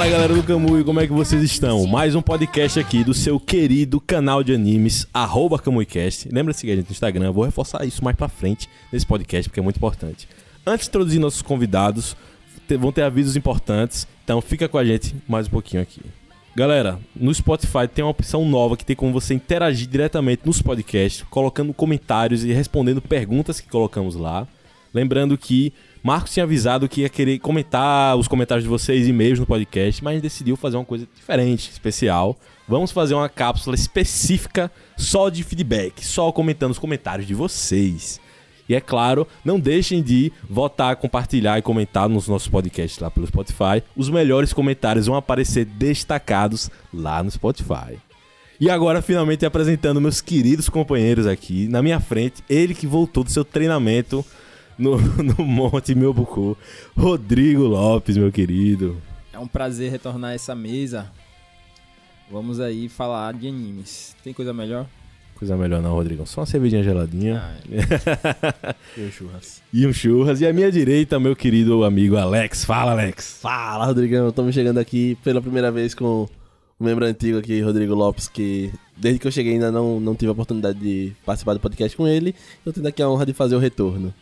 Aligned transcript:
Fala 0.00 0.12
galera 0.12 0.34
do 0.34 0.42
Camui, 0.42 0.82
como 0.82 0.98
é 0.98 1.06
que 1.06 1.12
vocês 1.12 1.42
estão? 1.42 1.86
Mais 1.86 2.14
um 2.14 2.22
podcast 2.22 2.80
aqui 2.80 3.04
do 3.04 3.12
seu 3.12 3.38
querido 3.38 4.00
canal 4.00 4.42
de 4.42 4.54
animes, 4.54 5.06
arroba 5.12 5.58
CamuiCast. 5.58 6.30
Lembra 6.32 6.54
de 6.54 6.58
seguir 6.58 6.72
a 6.72 6.76
gente 6.76 6.86
no 6.86 6.92
Instagram, 6.92 7.30
vou 7.32 7.44
reforçar 7.44 7.84
isso 7.84 8.02
mais 8.02 8.16
pra 8.16 8.26
frente 8.26 8.66
nesse 8.90 9.04
podcast 9.04 9.50
porque 9.50 9.60
é 9.60 9.62
muito 9.62 9.76
importante. 9.76 10.26
Antes 10.66 10.86
de 10.86 10.88
introduzir 10.88 11.20
nossos 11.20 11.42
convidados, 11.42 12.16
vão 12.78 12.90
ter 12.90 13.02
avisos 13.02 13.36
importantes, 13.36 14.08
então 14.24 14.40
fica 14.40 14.66
com 14.70 14.78
a 14.78 14.84
gente 14.86 15.14
mais 15.28 15.46
um 15.48 15.50
pouquinho 15.50 15.82
aqui. 15.82 16.00
Galera, 16.56 16.98
no 17.14 17.34
Spotify 17.34 17.86
tem 17.86 18.02
uma 18.02 18.10
opção 18.10 18.46
nova 18.46 18.78
que 18.78 18.86
tem 18.86 18.96
como 18.96 19.12
você 19.12 19.34
interagir 19.34 19.86
diretamente 19.86 20.40
nos 20.46 20.62
podcasts, 20.62 21.26
colocando 21.28 21.74
comentários 21.74 22.42
e 22.42 22.54
respondendo 22.54 23.02
perguntas 23.02 23.60
que 23.60 23.68
colocamos 23.68 24.16
lá. 24.16 24.48
Lembrando 24.94 25.36
que 25.36 25.74
Marcos 26.02 26.32
tinha 26.32 26.44
avisado 26.44 26.88
que 26.88 27.02
ia 27.02 27.08
querer 27.10 27.38
comentar 27.38 28.16
os 28.16 28.26
comentários 28.26 28.64
de 28.64 28.70
vocês, 28.70 29.06
e-mails 29.06 29.38
no 29.38 29.44
podcast, 29.44 30.02
mas 30.02 30.22
decidiu 30.22 30.56
fazer 30.56 30.76
uma 30.76 30.84
coisa 30.84 31.06
diferente, 31.14 31.70
especial. 31.70 32.38
Vamos 32.66 32.90
fazer 32.90 33.14
uma 33.14 33.28
cápsula 33.28 33.76
específica 33.76 34.70
só 34.96 35.28
de 35.28 35.42
feedback, 35.44 36.04
só 36.04 36.32
comentando 36.32 36.70
os 36.70 36.78
comentários 36.78 37.26
de 37.26 37.34
vocês. 37.34 38.18
E 38.66 38.74
é 38.74 38.80
claro, 38.80 39.26
não 39.44 39.60
deixem 39.60 40.00
de 40.00 40.32
votar, 40.48 40.96
compartilhar 40.96 41.58
e 41.58 41.62
comentar 41.62 42.08
nos 42.08 42.28
nossos 42.28 42.48
podcasts 42.48 42.98
lá 42.98 43.10
pelo 43.10 43.26
Spotify. 43.26 43.82
Os 43.94 44.08
melhores 44.08 44.52
comentários 44.52 45.06
vão 45.06 45.16
aparecer 45.16 45.64
destacados 45.64 46.70
lá 46.94 47.22
no 47.22 47.30
Spotify. 47.30 47.98
E 48.60 48.70
agora, 48.70 49.02
finalmente, 49.02 49.44
apresentando 49.44 50.00
meus 50.00 50.20
queridos 50.20 50.68
companheiros 50.68 51.26
aqui. 51.26 51.66
Na 51.66 51.82
minha 51.82 51.98
frente, 51.98 52.44
ele 52.48 52.74
que 52.74 52.86
voltou 52.86 53.24
do 53.24 53.30
seu 53.30 53.44
treinamento 53.44 54.24
no, 54.78 54.96
no 55.22 55.44
Monte 55.44 55.94
Melbucu, 55.94 56.56
Rodrigo 56.96 57.62
Lopes, 57.64 58.16
meu 58.16 58.30
querido. 58.32 58.96
É 59.32 59.38
um 59.38 59.46
prazer 59.46 59.90
retornar 59.90 60.30
a 60.30 60.34
essa 60.34 60.54
mesa. 60.54 61.10
Vamos 62.30 62.60
aí 62.60 62.88
falar 62.88 63.34
de 63.34 63.48
animes. 63.48 64.14
Tem 64.22 64.32
coisa 64.32 64.52
melhor? 64.52 64.86
Coisa 65.34 65.56
melhor 65.56 65.80
não, 65.80 65.94
Rodrigo. 65.94 66.26
Só 66.26 66.42
uma 66.42 66.46
cervejinha 66.46 66.82
geladinha 66.82 67.42
Ah, 67.42 68.74
E 68.96 69.00
o 69.00 69.10
churras. 69.10 69.62
e 69.72 69.86
um 69.86 69.92
churras. 69.92 70.40
E 70.40 70.46
à 70.46 70.52
minha 70.52 70.70
direita, 70.70 71.18
meu 71.18 71.34
querido 71.34 71.82
amigo 71.82 72.16
Alex. 72.16 72.64
Fala, 72.64 72.92
Alex. 72.92 73.38
Fala, 73.40 73.86
Rodrigão. 73.86 74.28
Estamos 74.28 74.54
chegando 74.54 74.78
aqui 74.78 75.16
pela 75.24 75.40
primeira 75.40 75.72
vez 75.72 75.94
com 75.94 76.28
o 76.78 76.84
membro 76.84 77.04
antigo 77.06 77.38
aqui, 77.38 77.60
Rodrigo 77.62 77.94
Lopes, 77.94 78.28
que 78.28 78.70
desde 78.96 79.18
que 79.18 79.26
eu 79.26 79.32
cheguei 79.32 79.54
ainda 79.54 79.72
não, 79.72 79.98
não 79.98 80.14
tive 80.14 80.28
a 80.28 80.32
oportunidade 80.32 80.78
de 80.78 81.12
participar 81.24 81.54
do 81.54 81.60
podcast 81.60 81.96
com 81.96 82.06
ele. 82.06 82.34
Eu 82.64 82.72
tenho 82.72 82.86
aqui 82.86 83.02
a 83.02 83.08
honra 83.08 83.24
de 83.26 83.32
fazer 83.32 83.56
o 83.56 83.58
retorno. 83.58 84.12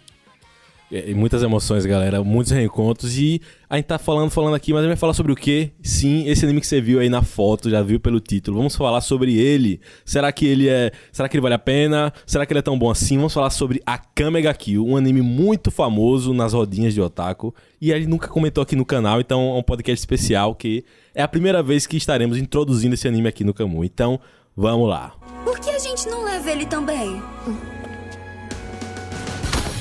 É, 0.90 1.10
e 1.10 1.14
muitas 1.14 1.42
emoções, 1.42 1.84
galera. 1.84 2.22
Muitos 2.24 2.52
reencontros. 2.52 3.18
E 3.18 3.40
a 3.68 3.76
gente 3.76 3.86
tá 3.86 3.98
falando, 3.98 4.30
falando 4.30 4.54
aqui, 4.54 4.72
mas 4.72 4.80
a 4.80 4.82
gente 4.82 4.90
vai 4.90 4.96
falar 4.96 5.12
sobre 5.12 5.32
o 5.32 5.36
quê? 5.36 5.70
Sim, 5.82 6.26
esse 6.26 6.44
anime 6.44 6.60
que 6.60 6.66
você 6.66 6.80
viu 6.80 6.98
aí 7.00 7.08
na 7.08 7.22
foto, 7.22 7.68
já 7.68 7.82
viu 7.82 8.00
pelo 8.00 8.20
título. 8.20 8.56
Vamos 8.56 8.74
falar 8.74 9.00
sobre 9.00 9.36
ele. 9.36 9.80
Será 10.04 10.32
que 10.32 10.46
ele 10.46 10.68
é. 10.68 10.90
Será 11.12 11.28
que 11.28 11.36
ele 11.36 11.42
vale 11.42 11.54
a 11.54 11.58
pena? 11.58 12.12
Será 12.26 12.46
que 12.46 12.52
ele 12.52 12.60
é 12.60 12.62
tão 12.62 12.78
bom 12.78 12.90
assim? 12.90 13.16
Vamos 13.16 13.34
falar 13.34 13.50
sobre 13.50 13.82
Akame 13.84 14.40
ga 14.40 14.54
Kill, 14.54 14.86
um 14.86 14.96
anime 14.96 15.20
muito 15.20 15.70
famoso 15.70 16.32
nas 16.32 16.52
rodinhas 16.52 16.94
de 16.94 17.00
otaku. 17.00 17.54
E 17.80 17.92
ele 17.92 18.06
nunca 18.06 18.28
comentou 18.28 18.62
aqui 18.62 18.74
no 18.74 18.84
canal, 18.84 19.20
então 19.20 19.56
é 19.56 19.58
um 19.58 19.62
podcast 19.62 20.00
especial 20.00 20.54
que 20.54 20.84
é 21.14 21.22
a 21.22 21.28
primeira 21.28 21.62
vez 21.62 21.86
que 21.86 21.96
estaremos 21.96 22.38
introduzindo 22.38 22.94
esse 22.94 23.06
anime 23.06 23.28
aqui 23.28 23.44
no 23.44 23.54
Camu. 23.54 23.84
Então, 23.84 24.18
vamos 24.56 24.88
lá. 24.88 25.14
Por 25.44 25.58
que 25.60 25.70
a 25.70 25.78
gente 25.78 26.08
não 26.08 26.24
leva 26.24 26.50
ele 26.50 26.66
também? 26.66 27.22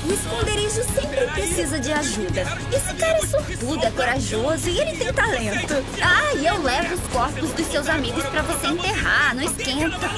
O 0.08 0.12
esconderijo 0.12 0.82
sempre 0.94 1.26
precisa 1.34 1.78
de 1.78 1.92
ajuda. 1.92 2.46
Esse 2.72 2.94
cara 2.94 3.18
é 3.18 3.26
sortudo, 3.26 3.84
é 3.84 3.90
corajoso 3.90 4.68
e 4.70 4.80
ele 4.80 4.96
tem 4.96 5.12
talento. 5.12 5.74
Ah, 6.00 6.34
e 6.34 6.46
eu 6.46 6.62
levo 6.62 6.94
os 6.94 7.12
corpos 7.12 7.50
dos 7.50 7.66
seus 7.66 7.88
amigos 7.88 8.24
pra 8.24 8.40
você 8.42 8.68
enterrar, 8.68 9.34
não 9.34 9.42
esquenta. 9.42 10.10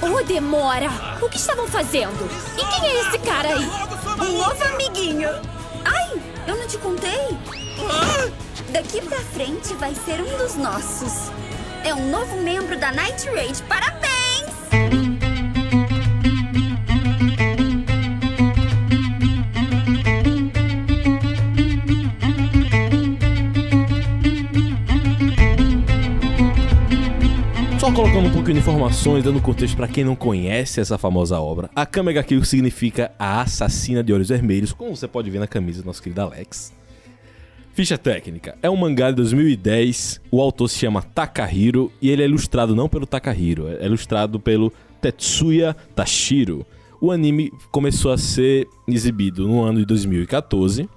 Oh, 0.00 0.22
demora! 0.22 0.88
O 1.20 1.28
que 1.28 1.36
estavam 1.36 1.66
fazendo? 1.66 2.28
E 2.56 2.64
quem 2.64 2.90
é 2.90 3.00
esse 3.00 3.18
cara 3.18 3.48
aí? 3.48 3.64
Um 3.64 4.38
novo 4.38 4.64
amiguinho. 4.64 5.28
Ai, 5.84 6.22
eu 6.46 6.56
não 6.56 6.66
te 6.66 6.78
contei? 6.78 7.36
Daqui 8.70 9.00
pra 9.02 9.18
frente 9.18 9.74
vai 9.74 9.94
ser 9.94 10.20
um 10.20 10.38
dos 10.38 10.54
nossos. 10.54 11.30
É 11.84 11.92
um 11.92 12.08
novo 12.10 12.36
membro 12.40 12.78
da 12.78 12.92
Night 12.92 13.28
Raid. 13.30 13.62
Parabéns! 13.64 15.11
Só 27.82 27.92
colocando 27.92 28.28
um 28.28 28.30
pouquinho 28.30 28.54
de 28.54 28.60
informações, 28.60 29.24
dando 29.24 29.40
contexto 29.40 29.76
pra 29.76 29.88
quem 29.88 30.04
não 30.04 30.14
conhece 30.14 30.80
essa 30.80 30.96
famosa 30.96 31.40
obra. 31.40 31.68
A 31.74 31.84
Kame 31.84 32.12
ga 32.12 32.22
Kill 32.22 32.44
significa 32.44 33.10
a 33.18 33.40
assassina 33.40 34.04
de 34.04 34.12
olhos 34.12 34.28
vermelhos, 34.28 34.72
como 34.72 34.94
você 34.94 35.08
pode 35.08 35.28
ver 35.28 35.40
na 35.40 35.48
camisa 35.48 35.82
do 35.82 35.86
nosso 35.86 36.00
querido 36.00 36.20
Alex. 36.20 36.72
Ficha 37.74 37.98
técnica. 37.98 38.56
É 38.62 38.70
um 38.70 38.76
mangá 38.76 39.10
de 39.10 39.16
2010. 39.16 40.20
O 40.30 40.40
autor 40.40 40.68
se 40.68 40.78
chama 40.78 41.02
Takahiro 41.02 41.90
e 42.00 42.08
ele 42.08 42.22
é 42.22 42.24
ilustrado 42.24 42.72
não 42.76 42.88
pelo 42.88 43.04
Takahiro, 43.04 43.66
é 43.66 43.84
ilustrado 43.84 44.38
pelo 44.38 44.72
Tetsuya 45.00 45.74
Tashiro. 45.92 46.64
O 47.00 47.10
anime 47.10 47.52
começou 47.72 48.12
a 48.12 48.16
ser 48.16 48.68
exibido 48.86 49.48
no 49.48 49.60
ano 49.60 49.80
de 49.80 49.86
2014 49.86 50.88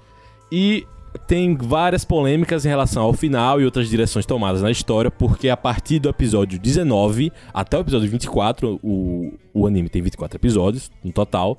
e 0.51 0.85
tem 1.27 1.55
várias 1.55 2.05
polêmicas 2.05 2.65
em 2.65 2.69
relação 2.69 3.03
ao 3.03 3.13
final 3.13 3.61
e 3.61 3.65
outras 3.65 3.89
direções 3.89 4.25
tomadas 4.25 4.61
na 4.61 4.71
história, 4.71 5.09
porque 5.09 5.49
a 5.49 5.57
partir 5.57 5.99
do 5.99 6.09
episódio 6.09 6.59
19 6.59 7.31
até 7.53 7.77
o 7.77 7.81
episódio 7.81 8.09
24, 8.09 8.79
o, 8.83 9.33
o 9.53 9.67
anime 9.67 9.89
tem 9.89 10.01
24 10.01 10.37
episódios 10.37 10.91
no 11.03 11.11
total, 11.11 11.57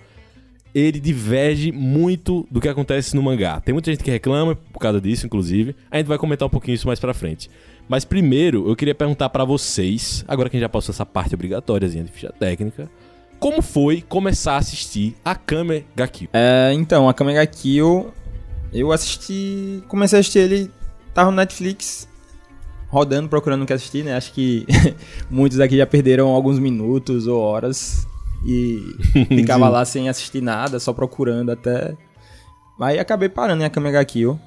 ele 0.74 1.00
diverge 1.00 1.72
muito 1.72 2.46
do 2.50 2.60
que 2.60 2.68
acontece 2.68 3.16
no 3.16 3.22
mangá. 3.22 3.60
Tem 3.60 3.72
muita 3.72 3.90
gente 3.90 4.04
que 4.04 4.10
reclama 4.10 4.54
por 4.54 4.78
causa 4.78 5.00
disso, 5.00 5.24
inclusive. 5.24 5.74
A 5.90 5.96
gente 5.96 6.06
vai 6.06 6.18
comentar 6.18 6.46
um 6.46 6.50
pouquinho 6.50 6.74
isso 6.74 6.86
mais 6.86 7.00
pra 7.00 7.14
frente. 7.14 7.48
Mas 7.88 8.04
primeiro, 8.04 8.68
eu 8.68 8.76
queria 8.76 8.94
perguntar 8.94 9.30
pra 9.30 9.44
vocês, 9.44 10.24
agora 10.28 10.50
que 10.50 10.56
a 10.56 10.58
gente 10.58 10.64
já 10.64 10.68
passou 10.68 10.92
essa 10.92 11.06
parte 11.06 11.34
obrigatóriazinha 11.34 12.04
de 12.04 12.12
ficha 12.12 12.32
técnica, 12.38 12.90
como 13.38 13.62
foi 13.62 14.02
começar 14.02 14.54
a 14.54 14.58
assistir 14.58 15.14
a 15.24 15.34
Kame 15.34 15.86
ga? 15.94 16.08
É, 16.32 16.72
então, 16.74 17.08
a 17.08 17.14
Kamega 17.14 17.46
Kill, 17.46 18.12
eu 18.72 18.92
assisti. 18.92 19.82
Comecei 19.88 20.18
a 20.18 20.20
assistir 20.20 20.40
ele, 20.40 20.70
tava 21.14 21.30
no 21.30 21.36
Netflix, 21.36 22.08
rodando, 22.88 23.28
procurando 23.28 23.62
o 23.62 23.66
que 23.66 23.72
assistir, 23.72 24.04
né? 24.04 24.16
Acho 24.16 24.32
que 24.32 24.66
muitos 25.30 25.60
aqui 25.60 25.76
já 25.76 25.86
perderam 25.86 26.28
alguns 26.28 26.58
minutos 26.58 27.26
ou 27.26 27.40
horas 27.40 28.06
e 28.44 28.94
ficava 29.28 29.68
lá 29.68 29.84
sem 29.84 30.08
assistir 30.08 30.42
nada, 30.42 30.78
só 30.78 30.92
procurando 30.92 31.50
até. 31.50 31.96
Aí 32.80 32.98
acabei 32.98 33.28
parando 33.28 33.62
em 33.62 33.66
a 33.66 33.70
Kamega 33.70 34.04
Kill. 34.04 34.38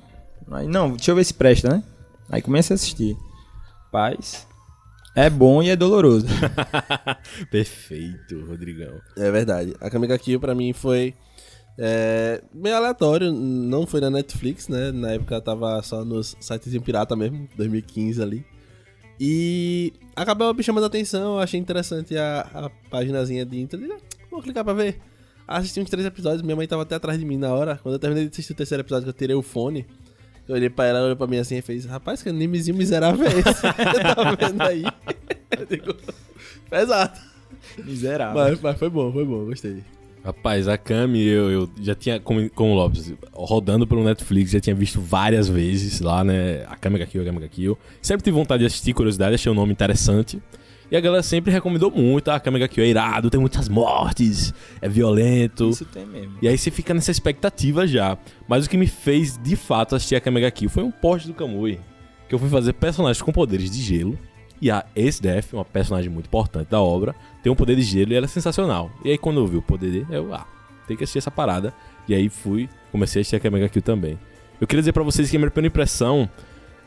Aí, 0.52 0.68
não, 0.68 0.92
deixa 0.92 1.12
eu 1.12 1.16
ver 1.16 1.24
se 1.24 1.34
presta, 1.34 1.70
né? 1.70 1.84
Aí 2.30 2.42
comecei 2.42 2.74
a 2.74 2.76
assistir. 2.76 3.18
Paz. 3.92 4.48
É 5.16 5.30
bom 5.30 5.62
e 5.62 5.70
é 5.70 5.76
doloroso. 5.76 6.28
Perfeito, 7.52 8.46
Rodrigão. 8.48 8.94
É 9.18 9.32
verdade. 9.32 9.76
A 9.82 9.90
Kamega 9.90 10.18
Kill 10.18 10.40
pra 10.40 10.54
mim 10.54 10.72
foi 10.72 11.16
é, 11.82 12.44
meio 12.54 12.76
aleatório. 12.76 13.32
Não 13.32 13.88
foi 13.88 14.02
na 14.02 14.10
Netflix, 14.10 14.68
né? 14.68 14.92
Na 14.92 15.12
época 15.14 15.40
tava 15.40 15.82
só 15.82 16.04
nos 16.04 16.36
sites 16.42 16.78
pirata 16.80 17.16
mesmo, 17.16 17.48
2015 17.56 18.22
ali. 18.22 18.46
E 19.20 19.94
acabou 20.16 20.54
me 20.54 20.62
chamando 20.62 20.84
a 20.84 20.88
atenção, 20.88 21.36
eu 21.36 21.40
achei 21.40 21.60
interessante 21.60 22.18
a, 22.18 22.42
a 22.54 22.70
paginazinha 22.90 23.46
de 23.46 23.60
intro. 23.60 23.80
ah, 23.94 23.98
Vou 24.30 24.42
clicar 24.42 24.64
pra 24.64 24.74
ver. 24.74 25.00
Assisti 25.48 25.80
uns 25.80 25.90
três 25.90 26.06
episódios, 26.06 26.42
minha 26.42 26.56
mãe 26.56 26.68
tava 26.68 26.84
até 26.84 26.96
atrás 26.96 27.18
de 27.18 27.26
mim 27.26 27.38
na 27.38 27.54
hora. 27.54 27.80
Quando 27.82 27.94
eu 27.96 28.00
terminei 28.00 28.26
de 28.26 28.30
assistir 28.32 28.54
o 28.54 28.56
terceiro 28.56 28.82
episódio, 28.82 29.06
que 29.06 29.10
eu 29.10 29.14
tirei 29.14 29.36
o 29.36 29.42
fone, 29.42 29.86
eu 30.48 30.56
olhei 30.56 30.70
pra 30.70 30.86
ela, 30.86 31.04
olhou 31.04 31.16
pra 31.16 31.28
mim 31.28 31.38
assim 31.38 31.58
e 31.58 31.62
fez: 31.62 31.86
Rapaz, 31.86 32.22
que 32.22 32.30
animezinho 32.30 32.78
miserável 32.78 33.26
é 33.26 33.40
esse? 33.40 33.62
tá 33.64 34.36
vendo 34.40 34.62
aí? 34.62 34.84
Digo, 35.70 35.96
Pesado. 36.70 37.20
Miserável. 37.84 38.36
Mas, 38.42 38.62
mas 38.62 38.78
foi 38.78 38.90
bom, 38.90 39.12
foi 39.12 39.26
bom, 39.26 39.46
gostei. 39.46 39.84
Rapaz, 40.24 40.68
a 40.68 40.78
Kami, 40.78 41.24
eu, 41.24 41.50
eu 41.50 41.70
já 41.82 41.96
tinha, 41.96 42.20
como, 42.20 42.50
como 42.50 42.72
o 42.72 42.76
Lopes, 42.76 43.14
rodando 43.32 43.88
pelo 43.88 44.04
Netflix, 44.04 44.52
já 44.52 44.60
tinha 44.60 44.76
visto 44.76 45.00
várias 45.00 45.48
vezes 45.48 46.02
lá, 46.02 46.24
né? 46.24 46.66
A 46.68 46.76
Kami 46.76 47.00
ga 47.00 47.06
Kill, 47.06 47.22
a 47.22 47.26
Kami 47.26 47.40
ga 47.40 47.48
Kill. 47.48 47.78
Sempre 48.02 48.26
tive 48.26 48.36
vontade 48.36 48.60
de 48.60 48.68
assistir, 48.68 48.94
curiosidade, 48.94 49.36
achei 49.36 49.52
o 49.52 49.56
nome 49.56 49.72
interessante. 49.72 50.42
E 50.92 50.98
a 50.98 51.00
galera 51.00 51.24
sempre 51.24 51.52
recomendou 51.52 51.90
muito, 51.92 52.30
ah, 52.30 52.36
a 52.36 52.40
Kami 52.40 52.60
ga 52.60 52.68
Kill 52.68 52.84
é 52.84 52.88
irado, 52.88 53.30
tem 53.30 53.40
muitas 53.40 53.70
mortes, 53.70 54.54
é 54.82 54.90
violento. 54.90 55.70
Isso 55.70 55.86
tem 55.86 56.06
mesmo. 56.06 56.38
E 56.42 56.48
aí 56.48 56.58
você 56.58 56.70
fica 56.70 56.94
nessa 56.94 57.12
expectativa 57.12 57.88
já. 57.88 58.18
Mas 58.48 58.66
o 58.66 58.70
que 58.70 58.76
me 58.76 58.88
fez, 58.88 59.38
de 59.38 59.56
fato, 59.56 59.96
assistir 59.96 60.16
a 60.16 60.22
Kame 60.22 60.42
ga 60.42 60.52
Kill 60.52 60.70
foi 60.70 60.84
um 60.84 60.92
post 60.92 61.28
do 61.28 61.34
Kamui. 61.34 61.80
Que 62.28 62.36
eu 62.36 62.40
fui 62.40 62.50
fazer 62.50 62.74
personagens 62.74 63.22
com 63.22 63.32
poderes 63.32 63.72
de 63.72 63.82
gelo. 63.82 64.18
E 64.62 64.70
a 64.70 64.86
Ace 64.96 65.22
Death, 65.22 65.54
uma 65.54 65.64
personagem 65.64 66.10
muito 66.10 66.26
importante 66.26 66.70
da 66.70 66.82
obra, 66.82 67.16
tem 67.44 67.52
um 67.52 67.56
poder 67.56 67.76
de 67.76 67.82
gelo 67.82 68.12
e 68.12 68.16
ela 68.16 68.26
é 68.26 68.28
sensacional. 68.30 68.92
E 69.04 69.12
aí 69.12 69.18
quando 69.18 69.40
eu 69.40 69.48
vi 69.48 69.58
o 69.58 69.62
poder 69.62 69.92
dele, 69.92 70.08
eu, 70.10 70.34
ah, 70.34 70.46
tem 70.88 70.96
que 70.98 71.04
assistir 71.04 71.20
essa 71.20 71.32
parada. 71.32 71.74
E 72.08 72.14
aí 72.16 72.28
fui, 72.30 72.68
comecei 72.92 73.20
a 73.20 73.22
assistir 73.22 73.36
a 73.36 73.40
Kame 73.40 73.60
ga 73.60 73.70
Kill 73.70 73.82
também. 73.82 74.18
Eu 74.60 74.68
queria 74.68 74.82
dizer 74.82 74.94
pra 74.94 75.04
vocês 75.04 75.30
que 75.30 75.36
a 75.38 75.40
minha 75.40 75.52
primeira 75.52 75.72
impressão 75.72 76.30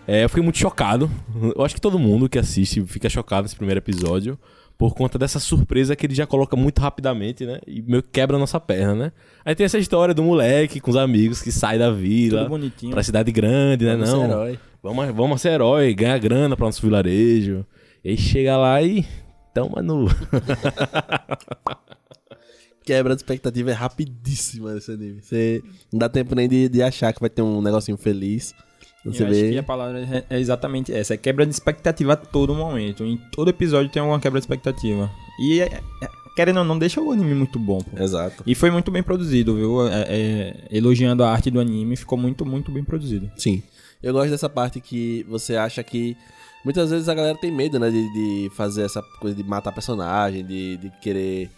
É, 0.07 0.25
eu 0.25 0.29
fiquei 0.29 0.43
muito 0.43 0.59
chocado. 0.59 1.09
Eu 1.57 1.65
acho 1.65 1.77
que 1.77 1.81
todo 1.81 1.97
mundo 1.99 2.29
que 2.29 2.37
assiste 2.39 2.85
fica 2.87 3.09
chocado 3.09 3.43
nesse 3.45 3.55
primeiro 3.55 3.79
episódio. 3.79 4.37
Por 4.77 4.95
conta 4.95 5.17
dessa 5.17 5.39
surpresa 5.39 5.95
que 5.95 6.05
ele 6.07 6.15
já 6.15 6.27
coloca 6.27 6.57
muito 6.57 6.81
rapidamente, 6.81 7.47
né? 7.47 7.61
E 7.69 7.81
meio 7.83 8.03
que 8.03 8.09
quebra 8.11 8.37
a 8.37 8.41
nossa 8.41 8.59
perna, 8.59 8.95
né? 8.97 9.13
Aí 9.45 9.55
tem 9.55 9.65
essa 9.65 9.79
história 9.79 10.13
do 10.13 10.25
moleque 10.25 10.81
com 10.81 10.91
os 10.91 10.97
amigos 10.97 11.41
que 11.41 11.53
sai 11.53 11.79
da 11.79 11.93
vila 11.93 12.49
pra 12.91 13.03
cidade 13.05 13.31
grande, 13.31 13.85
né? 13.85 13.93
Vamos 13.93 14.09
ser 14.11 14.17
Não. 14.17 14.25
herói. 14.25 14.59
Vamos, 14.83 15.15
vamos 15.15 15.41
ser 15.41 15.51
herói, 15.51 15.95
ganhar 15.95 16.19
grana 16.19 16.57
pra 16.57 16.67
nosso 16.67 16.83
vilarejo. 16.83 17.65
E 18.05 18.11
aí 18.11 18.17
chega 18.17 18.57
lá 18.57 18.83
e. 18.83 19.05
Toma 19.55 19.83
no. 19.83 20.07
Quebra 22.85 23.15
de 23.15 23.21
expectativa 23.21 23.71
é 23.71 23.75
rapidíssima 23.75 24.75
nesse 24.75 24.91
anime. 24.91 25.21
Você 25.23 25.63
não 25.93 25.99
dá 26.01 26.09
tempo 26.09 26.35
nem 26.35 26.49
de, 26.49 26.69
de 26.69 26.83
achar 26.83 27.13
que 27.13 27.21
vai 27.21 27.31
ter 27.31 27.41
um 27.43 27.63
negocinho 27.63 27.97
feliz. 27.97 28.53
Você 29.05 29.23
eu 29.23 29.27
acho 29.29 29.37
que 29.37 29.51
vê. 29.51 29.59
a 29.59 29.63
palavra 29.63 30.01
é- 30.01 30.25
é 30.37 30.41
exatamente 30.41 30.93
essa. 30.93 31.15
É 31.15 31.17
quebra 31.17 31.47
de 31.47 31.53
expectativa 31.53 32.15
a 32.15 32.17
todo 32.17 32.55
momento. 32.55 33.05
Em 33.05 33.17
todo 33.31 33.49
episódio 33.51 33.91
tem 33.91 34.01
alguma 34.01 34.19
quebra 34.19 34.41
de 34.41 34.45
expectativa. 34.45 35.09
E, 35.41 35.61
é- 35.61 35.81
é- 36.03 36.09
querendo 36.35 36.59
ou 36.59 36.65
não, 36.65 36.77
deixa 36.79 37.01
o 37.01 37.13
anime 37.13 37.35
muito 37.35 37.57
bom, 37.59 37.79
pô. 37.81 38.03
Exato. 38.03 38.43
E 38.47 38.55
foi 38.55 38.71
muito 38.73 38.91
bem 38.91 39.03
produzido, 39.03 39.55
viu? 39.55 39.87
É- 39.87 40.07
é, 40.09 40.65
elogiando 40.71 41.23
a 41.23 41.31
arte 41.31 41.51
do 41.53 41.61
anime, 41.61 41.95
ficou 41.97 42.19
muito, 42.19 42.45
muito 42.45 42.73
bem 42.73 42.83
produzido. 42.83 43.31
Sim. 43.37 43.63
Eu 44.03 44.13
gosto 44.13 44.31
dessa 44.31 44.49
parte 44.49 44.81
que 44.81 45.25
você 45.29 45.55
acha 45.57 45.83
que. 45.85 46.17
Muitas 46.65 46.91
vezes 46.91 47.09
a 47.09 47.15
galera 47.15 47.37
tem 47.37 47.51
medo, 47.51 47.79
né? 47.79 47.91
De, 47.91 48.13
de 48.13 48.51
fazer 48.55 48.83
essa 48.83 49.03
coisa 49.21 49.37
de 49.37 49.43
matar 49.43 49.73
personagem, 49.73 50.45
de, 50.45 50.77
de 50.77 50.91
querer 51.01 51.51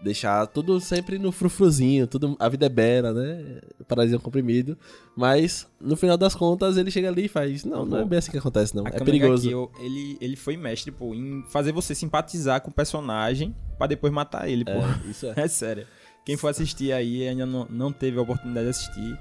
deixar 0.00 0.46
tudo 0.46 0.78
sempre 0.80 1.18
no 1.18 1.32
frufruzinho, 1.32 2.06
tudo, 2.06 2.36
a 2.38 2.48
vida 2.48 2.66
é 2.66 2.68
bela, 2.68 3.12
né? 3.12 3.60
Paralisia 3.88 4.18
comprimido. 4.18 4.76
Mas, 5.16 5.66
no 5.80 5.96
final 5.96 6.16
das 6.16 6.34
contas, 6.34 6.76
ele 6.76 6.90
chega 6.90 7.08
ali 7.08 7.24
e 7.24 7.28
faz. 7.28 7.64
Não, 7.64 7.84
não 7.84 7.98
é 7.98 8.04
bem 8.04 8.18
assim 8.18 8.30
que 8.30 8.38
acontece, 8.38 8.74
não. 8.74 8.86
A 8.86 8.90
É 8.90 9.00
perigoso. 9.00 9.70
Ele, 9.80 10.16
ele 10.20 10.36
foi 10.36 10.56
mestre, 10.56 10.90
pô, 10.90 11.14
em 11.14 11.42
fazer 11.48 11.72
você 11.72 11.94
simpatizar 11.94 12.60
com 12.60 12.70
o 12.70 12.72
personagem 12.72 13.54
pra 13.78 13.86
depois 13.86 14.12
matar 14.12 14.48
ele, 14.48 14.64
pô. 14.64 14.72
É, 14.72 15.10
isso 15.10 15.26
é. 15.26 15.34
É 15.46 15.48
sério. 15.48 15.86
Quem 16.24 16.36
for 16.36 16.48
assistir 16.48 16.92
aí 16.92 17.26
ainda 17.28 17.46
não, 17.46 17.66
não 17.70 17.92
teve 17.92 18.18
a 18.18 18.22
oportunidade 18.22 18.64
de 18.64 18.70
assistir. 18.70 19.18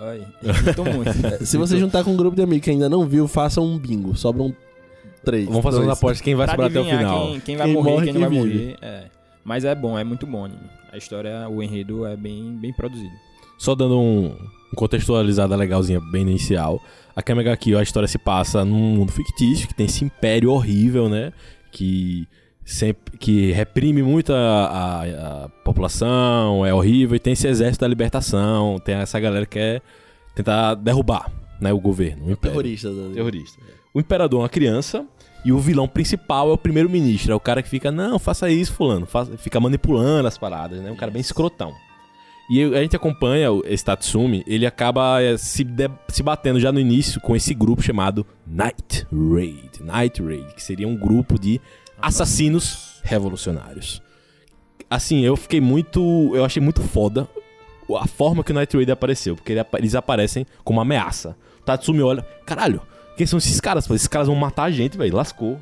Ai, 0.00 0.26
muito. 0.94 1.44
Se 1.46 1.56
você 1.58 1.78
juntar 1.78 2.02
com 2.04 2.12
um 2.12 2.16
grupo 2.16 2.34
de 2.34 2.42
amigos 2.42 2.64
que 2.64 2.70
ainda 2.70 2.88
não 2.88 3.06
viu, 3.06 3.28
faça 3.28 3.60
um 3.60 3.78
bingo. 3.78 4.16
Sobram 4.16 4.54
três. 5.24 5.46
Vamos 5.46 5.62
fazer 5.62 5.76
dois. 5.76 5.88
umas 5.88 5.98
apostas 5.98 6.20
quem 6.22 6.34
vai 6.34 6.46
Pra 6.46 6.54
sobrar 6.54 6.70
até 6.70 6.80
o 6.80 6.84
final. 6.84 7.26
Quem, 7.26 7.40
quem 7.40 7.56
vai 7.56 7.66
Quem 7.66 7.74
morrer, 7.74 7.90
morre, 7.90 8.04
quem 8.04 8.14
não 8.14 8.20
vai 8.20 8.30
quem 8.30 8.42
vive. 8.42 8.58
morrer. 8.64 8.76
É. 8.80 9.04
Mas 9.44 9.64
é 9.64 9.74
bom, 9.74 9.98
é 9.98 10.04
muito 10.04 10.26
bom 10.26 10.44
anime. 10.44 10.60
A 10.92 10.96
história, 10.96 11.48
o 11.48 11.62
enredo 11.62 12.06
é 12.06 12.16
bem, 12.16 12.56
bem 12.60 12.72
produzido. 12.72 13.12
Só 13.58 13.74
dando 13.74 13.98
um, 13.98 14.26
um 14.26 14.74
contextualizada 14.74 15.54
legalzinha 15.54 16.00
bem 16.00 16.22
inicial. 16.22 16.80
A 17.14 17.22
Kamega 17.22 17.56
Kill, 17.56 17.78
a 17.78 17.82
história 17.82 18.08
se 18.08 18.18
passa 18.18 18.64
num 18.64 18.96
mundo 18.96 19.12
fictício, 19.12 19.68
que 19.68 19.74
tem 19.74 19.86
esse 19.86 20.04
império 20.04 20.50
horrível, 20.50 21.08
né? 21.08 21.32
Que 21.70 22.26
sempre 22.72 23.16
que 23.18 23.52
reprime 23.52 24.02
muito 24.02 24.32
a, 24.32 24.36
a- 24.66 25.44
a 25.44 25.48
população, 25.64 26.64
é 26.64 26.72
horrível, 26.72 27.16
e 27.16 27.18
tem 27.18 27.32
esse 27.32 27.46
exército 27.48 27.80
da 27.84 27.88
libertação, 27.88 28.78
tem 28.84 28.94
essa 28.96 29.18
galera 29.18 29.44
que 29.46 29.58
quer 29.58 29.82
tentar 30.34 30.74
derrubar 30.74 31.30
né, 31.60 31.72
o 31.72 31.80
governo, 31.80 32.26
o 32.26 32.30
império. 32.30 32.50
Terroristas. 32.56 32.94
né? 32.94 33.10
Terrorista. 33.14 33.58
O 33.92 34.00
imperador 34.00 34.40
é 34.40 34.42
uma 34.44 34.48
criança 34.48 35.04
e 35.44 35.52
o 35.52 35.58
vilão 35.58 35.88
principal 35.88 36.48
é 36.50 36.52
o 36.52 36.58
primeiro-ministro. 36.58 37.32
É 37.32 37.34
o 37.34 37.40
cara 37.40 37.62
que 37.62 37.68
fica, 37.68 37.90
não, 37.90 38.18
faça 38.18 38.48
isso, 38.50 38.72
fulano. 38.72 39.04
Faça- 39.04 39.36
fica 39.36 39.58
manipulando 39.60 40.28
as 40.28 40.38
paradas, 40.38 40.80
né? 40.80 40.90
Um 40.90 40.96
cara 40.96 41.10
bem 41.10 41.20
escrotão. 41.20 41.72
E 42.52 42.62
a 42.62 42.80
gente 42.82 42.96
acompanha 42.96 43.52
o- 43.52 43.62
esse 43.66 43.84
Tatsumi, 43.84 44.42
ele 44.46 44.66
acaba 44.66 45.22
eh, 45.22 45.36
se, 45.36 45.62
de- 45.64 45.90
se 46.08 46.22
batendo 46.22 46.58
já 46.58 46.72
no 46.72 46.80
início 46.80 47.20
com 47.20 47.34
esse 47.36 47.52
grupo 47.54 47.80
chamado 47.82 48.26
Night 48.46 49.06
Raid. 49.12 49.70
Night 49.82 50.22
Raid, 50.22 50.54
que 50.54 50.62
seria 50.62 50.88
um 50.88 50.96
grupo 50.96 51.38
de 51.38 51.60
assassinos 52.02 53.00
revolucionários. 53.02 54.02
Assim, 54.88 55.20
eu 55.24 55.36
fiquei 55.36 55.60
muito. 55.60 56.32
Eu 56.34 56.44
achei 56.44 56.62
muito 56.62 56.82
foda 56.82 57.28
a 57.98 58.06
forma 58.06 58.44
que 58.44 58.52
o 58.52 58.54
Night 58.54 58.76
Raid 58.76 58.90
apareceu, 58.92 59.34
porque 59.36 59.52
eles 59.78 59.94
aparecem 59.94 60.46
como 60.64 60.78
uma 60.78 60.82
ameaça. 60.82 61.36
O 61.60 61.62
Tatsumi 61.64 62.02
olha, 62.02 62.22
caralho, 62.46 62.80
quem 63.16 63.26
são 63.26 63.38
esses 63.38 63.60
caras? 63.60 63.88
Esses 63.90 64.06
caras 64.08 64.28
vão 64.28 64.36
matar 64.36 64.64
a 64.64 64.70
gente, 64.70 64.96
velho. 64.96 65.14
Lascou. 65.16 65.60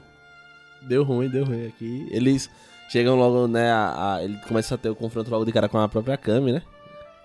Deu 0.83 1.03
ruim, 1.05 1.29
deu 1.29 1.45
ruim 1.45 1.67
aqui. 1.67 2.07
Eles 2.11 2.49
chegam 2.91 3.17
logo, 3.17 3.47
né? 3.49 3.71
A, 3.71 4.15
a- 4.15 4.25
ele 4.25 4.37
começa 4.47 4.75
a 4.75 4.79
ter 4.79 4.91
o 4.91 4.95
confronto 4.95 5.31
logo 5.31 5.45
de 5.45 5.53
cara 5.53 5.69
com 5.69 5.79
a 5.79 5.89
própria 5.89 6.17
Kami, 6.17 6.53
né? 6.53 6.63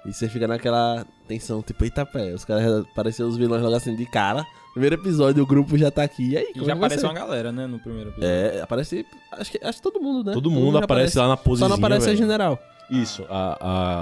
E 0.05 0.11
você 0.13 0.27
fica 0.27 0.47
naquela 0.47 1.05
tensão, 1.27 1.61
tipo, 1.61 1.83
eita 1.85 2.05
pé. 2.05 2.33
Os 2.33 2.43
caras 2.43 2.83
apareceram 2.91 3.29
os 3.29 3.37
vilões 3.37 3.61
logo 3.61 3.75
assim 3.75 3.95
de 3.95 4.05
cara. 4.05 4.45
Primeiro 4.73 4.95
episódio, 4.95 5.43
o 5.43 5.45
grupo 5.45 5.77
já 5.77 5.91
tá 5.91 6.03
aqui. 6.03 6.31
E 6.31 6.37
aí, 6.37 6.47
E 6.49 6.53
como 6.53 6.65
já 6.65 6.73
é 6.73 6.75
aparece 6.75 7.05
uma 7.05 7.13
galera, 7.13 7.51
né, 7.51 7.67
no 7.67 7.77
primeiro 7.79 8.09
episódio. 8.09 8.29
É, 8.35 8.61
aparece. 8.61 9.05
Acho 9.31 9.51
que, 9.51 9.59
acho 9.63 9.77
que 9.77 9.83
todo 9.83 10.01
mundo, 10.01 10.25
né? 10.25 10.33
Todo 10.33 10.49
mundo 10.49 10.79
já 10.79 10.83
aparece 10.83 11.17
lá 11.17 11.27
na 11.27 11.37
Só 11.37 11.43
posição. 11.43 11.69
não 11.69 11.75
aparece 11.75 12.09
a 12.09 12.15
general. 12.15 12.59
Isso, 12.89 13.23
a, 13.29 13.57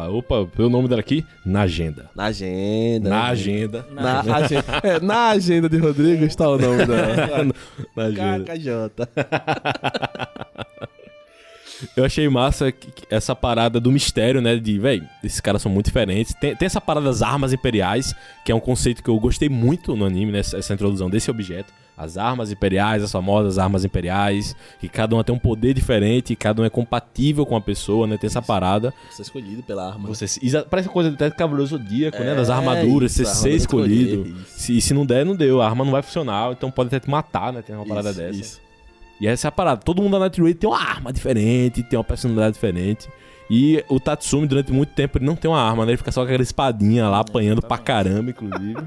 a. 0.05 0.09
Opa, 0.09 0.47
o 0.57 0.69
nome 0.69 0.87
dela 0.87 1.01
aqui? 1.01 1.25
Na 1.45 1.61
agenda. 1.61 2.09
Na 2.15 2.25
agenda. 2.25 3.09
Na 3.09 3.27
agenda. 3.27 3.85
Na, 3.91 4.21
agenda. 4.37 4.65
É, 4.83 4.99
na 4.99 5.29
agenda 5.29 5.69
de 5.69 5.77
Rodrigo 5.77 6.23
está 6.25 6.49
o 6.49 6.57
nome 6.57 6.85
dela. 6.85 7.53
Na 7.95 8.03
agenda. 8.03 8.45
KKJ. 8.45 8.71
Eu 11.95 12.05
achei 12.05 12.27
massa 12.29 12.73
essa 13.09 13.35
parada 13.35 13.79
do 13.79 13.91
mistério, 13.91 14.41
né? 14.41 14.55
De, 14.57 14.77
véi, 14.79 15.01
esses 15.23 15.39
caras 15.39 15.61
são 15.61 15.71
muito 15.71 15.85
diferentes. 15.87 16.33
Tem, 16.33 16.55
tem 16.55 16.65
essa 16.65 16.81
parada 16.81 17.05
das 17.05 17.21
armas 17.21 17.53
imperiais, 17.53 18.13
que 18.45 18.51
é 18.51 18.55
um 18.55 18.59
conceito 18.59 19.01
que 19.03 19.09
eu 19.09 19.19
gostei 19.19 19.49
muito 19.49 19.95
no 19.95 20.05
anime, 20.05 20.31
né? 20.31 20.39
Essa, 20.39 20.57
essa 20.57 20.73
introdução 20.73 21.09
desse 21.09 21.29
objeto. 21.31 21.73
As 21.97 22.17
armas 22.17 22.51
imperiais, 22.51 23.03
as 23.03 23.11
famosas 23.11 23.59
armas 23.59 23.85
imperiais, 23.85 24.55
que 24.79 24.89
cada 24.89 25.13
uma 25.13 25.23
tem 25.23 25.35
um 25.35 25.37
poder 25.37 25.71
diferente, 25.73 26.35
cada 26.35 26.61
um 26.61 26.65
é 26.65 26.69
compatível 26.69 27.45
com 27.45 27.55
a 27.55 27.61
pessoa, 27.61 28.07
né? 28.07 28.17
Tem 28.17 28.27
essa 28.27 28.41
parada. 28.41 28.91
Você 29.11 29.21
é 29.21 29.23
escolhido 29.25 29.61
pela 29.61 29.87
arma. 29.87 30.07
Você, 30.07 30.25
exa- 30.41 30.65
parece 30.67 30.89
coisa 30.89 31.09
até 31.09 31.29
Cavaleiro 31.29 31.67
Zodíaco, 31.67 32.17
né? 32.17 32.33
Das 32.33 32.49
É, 32.49 32.53
armaduras, 32.53 33.11
isso, 33.11 33.23
você 33.25 33.35
ser 33.41 33.51
escolhido. 33.51 34.21
escolher. 34.25 34.45
Se, 34.47 34.77
e 34.77 34.81
se 34.81 34.93
não 34.95 35.05
der, 35.05 35.23
não 35.25 35.35
deu. 35.35 35.61
A 35.61 35.67
arma 35.67 35.83
não 35.85 35.91
vai 35.91 36.01
funcionar, 36.01 36.51
então 36.53 36.71
pode 36.71 36.87
até 36.87 36.99
te 36.99 37.09
matar, 37.09 37.53
né? 37.53 37.61
Tem 37.61 37.75
uma 37.75 37.85
parada 37.85 38.09
Isso, 38.09 38.19
dessa. 38.19 38.39
Isso. 38.39 38.61
E 39.21 39.27
essa 39.27 39.47
é 39.47 39.49
a 39.49 39.51
parada. 39.51 39.81
Todo 39.81 40.01
mundo 40.01 40.13
da 40.13 40.19
Night 40.19 40.41
Raid 40.41 40.55
tem 40.55 40.67
uma 40.67 40.81
arma 40.81 41.13
diferente, 41.13 41.83
tem 41.83 41.97
uma 41.97 42.03
personalidade 42.03 42.53
diferente. 42.53 43.07
E 43.53 43.83
o 43.89 43.99
Tatsumi, 43.99 44.47
durante 44.47 44.71
muito 44.71 44.93
tempo, 44.93 45.17
ele 45.17 45.25
não 45.25 45.35
tem 45.35 45.51
uma 45.51 45.61
arma, 45.61 45.85
né? 45.85 45.91
Ele 45.91 45.97
fica 45.97 46.09
só 46.09 46.21
com 46.21 46.27
aquela 46.27 46.41
espadinha 46.41 47.09
lá, 47.09 47.19
apanhando 47.19 47.61
pra 47.61 47.77
caramba, 47.77 48.31
inclusive. 48.31 48.77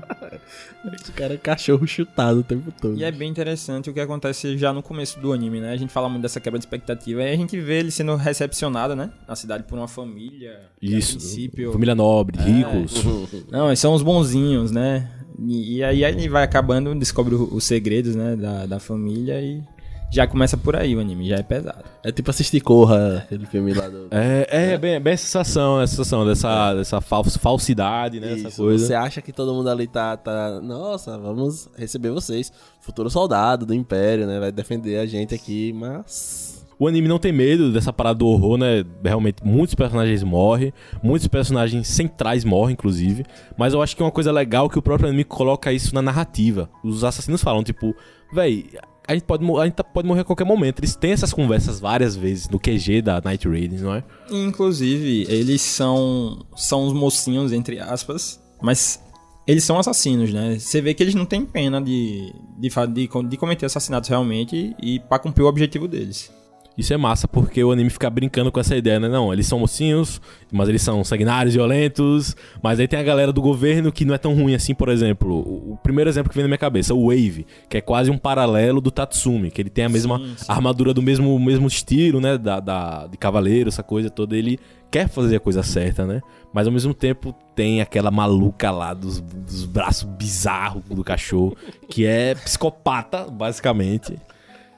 Esse 1.01 1.13
cara 1.13 1.35
é 1.35 1.37
cachorro 1.37 1.87
chutado 1.87 2.41
o 2.41 2.43
tempo 2.43 2.73
todo. 2.81 2.97
E 2.97 3.05
é 3.05 3.13
bem 3.13 3.29
interessante 3.29 3.91
o 3.91 3.93
que 3.93 4.01
acontece 4.01 4.57
já 4.57 4.73
no 4.73 4.83
começo 4.83 5.21
do 5.21 5.35
anime, 5.35 5.61
né? 5.61 5.71
A 5.71 5.77
gente 5.77 5.93
fala 5.93 6.09
muito 6.09 6.23
dessa 6.23 6.41
quebra 6.41 6.59
de 6.59 6.65
expectativa 6.65 7.23
e 7.23 7.31
a 7.31 7.37
gente 7.37 7.61
vê 7.61 7.81
ele 7.81 7.91
sendo 7.91 8.17
recepcionado, 8.17 8.97
né? 8.97 9.11
Na 9.29 9.37
cidade 9.37 9.65
por 9.65 9.77
uma 9.77 9.87
família. 9.87 10.59
Isso. 10.81 11.19
princípio... 11.19 11.71
Família 11.71 11.95
nobre, 11.95 12.39
ricos. 12.41 13.05
Não, 13.53 13.67
eles 13.67 13.79
são 13.79 13.93
os 13.93 14.03
bonzinhos, 14.03 14.71
né? 14.71 15.11
E, 15.47 15.77
e 15.77 15.85
aí 15.85 16.05
ele 16.05 16.27
vai 16.27 16.43
acabando, 16.43 16.95
descobre 16.95 17.35
os 17.35 17.65
segredos, 17.65 18.17
né? 18.17 18.35
Da, 18.35 18.65
da 18.65 18.81
família 18.81 19.43
e 19.43 19.63
já 20.11 20.27
começa 20.27 20.57
por 20.57 20.77
aí 20.77 20.95
o 20.95 21.01
anime, 21.01 21.29
já 21.29 21.37
é 21.37 21.43
pesado. 21.43 21.85
É 22.03 22.13
tipo 22.13 22.31
assistir 22.31 22.61
Corra, 22.61 23.19
aquele 23.25 23.47
filme 23.47 23.73
lá 23.75 23.89
do. 23.89 24.09
É, 24.11 24.47
é, 24.73 24.79
bem, 24.79 25.01
bem 25.01 25.13
essa 25.15 25.25
sensação, 25.25 25.81
essa 25.81 25.97
sensação 25.97 26.25
dessa, 26.25 26.75
dessa 26.75 27.01
fals- 27.01 27.37
falsidade, 27.37 28.21
né? 28.21 28.35
essa 28.35 28.49
Isso, 28.49 28.63
coisa. 28.63 28.87
Você 28.87 28.95
acha 28.95 29.21
que 29.21 29.33
todo 29.33 29.53
mundo 29.53 29.69
ali 29.69 29.87
tá, 29.87 30.17
tá. 30.17 30.61
Nossa, 30.63 31.19
vamos 31.19 31.69
receber 31.77 32.11
vocês. 32.11 32.53
Futuro 32.81 33.11
soldado 33.11 33.67
do 33.67 33.75
Império, 33.75 34.27
né? 34.27 34.39
Vai 34.39 34.53
defender 34.53 34.99
a 34.99 35.07
gente 35.07 35.35
aqui, 35.35 35.73
mas. 35.73 36.55
O 36.77 36.89
anime 36.89 37.07
não 37.07 37.21
tem 37.21 37.33
medo 37.33 37.73
dessa 37.73 37.93
parada 37.93 38.19
do 38.19 38.27
horror, 38.27 38.59
né? 38.59 38.85
Realmente, 39.03 39.45
muitos 39.45 39.75
personagens 39.77 40.23
morrem, 40.25 40.73
muitos 41.03 41.27
personagens 41.29 41.87
centrais 41.87 42.45
morrem, 42.45 42.73
inclusive. 42.73 43.25
Mas 43.57 43.73
eu 43.75 43.81
acho 43.81 43.97
que 43.97 44.03
é 44.03 44.05
uma 44.05 44.11
coisa 44.11 44.33
legal 44.33 44.69
que 44.69 44.79
o 44.79 44.83
próprio 44.83 45.09
anime 45.09 45.23
coloca 45.25 45.73
isso 45.73 45.95
na 45.95 46.03
narrativa. 46.03 46.69
Os 46.83 47.05
assassinos 47.05 47.43
falam, 47.43 47.63
tipo, 47.63 47.95
véi, 48.33 48.67
a 49.07 49.15
gente 49.15 49.25
pode, 49.25 49.45
a 49.45 49.65
gente 49.65 49.75
tá- 49.75 49.85
pode 49.85 50.07
morrer 50.09 50.21
a 50.23 50.25
qualquer 50.25 50.45
momento. 50.45 50.81
Eles 50.81 50.95
têm 50.97 51.13
essas 51.13 51.33
conversas 51.33 51.79
várias 51.81 52.15
vezes 52.17 52.49
no 52.49 52.59
QG 52.59 53.03
da 53.03 53.21
Night 53.25 53.47
Raiders, 53.49 53.83
não 53.83 53.95
é? 53.95 54.05
Inclusive, 54.31 55.27
eles 55.29 55.61
são, 55.61 56.45
são 56.57 56.87
os 56.87 56.93
mocinhos, 56.93 57.53
entre 57.53 57.79
aspas, 57.79 58.41
mas 58.63 59.01
eles 59.47 59.65
são 59.65 59.79
assassinos, 59.79 60.33
né? 60.33 60.59
Você 60.59 60.81
vê 60.81 60.95
que 60.95 61.03
eles 61.03 61.15
não 61.15 61.27
têm 61.27 61.45
pena 61.45 61.81
de, 61.81 62.33
de, 62.59 62.69
de, 62.93 63.09
de 63.29 63.37
cometer 63.37 63.67
assassinatos 63.67 64.09
realmente 64.09 64.75
e 64.83 64.99
pra 65.01 65.19
cumprir 65.19 65.43
o 65.45 65.49
objetivo 65.49 65.87
deles. 65.87 66.33
Isso 66.77 66.93
é 66.93 66.97
massa 66.97 67.29
porque 67.29 67.63
o 67.63 67.71
anime 67.71 67.89
fica 67.89 68.11
brincando 68.11 68.51
com 68.51 68.59
essa 68.59 68.75
ideia, 68.77 68.99
né? 68.99 69.09
Não, 69.09 69.33
eles 69.33 69.47
são 69.47 69.61
mocinhos, 69.61 70.21
mas 70.53 70.69
eles 70.69 70.83
são 70.83 71.05
sanguinários, 71.05 71.55
violentos. 71.55 72.35
Mas 72.61 72.81
aí 72.81 72.89
tem 72.89 72.99
a 72.99 73.03
galera 73.03 73.33
do 73.33 73.41
governo 73.41 73.93
que 73.93 74.05
não 74.05 74.13
é 74.13 74.19
tão 74.19 74.35
ruim 74.35 74.55
assim, 74.57 74.75
por 74.75 74.89
exemplo. 74.89 75.35
O 75.37 75.75
o 75.75 75.77
primeiro 75.77 76.11
exemplo 76.11 76.31
que 76.31 76.35
vem 76.37 76.43
na 76.45 76.49
minha 76.49 76.59
cabeça, 76.59 76.93
o 76.95 77.09
Wave, 77.09 77.47
que 77.69 77.77
é 77.77 77.81
quase 77.81 78.11
um 78.11 78.19
paralelo 78.19 78.81
do 78.81 78.91
Tatsumi, 78.91 79.51
que 79.51 79.61
ele 79.63 79.71
tem 79.71 79.85
a 79.85 79.89
mesma 79.89 80.19
Sim, 80.19 80.35
sim. 80.37 80.45
armadura 80.49 80.93
do 80.95 81.01
mesmo, 81.03 81.39
mesmo 81.39 81.67
estilo, 81.69 82.21
né? 82.21 82.37
Da, 82.39 82.59
da- 82.59 83.07
de 83.07 83.17
cavaleiro, 83.17 83.69
essa 83.69 83.83
coisa 83.83 84.11
toda. 84.11 84.37
Ele 84.37 84.59
quer 84.91 85.09
fazer 85.09 85.37
a 85.37 85.41
coisa 85.41 85.63
certa, 85.63 86.05
né? 86.07 86.21
Mas 86.53 86.67
ao 86.67 86.73
mesmo 86.73 86.93
tempo 86.95 87.35
tem 87.55 87.81
aquela 87.81 88.11
maluca 88.11 88.71
lá 88.71 88.95
dos, 88.95 89.21
dos 89.21 89.65
braços 89.65 90.05
bizarros 90.05 90.83
do 90.89 91.05
cachorro, 91.05 91.57
que 91.89 92.05
é 92.07 92.35
psicopata, 92.35 93.27
basicamente. 93.31 94.17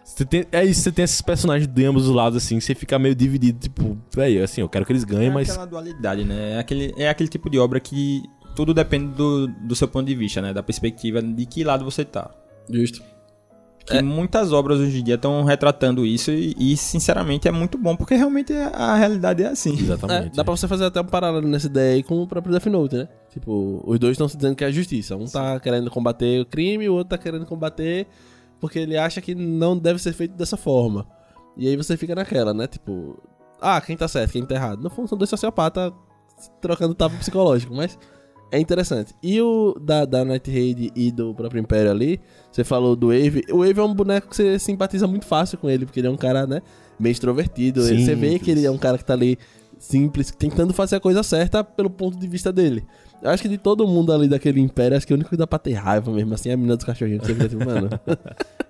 Você 0.06 0.24
tem, 0.24 0.46
é 0.52 0.64
isso, 0.64 0.82
você 0.82 0.92
tem 0.92 1.04
esses 1.04 1.20
personagens 1.20 1.66
de 1.66 1.84
ambos 1.84 2.08
os 2.08 2.14
lados, 2.14 2.36
assim, 2.36 2.60
você 2.60 2.76
fica 2.76 2.96
meio 2.96 3.12
dividido, 3.12 3.58
tipo, 3.58 3.98
velho, 4.14 4.44
assim, 4.44 4.60
eu 4.60 4.68
quero 4.68 4.86
que 4.86 4.92
eles 4.92 5.02
ganhem, 5.02 5.30
É 5.30 5.32
mas. 5.32 5.50
aquela 5.50 5.66
dualidade, 5.66 6.22
né? 6.24 6.52
É 6.52 6.58
aquele, 6.60 6.94
é 6.96 7.08
aquele 7.08 7.28
tipo 7.28 7.50
de 7.50 7.58
obra 7.58 7.80
que 7.80 8.22
tudo 8.54 8.72
depende 8.72 9.12
do, 9.14 9.48
do 9.48 9.74
seu 9.74 9.88
ponto 9.88 10.06
de 10.06 10.14
vista, 10.14 10.40
né? 10.40 10.52
Da 10.54 10.62
perspectiva 10.62 11.20
de 11.20 11.44
que 11.44 11.64
lado 11.64 11.84
você 11.84 12.04
tá. 12.04 12.30
Justo. 12.70 13.02
Que 13.84 14.00
muitas 14.00 14.52
obras 14.52 14.78
hoje 14.80 15.00
em 15.00 15.04
dia 15.04 15.14
estão 15.16 15.44
retratando 15.44 16.04
isso 16.06 16.30
e, 16.30 16.54
e, 16.58 16.76
sinceramente, 16.76 17.46
é 17.46 17.52
muito 17.52 17.76
bom, 17.76 17.94
porque 17.96 18.14
realmente 18.14 18.52
a 18.52 18.68
a 18.92 18.96
realidade 18.96 19.42
é 19.42 19.48
assim. 19.48 19.76
É, 19.76 19.80
Exatamente. 19.80 20.36
dá 20.36 20.44
pra 20.44 20.56
você 20.56 20.68
fazer 20.68 20.84
até 20.84 21.00
um 21.00 21.04
paralelo 21.04 21.46
nessa 21.48 21.66
ideia 21.66 21.94
aí 21.94 22.02
com 22.02 22.20
o 22.22 22.26
próprio 22.26 22.52
Death 22.52 22.66
Note, 22.66 22.96
né? 22.96 23.08
Tipo, 23.32 23.82
os 23.84 23.98
dois 23.98 24.12
estão 24.12 24.28
se 24.28 24.36
dizendo 24.36 24.54
que 24.56 24.62
é 24.64 24.68
a 24.68 24.70
justiça. 24.72 25.16
Um 25.16 25.26
tá 25.26 25.58
querendo 25.60 25.90
combater 25.90 26.40
o 26.40 26.46
crime, 26.46 26.88
o 26.88 26.94
outro 26.94 27.10
tá 27.10 27.18
querendo 27.18 27.44
combater 27.46 28.06
porque 28.60 28.78
ele 28.78 28.96
acha 28.96 29.20
que 29.20 29.34
não 29.34 29.76
deve 29.76 30.00
ser 30.00 30.12
feito 30.12 30.34
dessa 30.34 30.56
forma. 30.56 31.06
E 31.56 31.68
aí 31.68 31.76
você 31.76 31.96
fica 31.96 32.14
naquela, 32.14 32.52
né? 32.52 32.66
Tipo, 32.66 33.16
ah, 33.60 33.80
quem 33.80 33.96
tá 33.96 34.06
certo, 34.06 34.32
quem 34.32 34.44
tá 34.44 34.54
errado. 34.54 34.82
No 34.82 34.90
fundo, 34.90 35.08
são 35.08 35.16
dois 35.16 35.30
sociopatas 35.30 35.92
trocando 36.60 36.94
tapa 36.94 37.16
psicológico, 37.16 37.74
mas 37.74 37.98
é 38.50 38.58
interessante. 38.58 39.14
E 39.22 39.40
o 39.40 39.74
da, 39.80 40.04
da 40.04 40.24
Night 40.24 40.50
Raid 40.50 40.92
e 40.94 41.10
do 41.10 41.34
próprio 41.34 41.60
Império 41.60 41.90
ali, 41.90 42.20
você 42.50 42.62
falou 42.62 42.94
do 42.94 43.08
Wave. 43.08 43.44
O 43.50 43.58
Wave 43.58 43.80
é 43.80 43.82
um 43.82 43.94
boneco 43.94 44.28
que 44.28 44.36
você 44.36 44.58
simpatiza 44.58 45.06
muito 45.06 45.26
fácil 45.26 45.58
com 45.58 45.68
ele, 45.68 45.86
porque 45.86 46.00
ele 46.00 46.06
é 46.06 46.10
um 46.10 46.16
cara, 46.16 46.46
né, 46.46 46.62
meio 46.98 47.12
extrovertido. 47.12 47.82
Você 47.82 48.14
vê 48.14 48.38
que 48.38 48.50
ele 48.50 48.64
é 48.64 48.70
um 48.70 48.78
cara 48.78 48.98
que 48.98 49.04
tá 49.04 49.14
ali 49.14 49.38
simples, 49.78 50.30
tentando 50.30 50.72
fazer 50.72 50.96
a 50.96 51.00
coisa 51.00 51.22
certa 51.22 51.62
pelo 51.62 51.90
ponto 51.90 52.18
de 52.18 52.26
vista 52.26 52.52
dele. 52.52 52.84
Eu 53.22 53.30
acho 53.30 53.42
que 53.42 53.48
de 53.48 53.58
todo 53.58 53.86
mundo 53.86 54.12
ali 54.12 54.28
daquele 54.28 54.60
Império, 54.60 54.96
acho 54.96 55.06
que 55.06 55.12
o 55.12 55.16
único 55.16 55.30
que 55.30 55.36
dá 55.36 55.46
pra 55.46 55.58
ter 55.58 55.72
raiva 55.72 56.10
mesmo, 56.12 56.34
assim, 56.34 56.50
é 56.50 56.52
a 56.52 56.56
menina 56.56 56.76
dos 56.76 56.84
cachorrinhos. 56.84 57.26
Que 57.26 57.32
você 57.32 57.34
fica 57.34 57.48
tipo, 57.48 57.64
mano. 57.64 57.88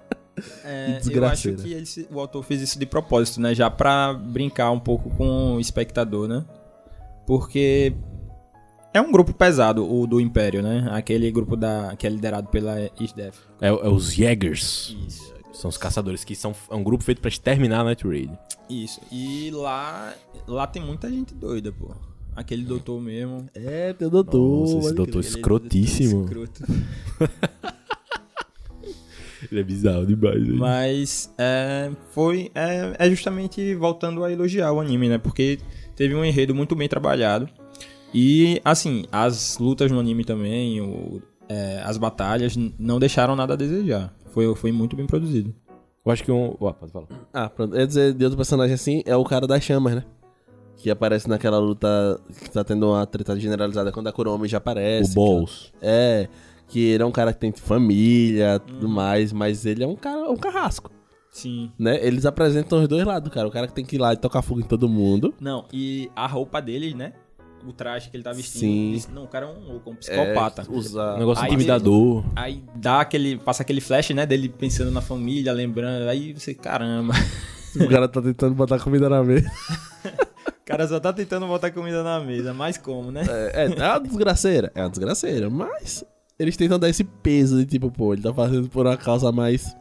É, 0.64 1.00
eu 1.10 1.24
acho 1.24 1.54
que 1.54 1.72
ele 1.72 2.08
o 2.10 2.20
autor 2.20 2.42
fez 2.42 2.60
isso 2.60 2.78
de 2.78 2.86
propósito, 2.86 3.40
né? 3.40 3.54
Já 3.54 3.70
pra 3.70 4.12
brincar 4.12 4.70
um 4.70 4.78
pouco 4.78 5.08
com 5.10 5.56
o 5.56 5.60
espectador, 5.60 6.28
né? 6.28 6.44
Porque 7.26 7.94
é 8.92 9.00
um 9.00 9.10
grupo 9.10 9.32
pesado, 9.32 9.90
o 9.90 10.06
do 10.06 10.20
Império, 10.20 10.62
né? 10.62 10.88
Aquele 10.92 11.30
grupo 11.30 11.56
da, 11.56 11.94
que 11.96 12.06
é 12.06 12.10
liderado 12.10 12.48
pela 12.48 12.76
ISDEF. 13.00 13.38
É, 13.60 13.68
é 13.68 13.88
os 13.88 14.14
Jaegers. 14.14 14.96
Isso. 15.06 15.35
São 15.60 15.68
os 15.70 15.76
caçadores, 15.78 16.22
que 16.24 16.34
são 16.34 16.54
é 16.70 16.74
um 16.74 16.82
grupo 16.84 17.02
feito 17.02 17.20
pra 17.20 17.28
exterminar 17.28 17.80
a 17.80 17.84
Night 17.84 18.06
Raid. 18.06 18.30
Isso. 18.68 19.00
E 19.10 19.50
lá, 19.52 20.12
lá 20.46 20.66
tem 20.66 20.82
muita 20.82 21.08
gente 21.10 21.34
doida, 21.34 21.72
pô. 21.72 21.94
Aquele 22.34 22.62
doutor 22.64 23.00
mesmo. 23.00 23.46
é, 23.54 23.92
teu 23.94 24.10
doutor. 24.10 24.38
Nossa, 24.60 24.78
esse 24.88 24.94
doutor 24.94 25.20
escrotíssimo. 25.20 26.24
Escroto. 26.24 26.62
Ele 29.50 29.60
é 29.60 29.64
bizarro 29.64 30.06
demais, 30.06 30.42
velho. 30.42 30.56
Mas 30.58 31.32
é, 31.38 31.90
foi 32.10 32.50
é, 32.54 32.96
é 32.98 33.10
justamente 33.10 33.74
voltando 33.74 34.24
a 34.24 34.32
elogiar 34.32 34.72
o 34.72 34.80
anime, 34.80 35.08
né? 35.08 35.18
Porque 35.18 35.58
teve 35.94 36.14
um 36.14 36.24
enredo 36.24 36.54
muito 36.54 36.74
bem 36.74 36.88
trabalhado. 36.88 37.48
E, 38.12 38.60
assim, 38.64 39.04
as 39.12 39.58
lutas 39.58 39.90
no 39.92 40.00
anime 40.00 40.24
também, 40.24 40.80
o- 40.80 41.22
é, 41.48 41.80
as 41.84 41.96
batalhas, 41.98 42.56
não 42.78 42.98
deixaram 42.98 43.36
nada 43.36 43.52
a 43.54 43.56
desejar. 43.56 44.12
Foi, 44.36 44.54
foi 44.54 44.70
muito 44.70 44.94
bem 44.94 45.06
produzido. 45.06 45.54
Eu 46.04 46.12
acho 46.12 46.22
que 46.22 46.30
um. 46.30 46.54
Ó, 46.60 46.70
pode 46.70 46.92
falar. 46.92 47.06
Ah, 47.32 47.48
pronto. 47.48 47.74
Eu 47.74 47.80
ia 47.80 47.86
dizer 47.86 48.12
de 48.12 48.22
outro 48.22 48.36
personagem 48.36 48.74
assim, 48.74 49.02
é 49.06 49.16
o 49.16 49.24
cara 49.24 49.46
das 49.46 49.64
chamas, 49.64 49.94
né? 49.94 50.04
Que 50.76 50.90
aparece 50.90 51.26
naquela 51.26 51.58
luta 51.58 52.20
que 52.42 52.50
tá 52.50 52.62
tendo 52.62 52.86
uma 52.86 53.06
treta 53.06 53.34
generalizada 53.40 53.90
quando 53.90 54.08
a 54.08 54.12
Kuromi 54.12 54.46
já 54.46 54.58
aparece. 54.58 55.12
o 55.12 55.14
Balls. 55.14 55.72
É, 55.80 56.28
que 56.68 56.78
ele 56.84 57.02
é 57.02 57.06
um 57.06 57.10
cara 57.10 57.32
que 57.32 57.38
tem 57.40 57.50
família, 57.50 58.60
Hum. 58.62 58.66
tudo 58.74 58.88
mais, 58.90 59.32
mas 59.32 59.64
ele 59.64 59.82
é 59.82 59.86
um 59.86 59.96
cara, 59.96 60.30
um 60.30 60.36
carrasco, 60.36 60.90
Sim. 61.30 61.72
né? 61.78 61.98
Eles 62.06 62.26
apresentam 62.26 62.82
os 62.82 62.86
dois 62.88 63.06
lados, 63.06 63.32
cara. 63.32 63.48
O 63.48 63.50
cara 63.50 63.66
que 63.66 63.72
tem 63.72 63.86
que 63.86 63.96
ir 63.96 63.98
lá 63.98 64.12
e 64.12 64.18
tocar 64.18 64.42
fogo 64.42 64.60
em 64.60 64.64
todo 64.64 64.86
mundo. 64.86 65.32
Não, 65.40 65.64
e 65.72 66.10
a 66.14 66.26
roupa 66.26 66.60
dele, 66.60 66.92
né? 66.94 67.14
O 67.66 67.72
traje 67.72 68.08
que 68.08 68.16
ele 68.16 68.22
tá 68.22 68.32
vestindo. 68.32 69.00
Sim. 69.00 69.12
não, 69.12 69.24
o 69.24 69.28
cara 69.28 69.46
é 69.46 69.48
um 69.48 69.72
louco, 69.72 69.90
um 69.90 69.96
psicopata. 69.96 70.62
É, 70.62 70.64
usa... 70.70 71.14
Um 71.14 71.18
negócio 71.18 71.42
Aí- 71.44 71.50
intimidador. 71.50 72.24
Aí 72.36 72.62
dá 72.76 73.00
aquele. 73.00 73.36
Passa 73.38 73.62
aquele 73.62 73.80
flash, 73.80 74.10
né? 74.10 74.24
Dele 74.24 74.48
pensando 74.48 74.90
na 74.90 75.00
família, 75.00 75.52
lembrando. 75.52 76.08
Aí 76.08 76.32
você, 76.32 76.54
caramba. 76.54 77.12
O 77.78 77.88
cara 77.88 78.08
tá 78.08 78.22
tentando 78.22 78.54
botar 78.54 78.78
comida 78.78 79.08
na 79.08 79.22
mesa. 79.22 79.50
O 80.46 80.68
cara 80.68 80.88
só 80.88 80.98
tá 80.98 81.12
tentando 81.12 81.46
botar 81.46 81.70
comida 81.70 82.02
na 82.02 82.18
mesa, 82.18 82.52
mas 82.52 82.76
como, 82.76 83.12
né? 83.12 83.24
É, 83.28 83.62
é, 83.62 83.64
é 83.66 83.88
uma 83.88 84.00
desgraceira. 84.00 84.72
É 84.74 84.80
uma 84.82 84.90
desgraceira, 84.90 85.48
mas 85.48 86.04
eles 86.36 86.56
tentam 86.56 86.76
dar 86.76 86.88
esse 86.88 87.04
peso 87.04 87.58
de 87.58 87.66
tipo, 87.66 87.88
pô, 87.88 88.12
ele 88.12 88.22
tá 88.22 88.34
fazendo 88.34 88.68
por 88.68 88.84
uma 88.84 88.96
causa 88.96 89.30
mais. 89.30 89.76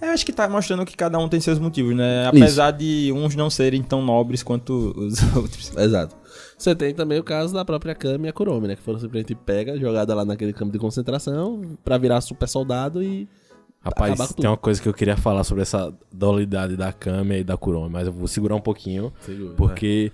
Eu 0.00 0.10
acho 0.10 0.24
que 0.24 0.32
tá 0.32 0.48
mostrando 0.48 0.84
que 0.86 0.96
cada 0.96 1.18
um 1.18 1.28
tem 1.28 1.40
seus 1.40 1.58
motivos, 1.58 1.94
né? 1.94 2.26
Apesar 2.26 2.70
de 2.70 3.12
uns 3.14 3.34
não 3.34 3.50
serem 3.50 3.82
tão 3.82 4.02
nobres 4.02 4.42
quanto 4.42 4.94
os 4.96 5.20
outros. 5.36 5.76
Exato. 5.76 6.16
Você 6.56 6.74
tem 6.74 6.94
também 6.94 7.18
o 7.18 7.24
caso 7.24 7.52
da 7.52 7.64
própria 7.64 7.94
Kami 7.94 8.26
e 8.26 8.28
a 8.28 8.32
Kuromi, 8.32 8.68
né? 8.68 8.76
Que 8.76 8.82
foram 8.82 8.98
simplesmente 8.98 9.34
pega, 9.34 9.78
jogada 9.78 10.14
lá 10.14 10.24
naquele 10.24 10.52
campo 10.52 10.72
de 10.72 10.78
concentração 10.78 11.76
pra 11.84 11.98
virar 11.98 12.20
super 12.20 12.48
soldado 12.48 13.02
e. 13.02 13.28
Rapaz, 13.84 14.16
tem 14.16 14.26
tudo. 14.28 14.46
uma 14.46 14.56
coisa 14.56 14.80
que 14.80 14.88
eu 14.88 14.94
queria 14.94 15.16
falar 15.16 15.42
sobre 15.42 15.62
essa 15.62 15.92
dualidade 16.12 16.76
da 16.76 16.92
Kami 16.92 17.40
e 17.40 17.44
da 17.44 17.56
Kuromi, 17.56 17.90
mas 17.90 18.06
eu 18.06 18.12
vou 18.12 18.28
segurar 18.28 18.54
um 18.54 18.60
pouquinho, 18.60 19.12
Segura, 19.20 19.54
porque 19.56 20.12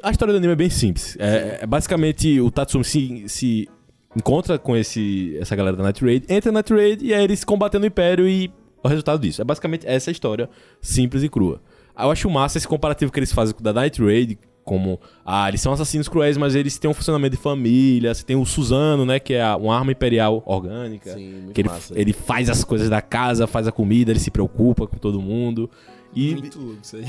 a 0.00 0.10
história 0.12 0.32
do 0.32 0.36
anime 0.36 0.52
é 0.52 0.56
bem 0.56 0.70
simples. 0.70 1.16
É, 1.18 1.58
é 1.62 1.66
basicamente 1.66 2.40
o 2.40 2.52
Tatsumi 2.52 2.84
se, 2.84 3.24
se 3.26 3.68
encontra 4.14 4.60
com 4.60 4.76
esse, 4.76 5.36
essa 5.40 5.56
galera 5.56 5.76
da 5.76 5.82
Night 5.82 6.04
Raid, 6.04 6.24
entra 6.28 6.52
na 6.52 6.58
Night 6.58 6.72
Raid 6.72 7.04
e 7.04 7.12
aí 7.12 7.24
eles 7.24 7.42
combatendo 7.42 7.84
o 7.84 7.86
Império 7.88 8.28
e 8.28 8.48
o 8.82 8.88
resultado 8.88 9.20
disso. 9.20 9.40
É 9.40 9.44
basicamente 9.44 9.86
essa 9.86 10.10
história 10.10 10.48
simples 10.80 11.22
e 11.22 11.28
crua. 11.28 11.60
Eu 11.98 12.10
acho 12.10 12.30
massa 12.30 12.58
esse 12.58 12.66
comparativo 12.66 13.12
que 13.12 13.18
eles 13.18 13.32
fazem 13.32 13.54
com 13.54 13.60
o 13.60 13.64
da 13.64 13.72
Night 13.72 14.02
Raid, 14.02 14.38
como, 14.64 15.00
ah, 15.24 15.48
eles 15.48 15.60
são 15.60 15.72
assassinos 15.72 16.08
cruéis, 16.08 16.36
mas 16.36 16.54
eles 16.54 16.78
têm 16.78 16.90
um 16.90 16.94
funcionamento 16.94 17.36
de 17.36 17.42
família, 17.42 18.14
você 18.14 18.22
tem 18.24 18.36
o 18.36 18.44
Suzano, 18.46 19.04
né, 19.04 19.18
que 19.18 19.34
é 19.34 19.54
uma 19.56 19.76
arma 19.76 19.90
imperial 19.90 20.42
orgânica, 20.46 21.12
Sim, 21.14 21.30
muito 21.30 21.52
que 21.54 21.60
ele, 21.60 21.68
massa. 21.68 21.92
ele 21.98 22.12
faz 22.12 22.48
as 22.48 22.62
coisas 22.62 22.88
da 22.88 23.02
casa, 23.02 23.46
faz 23.46 23.66
a 23.66 23.72
comida, 23.72 24.12
ele 24.12 24.20
se 24.20 24.30
preocupa 24.30 24.86
com 24.86 24.96
todo 24.96 25.20
mundo. 25.20 25.68
E 26.14 26.32
Muito 26.34 26.58
louco 26.60 26.78
isso 26.82 26.96
aí. 26.96 27.04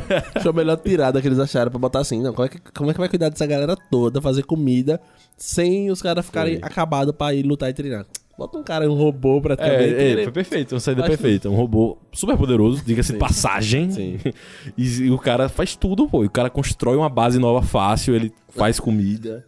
Foi 0.42 0.50
a 0.50 0.54
melhor 0.54 0.76
tirada 0.78 1.20
que 1.20 1.28
eles 1.28 1.38
acharam 1.38 1.70
pra 1.70 1.78
botar 1.78 2.00
assim. 2.00 2.22
Não, 2.22 2.32
como 2.32 2.46
é 2.46 2.48
que, 2.48 2.58
como 2.72 2.90
é 2.90 2.94
que 2.94 3.00
vai 3.00 3.08
cuidar 3.08 3.28
dessa 3.28 3.46
galera 3.46 3.76
toda, 3.90 4.20
fazer 4.20 4.44
comida, 4.44 5.00
sem 5.36 5.90
os 5.90 6.00
caras 6.00 6.24
ficarem 6.24 6.58
acabados 6.62 7.14
pra 7.14 7.34
ir 7.34 7.42
lutar 7.42 7.68
e 7.68 7.74
treinar? 7.74 8.06
Bota 8.38 8.58
um 8.58 8.62
cara, 8.62 8.90
um 8.90 8.94
robô 8.94 9.40
praticamente. 9.40 9.94
É, 9.94 10.02
é, 10.02 10.10
ele- 10.10 10.22
foi 10.24 10.32
perfeito, 10.32 10.72
uma 10.74 10.80
saída 10.80 11.02
Faz 11.02 11.16
perfeita. 11.16 11.48
Um 11.48 11.54
robô 11.54 11.96
super 12.12 12.36
poderoso, 12.36 12.82
diga-se 12.84 13.12
de 13.14 13.18
passagem. 13.18 13.90
Sim. 13.90 14.18
E, 14.76 14.84
e 15.04 15.10
o 15.10 15.18
cara 15.18 15.48
faz 15.48 15.74
tudo, 15.74 16.06
pô. 16.06 16.22
E 16.22 16.26
o 16.26 16.30
cara 16.30 16.50
constrói 16.50 16.96
uma 16.96 17.08
base 17.08 17.38
nova 17.38 17.62
fácil, 17.62 18.14
ele 18.14 18.30
faz 18.48 18.78
comida. 18.78 19.46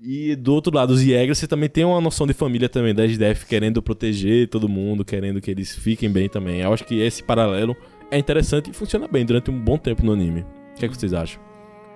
E 0.00 0.36
do 0.36 0.54
outro 0.54 0.72
lado, 0.72 0.90
os 0.92 1.00
Jägers, 1.00 1.38
você 1.38 1.48
também 1.48 1.68
tem 1.68 1.84
uma 1.84 2.00
noção 2.00 2.24
de 2.26 2.32
família 2.32 2.68
também, 2.68 2.94
da 2.94 3.04
SDF 3.04 3.44
querendo 3.46 3.82
proteger 3.82 4.48
todo 4.48 4.68
mundo, 4.68 5.04
querendo 5.04 5.40
que 5.40 5.50
eles 5.50 5.74
fiquem 5.74 6.08
bem 6.08 6.28
também. 6.28 6.60
Eu 6.60 6.72
acho 6.72 6.84
que 6.84 7.00
esse 7.00 7.20
paralelo 7.24 7.74
é 8.08 8.16
interessante 8.16 8.70
e 8.70 8.72
funciona 8.72 9.08
bem 9.08 9.26
durante 9.26 9.50
um 9.50 9.58
bom 9.58 9.76
tempo 9.76 10.04
no 10.06 10.12
anime. 10.12 10.42
O 10.42 10.78
que, 10.78 10.84
é 10.84 10.88
que 10.88 10.96
vocês 10.96 11.12
acham? 11.12 11.42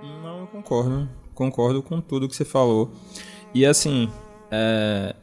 Não, 0.02 0.40
eu 0.40 0.46
concordo. 0.48 1.08
Concordo 1.32 1.80
com 1.82 2.00
tudo 2.00 2.28
que 2.28 2.34
você 2.34 2.44
falou. 2.44 2.90
E 3.54 3.64
assim, 3.64 4.08
é, 4.50 5.14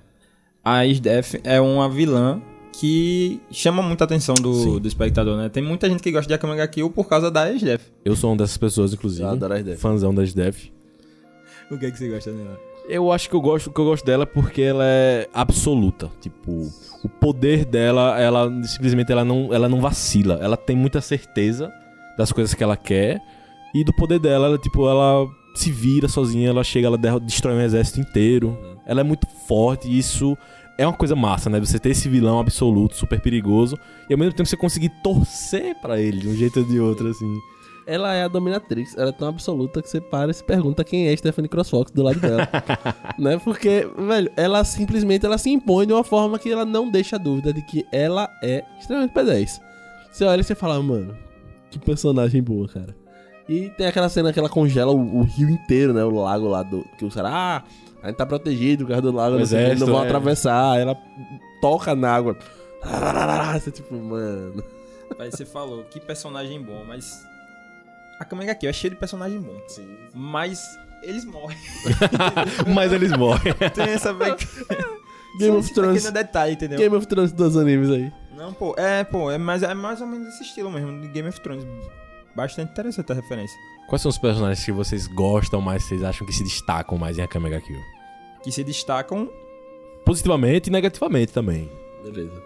a 0.64 0.86
Isdef 0.86 1.40
é 1.44 1.60
uma 1.60 1.90
vilã 1.90 2.42
que 2.72 3.42
chama 3.52 3.82
muita 3.82 4.06
atenção 4.06 4.36
do, 4.36 4.80
do 4.80 4.88
espectador, 4.88 5.38
né? 5.38 5.50
Tem 5.50 5.62
muita 5.62 5.90
gente 5.90 6.02
que 6.02 6.12
gosta 6.12 6.28
de 6.28 6.34
Akame 6.34 6.56
ga 6.56 6.68
Kill 6.68 6.90
por 6.90 7.08
causa 7.08 7.30
da 7.30 7.52
Isdef. 7.52 7.86
Eu 8.06 8.16
sou 8.16 8.32
uma 8.32 8.38
dessas 8.38 8.58
pessoas, 8.58 8.94
inclusive. 8.94 9.24
Eu 9.24 9.30
adoro 9.30 9.54
a 9.54 9.60
SDF. 9.60 9.82
Fãzão 9.82 10.14
da 10.14 10.24
SDF. 10.24 10.72
O 11.70 11.78
que 11.78 11.86
é 11.86 11.92
que 11.92 11.98
você 11.98 12.10
gosta 12.10 12.32
dela? 12.32 12.60
Eu 12.88 13.12
acho 13.12 13.30
que 13.30 13.36
eu 13.36 13.42
gosto 13.42 13.70
que 13.70 13.80
eu 13.80 13.86
gosto 13.86 14.04
dela 14.06 14.26
porque 14.26 14.62
ela 14.62 14.84
é 14.84 15.28
absoluta. 15.34 16.10
Tipo, 16.22 16.72
o 17.04 17.10
poder 17.10 17.66
dela, 17.66 18.20
ela 18.20 18.50
simplesmente 18.64 19.12
ela 19.12 19.24
não, 19.24 19.54
ela 19.54 19.70
não 19.70 19.80
vacila. 19.80 20.40
Ela 20.42 20.58
tem 20.58 20.76
muita 20.76 21.02
certeza 21.02 21.72
das 22.18 22.32
coisas 22.32 22.54
que 22.54 22.64
ela 22.64 22.76
quer 22.76 23.22
e 23.74 23.84
do 23.84 23.94
poder 23.94 24.20
dela, 24.20 24.48
ela, 24.48 24.58
tipo, 24.58 24.90
ela 24.90 25.28
se 25.54 25.72
vira 25.72 26.08
sozinha, 26.08 26.50
ela 26.50 26.64
chega, 26.64 26.88
ela 26.88 27.20
destrói 27.20 27.56
um 27.56 27.62
exército 27.62 28.00
inteiro. 28.00 28.58
Ela 28.90 29.02
é 29.02 29.04
muito 29.04 29.28
forte 29.28 29.88
e 29.88 30.00
isso 30.00 30.36
é 30.76 30.88
uma 30.88 30.94
coisa 30.94 31.16
massa, 31.16 31.48
né? 31.48 31.60
Você 31.60 31.78
ter 31.78 31.90
esse 31.90 32.10
vilão 32.10 32.40
absoluto, 32.40 32.96
super 32.96 33.22
perigoso, 33.22 33.78
e 34.10 34.14
ao 34.14 34.18
mesmo 34.18 34.34
tempo 34.34 34.50
você 34.50 34.58
conseguir 34.58 34.90
torcer 35.04 35.76
pra 35.80 36.00
ele 36.00 36.22
de 36.22 36.28
um 36.28 36.36
jeito 36.36 36.62
ou 36.62 36.66
de 36.66 36.80
outro, 36.80 37.08
assim. 37.08 37.32
Ela 37.86 38.16
é 38.16 38.24
a 38.24 38.28
dominatrix, 38.28 38.98
ela 38.98 39.10
é 39.10 39.12
tão 39.12 39.28
absoluta 39.28 39.80
que 39.82 39.90
você 39.90 40.02
para 40.02 40.32
e 40.32 40.34
se 40.34 40.44
pergunta 40.44 40.84
quem 40.84 41.08
é 41.08 41.16
Stephanie 41.16 41.50
Crossfox 41.50 41.92
do 41.92 42.02
lado 42.02 42.20
dela. 42.20 42.48
né? 43.20 43.38
Porque, 43.44 43.88
velho, 43.96 44.32
ela 44.36 44.64
simplesmente 44.64 45.24
ela 45.24 45.38
se 45.38 45.52
impõe 45.52 45.86
de 45.86 45.94
uma 45.94 46.04
forma 46.04 46.40
que 46.40 46.52
ela 46.52 46.66
não 46.66 46.90
deixa 46.90 47.20
dúvida 47.20 47.54
de 47.54 47.62
que 47.62 47.86
ela 47.92 48.28
é 48.42 48.64
extremamente 48.80 49.14
P10. 49.14 49.60
Você 50.12 50.24
olha 50.24 50.42
e 50.42 50.44
você 50.44 50.56
fala, 50.56 50.82
mano, 50.82 51.16
que 51.70 51.78
personagem 51.78 52.42
boa, 52.42 52.68
cara. 52.68 52.96
E 53.50 53.70
tem 53.72 53.88
aquela 53.88 54.08
cena 54.08 54.32
que 54.32 54.40
ela 54.40 54.50
congela 54.50 54.92
o, 54.92 55.20
o 55.20 55.24
rio 55.24 55.50
inteiro, 55.50 55.92
né? 55.92 56.04
O 56.04 56.22
lago 56.22 56.48
lá 56.48 56.64
do. 56.64 56.86
Que 56.98 57.04
o 57.04 57.10
cara, 57.10 57.30
ah, 57.32 57.64
a 58.02 58.08
gente 58.08 58.18
tá 58.18 58.26
protegido 58.26 58.86
por 58.86 58.92
causa 58.92 59.02
do 59.02 59.12
lago, 59.12 59.36
O 59.36 59.40
não, 59.40 59.46
o 59.46 59.80
não 59.80 59.88
vão 59.88 60.04
é. 60.04 60.06
atravessar. 60.06 60.80
Ela 60.80 60.98
toca 61.62 61.96
na 61.96 62.12
água. 62.12 62.38
Você 63.54 63.72
tipo, 63.72 63.94
mano. 63.96 64.64
Aí 65.18 65.32
você 65.32 65.46
falou, 65.46 65.84
que 65.84 66.00
personagem 66.00 66.62
bom, 66.62 66.86
mas. 66.86 67.26
A 68.20 68.26
Kamega 68.26 68.52
aqui 68.52 68.68
é 68.68 68.74
cheio 68.74 68.92
de 68.92 69.00
personagem 69.00 69.42
bom. 69.42 69.60
Sim. 69.68 69.98
Mas 70.14 70.78
eles 71.02 71.26
morrem. 71.26 71.58
Mas 72.74 72.92
eles 72.92 73.12
morrem. 73.16 73.54
Tem 73.74 73.90
essa 73.90 74.14
Game 74.14 75.54
só 75.54 75.60
of 75.60 75.74
Thrones. 75.74 76.04
pequeno 76.04 76.14
detalhe, 76.14 76.54
entendeu? 76.54 76.78
Game 76.78 76.96
of 76.96 77.08
Thrones 77.08 77.32
dos 77.32 77.56
animes 77.56 77.90
aí. 77.90 78.12
Não, 78.36 78.54
pô, 78.54 78.76
é, 78.78 79.04
pô, 79.04 79.32
é 79.32 79.38
mais, 79.38 79.64
é 79.64 79.74
mais 79.74 80.02
ou 80.02 80.08
menos 80.08 80.28
esse 80.30 80.44
estilo 80.44 80.70
mesmo, 80.72 81.02
de 81.02 81.08
Game 81.08 81.30
of 81.30 81.40
Thrones. 81.42 81.66
Bastante 82.36 82.72
interessante 82.72 83.12
a 83.12 83.16
referência. 83.16 83.58
Quais 83.88 84.02
são 84.02 84.10
os 84.10 84.18
personagens 84.18 84.64
que 84.64 84.72
vocês 84.72 85.08
gostam 85.08 85.60
mais, 85.62 85.84
vocês 85.84 86.04
acham 86.04 86.26
que 86.26 86.34
se 86.34 86.44
destacam 86.44 86.98
mais 86.98 87.18
em 87.18 87.22
Akame 87.24 87.50
ga 87.50 87.60
Kill? 87.60 87.80
Que 88.44 88.52
se 88.52 88.64
destacam. 88.64 89.30
Positivamente 90.06 90.70
e 90.70 90.72
negativamente 90.72 91.34
também. 91.34 91.70
Beleza. 92.04 92.42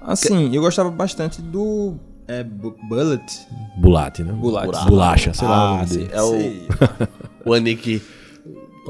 Assim, 0.00 0.54
eu 0.54 0.62
gostava 0.62 0.90
bastante 0.90 1.42
do. 1.42 1.96
É, 2.26 2.42
Bu- 2.44 2.76
Bullet. 2.88 3.22
Bulate, 3.76 4.22
né? 4.22 4.32
Bulat. 4.32 4.66
Bolacha, 4.88 5.34
sei 5.34 5.46
lá 5.48 5.54
o 5.54 5.74
Ah, 5.74 5.76
nome 5.78 5.88
sim. 5.88 5.98
dele. 5.98 6.68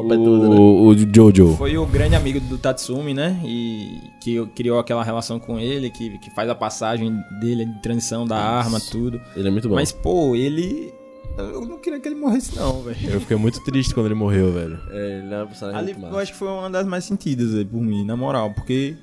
É 0.02 0.06
o, 0.06 0.08
Sei. 0.08 0.18
o 0.18 0.22
Aniki. 0.22 0.24
Completudo, 0.24 0.48
né? 0.48 0.56
O, 0.56 1.14
Jojo. 1.14 1.56
Foi 1.56 1.76
o 1.76 1.86
grande 1.86 2.14
amigo 2.16 2.40
do 2.40 2.58
Tatsumi, 2.58 3.14
né? 3.14 3.40
E 3.44 4.00
que 4.20 4.44
criou 4.54 4.78
aquela 4.78 5.02
relação 5.02 5.38
com 5.38 5.58
ele, 5.58 5.90
que, 5.90 6.18
que 6.18 6.30
faz 6.30 6.48
a 6.48 6.54
passagem 6.54 7.16
dele 7.40 7.64
de 7.66 7.82
transição 7.82 8.26
da 8.26 8.36
arma, 8.36 8.78
tudo. 8.80 9.20
Ele 9.36 9.48
é 9.48 9.50
muito 9.50 9.68
bom. 9.68 9.74
Mas, 9.74 9.92
pô, 9.92 10.34
ele. 10.34 10.92
Eu 11.38 11.64
não 11.64 11.78
queria 11.78 12.00
que 12.00 12.08
ele 12.08 12.16
morresse, 12.16 12.56
não, 12.56 12.82
velho. 12.82 13.10
Eu 13.10 13.20
fiquei 13.20 13.36
muito 13.36 13.62
triste 13.64 13.94
quando 13.94 14.06
ele 14.06 14.14
morreu, 14.14 14.52
velho. 14.52 14.78
É, 14.90 15.18
ele 15.24 15.32
é 15.32 15.36
uma 15.38 15.46
personagem 15.46 15.80
Ali 15.80 15.94
muito 15.94 16.12
eu 16.12 16.18
acho 16.18 16.32
que 16.32 16.38
foi 16.38 16.48
uma 16.48 16.68
das 16.68 16.86
mais 16.86 17.04
sentidas 17.04 17.54
aí, 17.54 17.64
por 17.64 17.80
mim, 17.80 18.04
na 18.04 18.16
moral, 18.16 18.52
porque 18.52 18.96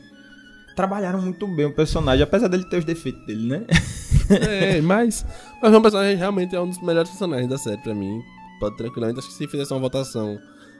trabalharam 0.75 1.19
muito 1.21 1.47
bem 1.47 1.65
o 1.65 1.73
personagem, 1.73 2.21
apesar 2.21 2.47
dele 2.47 2.65
ter 2.65 2.77
os 2.77 2.85
defeitos 2.85 3.25
dele, 3.25 3.47
né? 3.47 3.65
É, 4.29 4.81
mas. 4.81 5.25
Mas 5.61 5.73
o 5.73 5.81
personagem 5.81 6.17
realmente 6.17 6.53
é 6.53 6.59
um 6.59 6.67
dos 6.67 6.81
melhores 6.81 7.09
personagens 7.09 7.49
da 7.49 7.57
série 7.57 7.77
pra 7.77 7.95
mim. 7.95 8.21
Pode 8.59 8.75
tranquilamente. 8.75 9.19
Acho 9.19 9.29
que 9.29 9.33
se 9.33 9.47
fizesse 9.47 9.71
uma 9.71 9.79
votação 9.79 10.37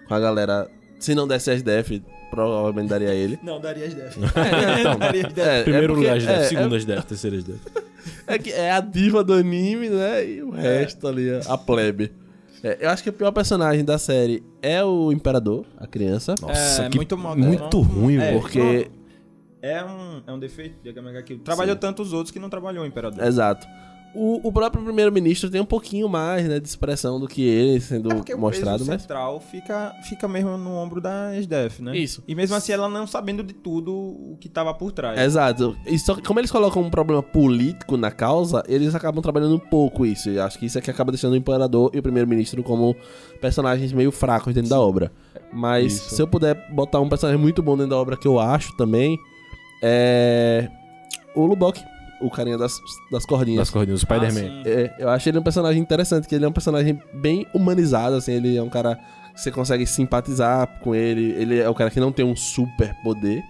com 0.08 0.14
a 0.14 0.20
galera. 0.20 0.70
Se 1.00 1.14
não 1.14 1.28
desse 1.28 1.52
as 1.52 1.62
def, 1.62 1.92
provavelmente 2.32 2.90
daria 2.90 3.14
ele. 3.14 3.38
Não, 3.44 3.60
daria 3.62 3.86
as 3.86 3.94
def. 3.94 4.18
então, 4.18 4.98
daria 5.00 5.28
as 5.28 5.34
def. 5.34 5.46
É, 5.48 5.62
Primeiro 5.64 5.86
é 5.86 5.88
porque- 5.96 6.02
lugar, 6.08 6.18
as 6.18 6.26
10, 6.26 6.40
é, 6.40 6.44
segundo 6.46 6.74
é, 6.74 6.78
as 6.78 6.86
10, 6.86 7.06
terceiro 7.06 7.36
as 7.38 7.44
10. 7.44 7.60
é 8.28 8.38
que 8.40 8.52
é 8.52 8.72
a 8.72 8.80
diva 8.80 9.24
do 9.24 9.34
anime, 9.34 9.90
né? 9.90 10.28
E 10.28 10.42
o 10.42 10.50
resto 10.52 11.08
ali, 11.08 11.30
a 11.48 11.58
plebe. 11.58 12.12
É, 12.64 12.78
eu 12.82 12.90
acho 12.90 13.04
que 13.04 13.10
o 13.10 13.14
pior 13.14 13.32
personagem 13.32 13.86
da 13.86 14.00
série 14.00 14.44
é 14.62 14.84
o 14.84 15.12
Imperador, 15.12 15.66
a 15.78 15.86
criança. 15.86 16.34
Nossa, 16.42 16.86
É, 16.86 16.90
que 16.90 16.98
muito 16.98 17.16
mal- 17.16 17.38
muito 17.38 17.80
ruim, 17.82 18.18
é. 18.18 18.32
Porque. 18.34 18.90
É 19.62 19.84
um, 19.84 20.22
é 20.26 20.32
um 20.32 20.40
defeito 20.40 20.76
de 20.84 21.24
Kill. 21.24 21.40
Trabalhou 21.40 21.76
tanto 21.76 22.02
os 22.02 22.14
outros 22.14 22.32
que 22.32 22.40
não 22.40 22.50
trabalhou 22.50 22.84
o 22.84 22.88
Imperador. 22.88 23.24
Exato. 23.26 23.68
O, 24.14 24.48
o 24.48 24.52
próprio 24.52 24.84
primeiro-ministro 24.84 25.50
tem 25.50 25.62
um 25.62 25.66
pouquinho 25.66 26.10
mais, 26.10 26.48
né, 26.48 26.60
de 26.60 26.68
expressão 26.68 27.20
do 27.20 27.28
que 27.28 27.44
ele 27.44 27.80
sendo 27.80 28.10
É 28.12 28.36
mostrado, 28.36 28.78
o 28.78 28.80
peso 28.80 28.92
mas. 28.92 29.02
central 29.02 29.40
fica, 29.40 29.94
fica 30.10 30.28
mesmo 30.28 30.58
no 30.58 30.72
ombro 30.72 31.00
da 31.00 31.36
SDF, 31.36 31.84
né? 31.84 31.96
Isso. 31.96 32.24
E 32.28 32.34
mesmo 32.34 32.56
assim 32.56 32.72
ela 32.72 32.90
não 32.90 33.06
sabendo 33.06 33.44
de 33.44 33.54
tudo 33.54 33.94
o 33.94 34.38
que 34.40 34.50
tava 34.50 34.74
por 34.74 34.92
trás. 34.92 35.20
Exato. 35.20 35.78
E 35.86 36.00
só 36.00 36.16
que 36.16 36.24
como 36.24 36.40
eles 36.40 36.50
colocam 36.50 36.82
um 36.82 36.90
problema 36.90 37.22
político 37.22 37.96
na 37.96 38.10
causa, 38.10 38.64
eles 38.68 38.96
acabam 38.96 39.22
trabalhando 39.22 39.56
um 39.56 39.60
pouco 39.60 40.06
isso. 40.06 40.30
E 40.30 40.40
acho 40.40 40.58
que 40.58 40.66
isso 40.66 40.80
é 40.80 40.82
que 40.82 40.90
acaba 40.90 41.12
deixando 41.12 41.34
o 41.34 41.38
imperador 41.38 41.92
e 41.94 42.00
o 42.00 42.04
primeiro-ministro 42.04 42.63
como 42.63 42.96
personagens 43.39 43.93
meio 43.93 44.12
fracos 44.12 44.54
dentro 44.54 44.70
da 44.72 44.80
obra. 44.80 45.12
Mas 45.54 45.93
Isso. 45.93 46.15
se 46.15 46.22
eu 46.22 46.28
puder 46.28 46.70
botar 46.74 47.00
um 47.00 47.08
personagem 47.08 47.39
muito 47.39 47.62
bom 47.62 47.76
dentro 47.78 47.91
da 47.91 47.98
obra 47.98 48.17
que 48.17 48.28
eu 48.28 48.39
acho 48.39 48.76
também, 48.76 49.17
é. 49.82 50.70
O 51.36 51.46
Lubok, 51.46 51.80
o 52.21 52.30
carinha 52.30 52.58
das, 52.58 52.82
das 53.12 53.25
cordinhas. 53.25 53.60
Das 53.60 53.69
cordinhas, 53.69 54.01
o 54.01 54.06
Spider-Man. 54.06 54.63
Ah. 54.65 54.69
É, 54.69 54.95
eu 54.99 55.10
acho 55.10 55.30
ele 55.30 55.39
um 55.39 55.43
personagem 55.43 55.82
interessante, 55.82 56.27
que 56.27 56.36
ele 56.36 56.45
é 56.45 56.47
um 56.47 56.53
personagem 56.53 56.99
bem 57.13 57.45
humanizado, 57.53 58.15
assim, 58.15 58.34
ele 58.34 58.58
é 58.58 58.63
um 58.63 58.69
cara 58.69 58.95
que 59.34 59.41
você 59.41 59.51
consegue 59.51 59.86
simpatizar 59.86 60.80
com 60.82 60.95
ele, 60.95 61.32
ele 61.34 61.60
é 61.60 61.69
o 61.69 61.75
cara 61.75 61.89
que 61.89 61.99
não 61.99 62.12
tem 62.12 62.25
um 62.25 62.36
super 62.36 62.93
poder, 63.03 63.43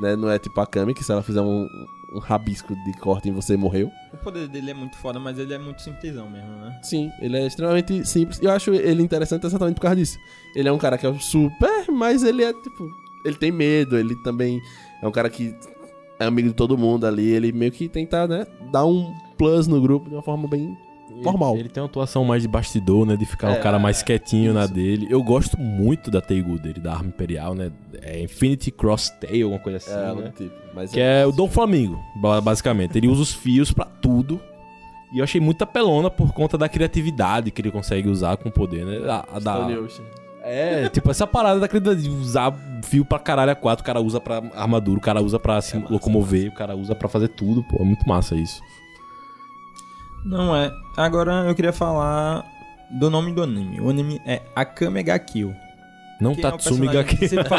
né, 0.00 0.16
não 0.16 0.30
é 0.30 0.38
tipo 0.38 0.58
a 0.60 0.66
Kami, 0.66 0.94
que 0.94 1.04
se 1.04 1.12
ela 1.12 1.22
fizer 1.22 1.42
um, 1.42 1.68
um 2.14 2.18
rabisco 2.18 2.74
de 2.74 2.92
corte 2.94 3.28
em 3.28 3.32
você, 3.32 3.56
morreu. 3.56 3.90
O 4.12 4.16
poder 4.16 4.48
dele 4.48 4.70
é 4.70 4.74
muito 4.74 4.96
foda, 4.96 5.20
mas 5.20 5.38
ele 5.38 5.52
é 5.52 5.58
muito 5.58 5.82
simplesão 5.82 6.30
mesmo, 6.30 6.50
né? 6.50 6.80
Sim, 6.82 7.10
ele 7.20 7.36
é 7.36 7.46
extremamente 7.46 8.06
simples, 8.06 8.38
e 8.40 8.44
eu 8.44 8.50
acho 8.50 8.72
ele 8.72 9.02
interessante 9.02 9.46
exatamente 9.46 9.74
por 9.76 9.82
causa 9.82 9.96
disso. 9.96 10.18
Ele 10.56 10.68
é 10.68 10.72
um 10.72 10.78
cara 10.78 10.96
que 10.96 11.06
é 11.06 11.14
super, 11.18 11.90
mas 11.90 12.22
ele 12.22 12.42
é, 12.42 12.52
tipo, 12.52 12.88
ele 13.24 13.36
tem 13.36 13.52
medo, 13.52 13.96
ele 13.98 14.16
também 14.22 14.60
é 15.02 15.06
um 15.06 15.12
cara 15.12 15.28
que 15.28 15.54
é 16.18 16.24
amigo 16.24 16.48
de 16.48 16.54
todo 16.54 16.76
mundo 16.78 17.06
ali, 17.06 17.26
ele 17.30 17.52
meio 17.52 17.72
que 17.72 17.88
tenta, 17.88 18.26
né, 18.26 18.46
dar 18.72 18.84
um 18.86 19.12
plus 19.36 19.66
no 19.66 19.80
grupo 19.80 20.08
de 20.08 20.14
uma 20.14 20.22
forma 20.22 20.46
bem 20.48 20.76
normal. 21.22 21.56
Ele, 21.56 21.68
tem 21.68 21.80
uma 21.82 21.88
atuação 21.88 22.24
mais 22.24 22.42
de 22.42 22.48
bastidor, 22.48 23.06
né? 23.06 23.16
De 23.16 23.24
ficar 23.24 23.50
É, 23.54 23.58
o 23.58 23.62
cara 23.62 23.78
mais 23.78 24.02
quietinho 24.02 24.52
na 24.52 24.66
dele. 24.66 25.06
Eu 25.10 25.22
gosto 25.22 25.56
muito 25.60 26.10
da 26.10 26.20
Teigu 26.20 26.58
dele, 26.58 26.80
da 26.80 26.92
arma 26.94 27.08
imperial, 27.08 27.54
né? 27.54 27.70
É 28.02 28.20
Infinity 28.20 28.70
Cross 28.72 29.10
Tail, 29.20 29.44
alguma 29.46 29.62
coisa 29.62 29.76
assim, 29.78 29.92
É, 29.92 30.14
né? 30.24 30.32
tipo. 30.36 30.52
Que 30.92 30.98
é 31.00 31.24
o 31.24 31.30
Dom 31.30 31.48
Flamingo, 31.48 32.00
ba- 32.16 32.40
basicamente. 32.40 32.98
Ele 32.98 33.06
usa 33.06 33.22
os 33.22 33.32
fios 33.32 33.70
pra 33.72 33.84
tudo. 33.84 34.40
E 35.14 35.18
eu 35.18 35.24
achei 35.24 35.40
muito 35.40 35.62
apelona 35.62 36.10
por 36.10 36.32
conta 36.32 36.58
da 36.58 36.68
criatividade 36.68 37.52
que 37.52 37.62
ele 37.62 37.70
consegue 37.70 38.08
usar 38.08 38.36
com 38.36 38.48
o 38.48 38.52
poder, 38.52 38.84
né? 38.84 38.98
A, 39.08 39.36
a 39.36 39.38
da- 39.38 39.66
Ocean. 39.80 40.04
É, 40.44 40.88
tipo, 40.90 41.10
essa 41.10 41.26
parada 41.26 41.58
da 41.58 41.66
criatividade 41.66 42.02
de 42.02 42.10
usar 42.10 42.54
fio 42.84 43.04
pra 43.04 43.18
caralho 43.18 43.52
a 43.52 43.54
quatro. 43.54 43.82
O 43.82 43.86
cara 43.86 44.00
usa 44.00 44.20
pra 44.20 44.42
armadura, 44.54 44.98
o 44.98 45.02
cara 45.02 45.22
usa 45.22 45.38
pra 45.38 45.60
se 45.62 45.76
massa, 45.76 45.92
locomover, 45.92 46.48
o 46.50 46.54
cara 46.54 46.76
usa 46.76 46.94
pra 46.94 47.08
fazer 47.08 47.28
tudo, 47.28 47.62
pô. 47.64 47.78
É 47.80 47.84
muito 47.84 48.06
massa 48.06 48.34
isso. 48.34 48.60
Não 50.24 50.54
é. 50.54 50.70
Agora 50.96 51.44
eu 51.46 51.54
queria 51.54 51.72
falar 51.72 52.44
do 52.90 53.10
nome 53.10 53.32
do 53.32 53.42
anime. 53.42 53.80
O 53.80 53.90
anime 53.90 54.20
é 54.26 54.42
Akame 54.54 55.02
ga 55.02 55.18
Kill. 55.18 55.54
Não 56.20 56.34
Quem 56.34 56.44
é 56.44 56.50
Tatsumi 56.50 56.88
Gaki. 56.88 57.16
principal? 57.16 57.58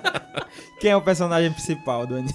Quem 0.80 0.90
é 0.90 0.96
o 0.96 1.02
personagem 1.02 1.52
principal 1.52 2.06
do 2.06 2.14
anime? 2.16 2.34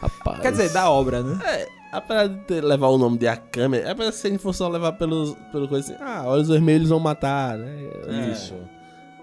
Rapaz. 0.00 0.40
Quer 0.40 0.52
dizer, 0.52 0.72
da 0.72 0.90
obra, 0.90 1.22
né? 1.22 1.38
É, 1.44 1.68
apesar 1.92 2.28
de 2.28 2.36
ter- 2.44 2.62
levar 2.64 2.88
o 2.88 2.98
nome 2.98 3.18
de 3.18 3.26
Akame, 3.28 3.78
é 3.78 3.94
pra 3.94 4.10
se 4.12 4.26
a 4.26 4.30
gente 4.30 4.40
for 4.42 4.52
só 4.54 4.68
levar 4.68 4.92
pelos, 4.92 5.34
pelo 5.52 5.68
coisa 5.68 5.92
assim, 5.94 6.02
ah, 6.02 6.22
olhos 6.26 6.48
vermelhos 6.48 6.88
vão 6.88 7.00
matar, 7.00 7.56
né? 7.58 7.88
É. 8.08 8.30
Isso. 8.32 8.54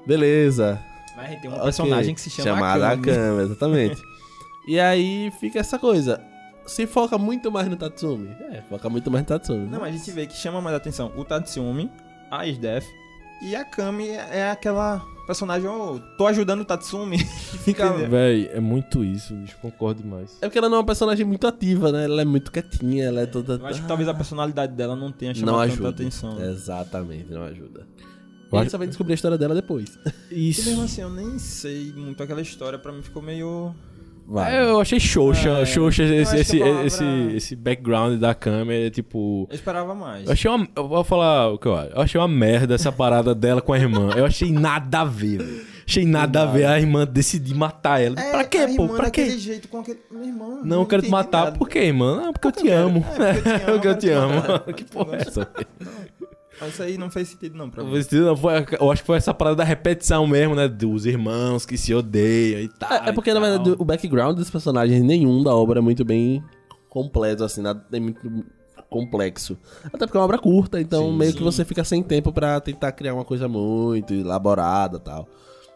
Beleza. 0.05 0.79
Mas 1.15 1.31
a 1.31 1.35
tem 1.35 1.49
um 1.49 1.53
Ok. 1.53 1.63
personagem 1.63 2.13
que 2.15 2.21
se 2.21 2.29
chama 2.29 2.49
Chamada 2.55 2.87
Akame. 2.89 3.09
Akame, 3.11 3.41
exatamente. 3.43 4.01
e 4.67 4.79
aí 4.79 5.31
fica 5.39 5.59
essa 5.59 5.77
coisa. 5.79 6.21
Se 6.65 6.85
foca 6.85 7.17
muito 7.17 7.49
mais 7.51 7.67
no 7.69 7.75
Tatsumi. 7.77 8.29
É, 8.51 8.61
foca 8.69 8.89
muito 8.89 9.09
mais 9.09 9.23
no 9.23 9.27
Tatsumi. 9.27 9.67
Não, 9.69 9.79
mas 9.79 9.95
a 9.95 9.97
gente 9.97 10.11
vê 10.11 10.25
que 10.25 10.35
chama 10.35 10.59
mais 10.61 10.75
atenção 10.75 11.11
o 11.15 11.23
Tatsumi, 11.23 11.89
a 12.29 12.45
Isdef 12.45 12.85
e 13.41 13.55
a 13.55 13.63
Kami 13.63 14.09
é 14.09 14.51
aquela 14.51 15.01
personagem, 15.27 15.69
oh, 15.69 15.99
tô 16.17 16.25
ajudando 16.25 16.61
o 16.61 16.65
Tatsumi. 16.65 17.19
fica. 17.63 17.87
Entendeu? 17.87 18.09
Véi, 18.09 18.49
é 18.51 18.59
muito 18.59 19.03
isso, 19.03 19.35
bicho. 19.35 19.57
Concordo 19.61 20.01
demais. 20.01 20.37
É 20.41 20.47
porque 20.47 20.57
ela 20.57 20.69
não 20.69 20.77
é 20.77 20.79
uma 20.79 20.85
personagem 20.85 21.25
muito 21.25 21.45
ativa, 21.45 21.91
né? 21.91 22.05
Ela 22.05 22.21
é 22.21 22.25
muito 22.25 22.51
quietinha, 22.51 23.05
ela 23.05 23.21
é 23.21 23.25
toda. 23.25 23.55
Eu 23.55 23.67
acho 23.67 23.81
que 23.81 23.87
talvez 23.87 24.09
a 24.09 24.13
personalidade 24.13 24.73
dela 24.73 24.95
não 24.95 25.11
tenha 25.11 25.35
chamado 25.35 25.51
não 25.53 25.61
tanta 25.61 25.73
ajuda. 25.73 25.89
atenção. 25.89 26.35
né? 26.35 26.49
Exatamente, 26.49 27.31
não 27.31 27.43
ajuda. 27.43 27.85
E 28.51 28.55
a 28.55 28.61
gente 28.61 28.71
só 28.71 28.77
vai 28.77 28.87
descobrir 28.87 29.13
a 29.13 29.15
história 29.15 29.37
dela 29.37 29.53
depois. 29.53 29.99
E 30.31 30.49
Isso. 30.49 30.67
mesmo 30.69 30.83
assim, 30.83 31.01
eu 31.01 31.09
nem 31.09 31.37
sei 31.37 31.91
muito 31.91 32.23
aquela 32.23 32.41
história, 32.41 32.79
pra 32.79 32.91
mim 32.93 33.01
ficou 33.01 33.21
meio. 33.21 33.75
Vai. 34.29 34.53
É, 34.57 34.63
eu 34.69 34.81
achei 34.81 34.99
xoxa, 34.99 35.49
É, 35.61 35.65
xoxa 35.65 36.03
esse, 36.03 36.35
esse, 36.35 36.59
palavra- 36.59 36.85
esse, 36.85 37.03
esse 37.35 37.55
background 37.55 38.19
da 38.19 38.35
câmera, 38.35 38.89
tipo... 38.91 39.47
Eu 39.49 39.55
esperava 39.55 39.95
mais. 39.95 40.25
Eu 40.25 40.33
achei 40.33 40.51
uma... 40.51 40.67
Eu 40.75 40.87
vou 40.87 41.01
falar 41.05 41.53
o 41.53 41.57
que 41.57 41.65
eu 41.65 41.73
acho. 41.75 41.91
Eu 41.93 42.01
achei 42.01 42.19
uma 42.19 42.27
merda 42.27 42.75
essa 42.75 42.91
parada 42.91 43.33
dela 43.33 43.61
com 43.61 43.71
a 43.71 43.77
irmã. 43.79 44.09
Eu 44.17 44.25
achei 44.25 44.51
nada 44.51 44.99
a 44.99 45.05
ver, 45.05 45.37
velho. 45.37 45.65
Achei 45.87 46.05
nada 46.05 46.41
a 46.41 46.45
ver 46.45 46.65
a 46.65 46.77
irmã 46.77 47.07
decidir 47.07 47.55
matar 47.55 48.01
ela. 48.01 48.15
pra 48.17 48.43
quê, 48.43 48.67
pô? 48.75 48.89
Pra 48.89 49.09
quê? 49.09 49.29
jeito 49.39 49.69
com 49.69 49.79
aquele. 49.79 49.99
Meu 50.11 50.25
irmão. 50.25 50.59
Não, 50.61 50.81
eu 50.81 50.85
quero 50.85 51.01
te 51.03 51.09
matar. 51.09 51.45
nada. 51.45 51.57
Por 51.57 51.69
quê, 51.69 51.79
irmã? 51.79 52.17
Não, 52.23 52.33
porque 52.33 52.47
eu 52.47 52.51
te 52.51 52.69
amo. 52.69 53.05
É, 53.17 53.71
porque 53.71 53.87
eu 53.87 53.97
te 53.97 54.09
amo. 54.11 54.41
Que 54.75 54.83
porra 54.83 55.15
é 55.15 55.21
essa? 55.21 55.49
Mas 56.59 56.73
isso 56.73 56.83
aí 56.83 56.97
não 56.97 57.09
fez 57.11 57.27
sentido 57.29 57.55
não 57.57 57.69
pra 57.69 57.83
mim. 57.83 57.91
Vestido 57.91 58.25
não, 58.25 58.35
foi- 58.35 58.65
Eu 58.79 58.91
acho 58.91 59.01
que 59.03 59.07
foi 59.07 59.17
essa 59.17 59.33
parada 59.33 59.57
da 59.57 59.63
repetição 59.63 60.25
mesmo, 60.25 60.55
né? 60.55 60.67
Dos 60.67 61.05
irmãos 61.05 61.65
que 61.65 61.77
se 61.77 61.93
odeiam 61.93 62.59
e 62.61 62.67
tal. 62.67 62.91
É, 62.91 63.09
é 63.09 63.11
porque, 63.11 63.33
na 63.33 63.39
verdade, 63.39 63.75
o 63.77 63.85
background 63.85 64.35
dos 64.37 64.49
personagens, 64.49 65.03
nenhum 65.03 65.43
da 65.43 65.53
obra 65.55 65.79
é 65.79 65.81
muito 65.81 66.03
bem 66.03 66.43
completo, 66.89 67.43
assim, 67.43 67.61
nada 67.61 67.83
é 67.91 67.99
muito 67.99 68.43
complexo. 68.89 69.57
Até 69.85 70.05
porque 70.05 70.17
é 70.17 70.19
uma 70.19 70.25
obra 70.25 70.37
curta, 70.37 70.79
então 70.79 71.11
meio 71.11 71.33
que 71.33 71.43
você 71.43 71.63
fica 71.65 71.83
sem 71.83 72.01
tempo 72.01 72.31
pra 72.31 72.59
tentar 72.59 72.91
criar 72.93 73.13
uma 73.13 73.25
coisa 73.25 73.47
muito 73.47 74.13
elaborada 74.13 74.97
e 74.97 75.01
tal. 75.01 75.27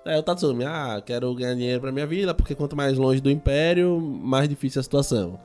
É, 0.05 0.17
o 0.17 0.23
Tatsumi, 0.23 0.63
ah, 0.65 1.01
quero 1.05 1.33
ganhar 1.35 1.53
dinheiro 1.53 1.79
pra 1.81 1.91
minha 1.91 2.07
vila, 2.07 2.33
porque 2.33 2.55
quanto 2.55 2.75
mais 2.75 2.97
longe 2.97 3.21
do 3.21 3.29
Império, 3.29 3.99
mais 4.01 4.49
difícil 4.49 4.79
a 4.79 4.83
situação. 4.83 5.39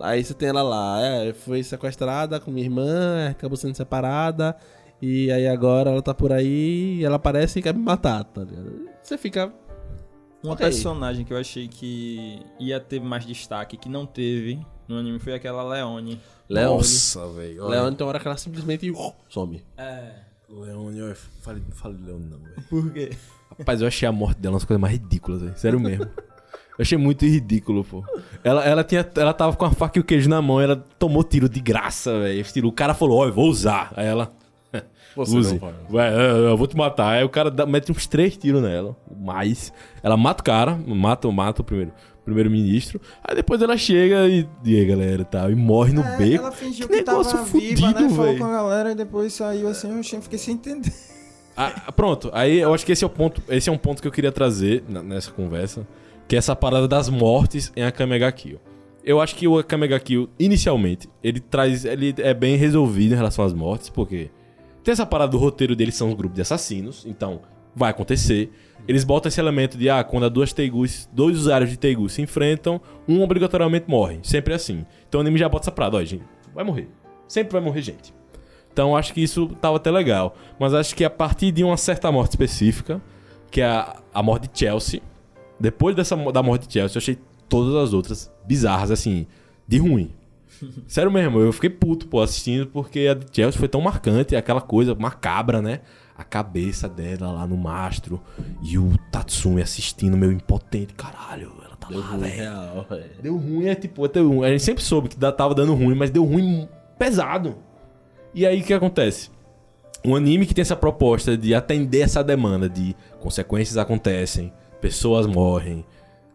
Aí 0.00 0.22
você 0.22 0.32
tem 0.32 0.48
ela 0.48 0.62
lá, 0.62 1.00
é, 1.02 1.32
foi 1.32 1.62
sequestrada 1.62 2.38
com 2.38 2.50
minha 2.52 2.64
irmã, 2.64 3.28
acabou 3.30 3.56
sendo 3.56 3.74
separada, 3.74 4.54
e 5.00 5.30
aí 5.30 5.46
agora 5.48 5.90
ela 5.90 6.02
tá 6.02 6.12
por 6.14 6.32
aí, 6.32 6.98
e 7.00 7.04
ela 7.04 7.16
aparece 7.16 7.58
e 7.58 7.62
quer 7.62 7.74
me 7.74 7.82
matar, 7.82 8.24
tá 8.24 8.42
ligado? 8.42 8.88
Você 9.02 9.16
fica 9.18 9.52
Uma 10.42 10.52
Ok. 10.54 10.64
personagem 10.66 11.24
que 11.24 11.32
eu 11.32 11.36
achei 11.38 11.66
que 11.68 12.40
ia 12.60 12.78
ter 12.78 13.00
mais 13.00 13.24
destaque, 13.26 13.76
que 13.76 13.88
não 13.88 14.06
teve 14.06 14.58
no 14.86 14.96
anime, 14.98 15.18
foi 15.18 15.34
aquela 15.34 15.62
Leone. 15.62 16.20
Leone. 16.48 16.76
Nossa, 16.76 17.28
velho. 17.32 17.66
Leone 17.66 17.96
tem 17.96 18.04
uma 18.04 18.08
hora 18.10 18.20
que 18.20 18.26
ela 18.28 18.36
simplesmente 18.36 18.90
uh, 18.90 19.12
some. 19.28 19.62
É. 19.76 20.12
Leone, 20.48 20.98
eu 20.98 21.14
falei, 21.42 21.62
não 21.68 21.76
falei 21.76 21.98
Leone, 22.04 22.24
não, 22.30 22.38
velho. 22.38 22.62
Por 22.70 22.92
quê? 22.92 23.10
Rapaz, 23.58 23.80
eu 23.82 23.88
achei 23.88 24.08
a 24.08 24.12
morte 24.12 24.40
dela 24.40 24.54
uma 24.54 24.58
das 24.58 24.64
coisas 24.64 24.80
mais 24.80 24.92
ridículas, 24.94 25.42
velho. 25.42 25.58
Sério 25.58 25.80
mesmo. 25.80 26.04
Eu 26.04 26.82
achei 26.82 26.96
muito 26.96 27.24
ridículo, 27.26 27.82
pô. 27.84 28.04
Ela, 28.44 28.64
ela, 28.64 28.84
tinha, 28.84 29.04
ela 29.16 29.34
tava 29.34 29.56
com 29.56 29.64
a 29.64 29.72
faca 29.72 29.98
e 29.98 30.00
o 30.00 30.04
queijo 30.04 30.28
na 30.30 30.40
mão, 30.40 30.60
ela 30.60 30.76
tomou 30.98 31.24
tiro 31.24 31.48
de 31.48 31.58
graça, 31.60 32.20
velho. 32.20 32.40
Esse 32.40 32.52
tiro- 32.52 32.68
O 32.68 32.72
cara 32.72 32.94
falou, 32.94 33.18
ó, 33.18 33.26
eu 33.26 33.32
vou 33.32 33.48
usar. 33.48 33.92
Aí 33.96 34.06
ela. 34.06 34.32
Você 35.16 35.36
Use. 35.36 35.58
não 35.60 35.72
vai. 35.88 36.12
Eu, 36.50 36.56
vou 36.56 36.66
te 36.66 36.76
matar. 36.76 37.14
Aí 37.14 37.24
o 37.24 37.28
cara 37.28 37.50
dá- 37.50 37.64
mete 37.66 37.90
uns 37.90 38.06
três 38.06 38.36
tiros 38.36 38.62
nela. 38.62 38.94
Mais. 39.20 39.72
Ela 40.02 40.16
mata 40.16 40.42
o 40.42 40.44
cara, 40.44 40.78
mata, 40.86 41.30
mata 41.32 41.62
o 41.62 41.64
primeiro. 41.64 41.92
Primeiro-ministro, 42.24 43.00
aí 43.26 43.34
depois 43.34 43.62
ela 43.62 43.74
chega 43.78 44.28
e. 44.28 44.46
E 44.62 44.78
aí, 44.78 44.84
galera, 44.84 45.22
e 45.22 45.24
tal, 45.24 45.50
e 45.50 45.54
morre 45.54 45.94
no 45.94 46.02
beco. 46.02 46.22
É, 46.22 46.34
ela 46.34 46.52
fingiu 46.52 46.86
Que 46.86 46.98
que, 46.98 47.02
tava 47.02 47.18
negócio 47.24 47.42
viva, 47.44 47.86
né? 47.86 47.92
fudido, 47.94 48.14
Falou 48.14 48.36
com 48.36 48.44
a 48.44 48.52
galera 48.52 48.92
e 48.92 48.94
depois 48.94 49.32
saiu 49.32 49.66
assim, 49.68 49.90
eu 49.90 49.98
achei- 50.00 50.20
fiquei 50.20 50.38
sem 50.38 50.52
entender. 50.54 50.92
Ah, 51.56 51.90
pronto, 51.90 52.28
aí 52.34 52.58
eu 52.60 52.72
acho 52.74 52.84
que 52.84 52.92
esse 52.92 53.02
é 53.02 53.06
o 53.06 53.10
ponto, 53.10 53.42
esse 53.48 53.70
é 53.70 53.72
um 53.72 53.78
ponto 53.78 54.02
que 54.02 54.06
eu 54.06 54.12
queria 54.12 54.30
trazer 54.30 54.84
nessa 54.88 55.30
conversa, 55.30 55.86
que 56.28 56.36
é 56.36 56.38
essa 56.38 56.54
parada 56.54 56.86
das 56.86 57.08
mortes 57.08 57.72
em 57.74 57.82
Akame 57.82 58.18
ga 58.18 58.30
Kill. 58.30 58.60
Eu 59.02 59.20
acho 59.22 59.34
que 59.34 59.48
o 59.48 59.58
Akame 59.58 59.88
ga 59.88 59.98
Kill, 59.98 60.28
inicialmente, 60.38 61.08
ele 61.24 61.40
traz, 61.40 61.86
ele 61.86 62.14
é 62.18 62.34
bem 62.34 62.56
resolvido 62.56 63.12
em 63.12 63.16
relação 63.16 63.42
às 63.44 63.54
mortes, 63.54 63.88
porque 63.88 64.30
tem 64.88 64.94
essa 64.94 65.04
parada 65.04 65.32
do 65.32 65.36
roteiro 65.36 65.76
deles 65.76 65.94
são 65.96 66.08
os 66.08 66.14
grupos 66.14 66.36
de 66.36 66.40
assassinos, 66.40 67.04
então 67.04 67.42
vai 67.76 67.90
acontecer. 67.90 68.50
Eles 68.88 69.04
botam 69.04 69.28
esse 69.28 69.38
elemento 69.38 69.76
de, 69.76 69.90
ah, 69.90 70.02
quando 70.02 70.30
duas 70.30 70.50
Teigus, 70.54 71.06
dois 71.12 71.36
usuários 71.36 71.68
de 71.68 71.76
Teigu 71.76 72.08
se 72.08 72.22
enfrentam, 72.22 72.80
um 73.06 73.20
obrigatoriamente 73.20 73.84
morre. 73.86 74.18
Sempre 74.22 74.54
assim. 74.54 74.86
Então 75.06 75.18
o 75.18 75.20
anime 75.20 75.38
já 75.38 75.46
bota 75.46 75.64
essa 75.64 75.72
parada, 75.72 75.98
ó, 75.98 76.04
gente, 76.04 76.24
vai 76.54 76.64
morrer. 76.64 76.88
Sempre 77.26 77.52
vai 77.52 77.60
morrer 77.60 77.82
gente. 77.82 78.14
Então 78.72 78.96
acho 78.96 79.12
que 79.12 79.22
isso 79.22 79.48
tava 79.60 79.76
até 79.76 79.90
legal. 79.90 80.34
Mas 80.58 80.72
acho 80.72 80.96
que 80.96 81.04
a 81.04 81.10
partir 81.10 81.52
de 81.52 81.62
uma 81.62 81.76
certa 81.76 82.10
morte 82.10 82.30
específica, 82.30 82.98
que 83.50 83.60
é 83.60 83.66
a, 83.66 83.94
a 84.14 84.22
morte 84.22 84.48
de 84.48 84.58
Chelsea, 84.58 85.02
depois 85.60 85.94
dessa 85.94 86.16
da 86.32 86.42
morte 86.42 86.66
de 86.66 86.72
Chelsea, 86.72 86.96
eu 86.96 87.00
achei 87.00 87.18
todas 87.46 87.74
as 87.74 87.92
outras 87.92 88.32
bizarras, 88.46 88.90
assim, 88.90 89.26
de 89.66 89.76
ruim. 89.76 90.14
Sério 90.86 91.10
mesmo, 91.10 91.40
eu 91.40 91.52
fiquei 91.52 91.70
puto, 91.70 92.06
pô, 92.06 92.20
assistindo, 92.20 92.66
porque 92.66 93.08
a 93.08 93.14
de 93.14 93.26
Chelsea 93.32 93.58
foi 93.58 93.68
tão 93.68 93.80
marcante, 93.80 94.36
aquela 94.36 94.60
coisa 94.60 94.94
macabra, 94.94 95.60
né? 95.62 95.80
A 96.16 96.24
cabeça 96.24 96.88
dela 96.88 97.30
lá 97.30 97.46
no 97.46 97.56
mastro 97.56 98.20
e 98.62 98.76
o 98.76 98.98
Tatsumi 99.10 99.62
assistindo, 99.62 100.16
meio 100.16 100.32
impotente. 100.32 100.94
Caralho, 100.94 101.52
ela 101.64 101.76
tá 101.76 101.88
Deu 101.88 102.00
lá, 102.00 102.16
velho. 102.16 103.10
Deu 103.22 103.36
ruim, 103.36 103.66
é 103.66 103.74
tipo, 103.74 104.04
até 104.04 104.20
a 104.20 104.48
gente 104.50 104.62
sempre 104.62 104.82
soube 104.82 105.08
que 105.08 105.16
tava 105.16 105.54
dando 105.54 105.74
ruim, 105.74 105.94
mas 105.94 106.10
deu 106.10 106.24
ruim 106.24 106.68
pesado. 106.98 107.56
E 108.34 108.44
aí 108.44 108.60
o 108.60 108.64
que 108.64 108.74
acontece? 108.74 109.30
Um 110.04 110.14
anime 110.14 110.46
que 110.46 110.54
tem 110.54 110.62
essa 110.62 110.76
proposta 110.76 111.36
de 111.36 111.54
atender 111.54 112.00
essa 112.00 112.22
demanda 112.22 112.68
de 112.68 112.94
consequências 113.20 113.76
acontecem, 113.76 114.52
pessoas 114.80 115.26
morrem, 115.26 115.84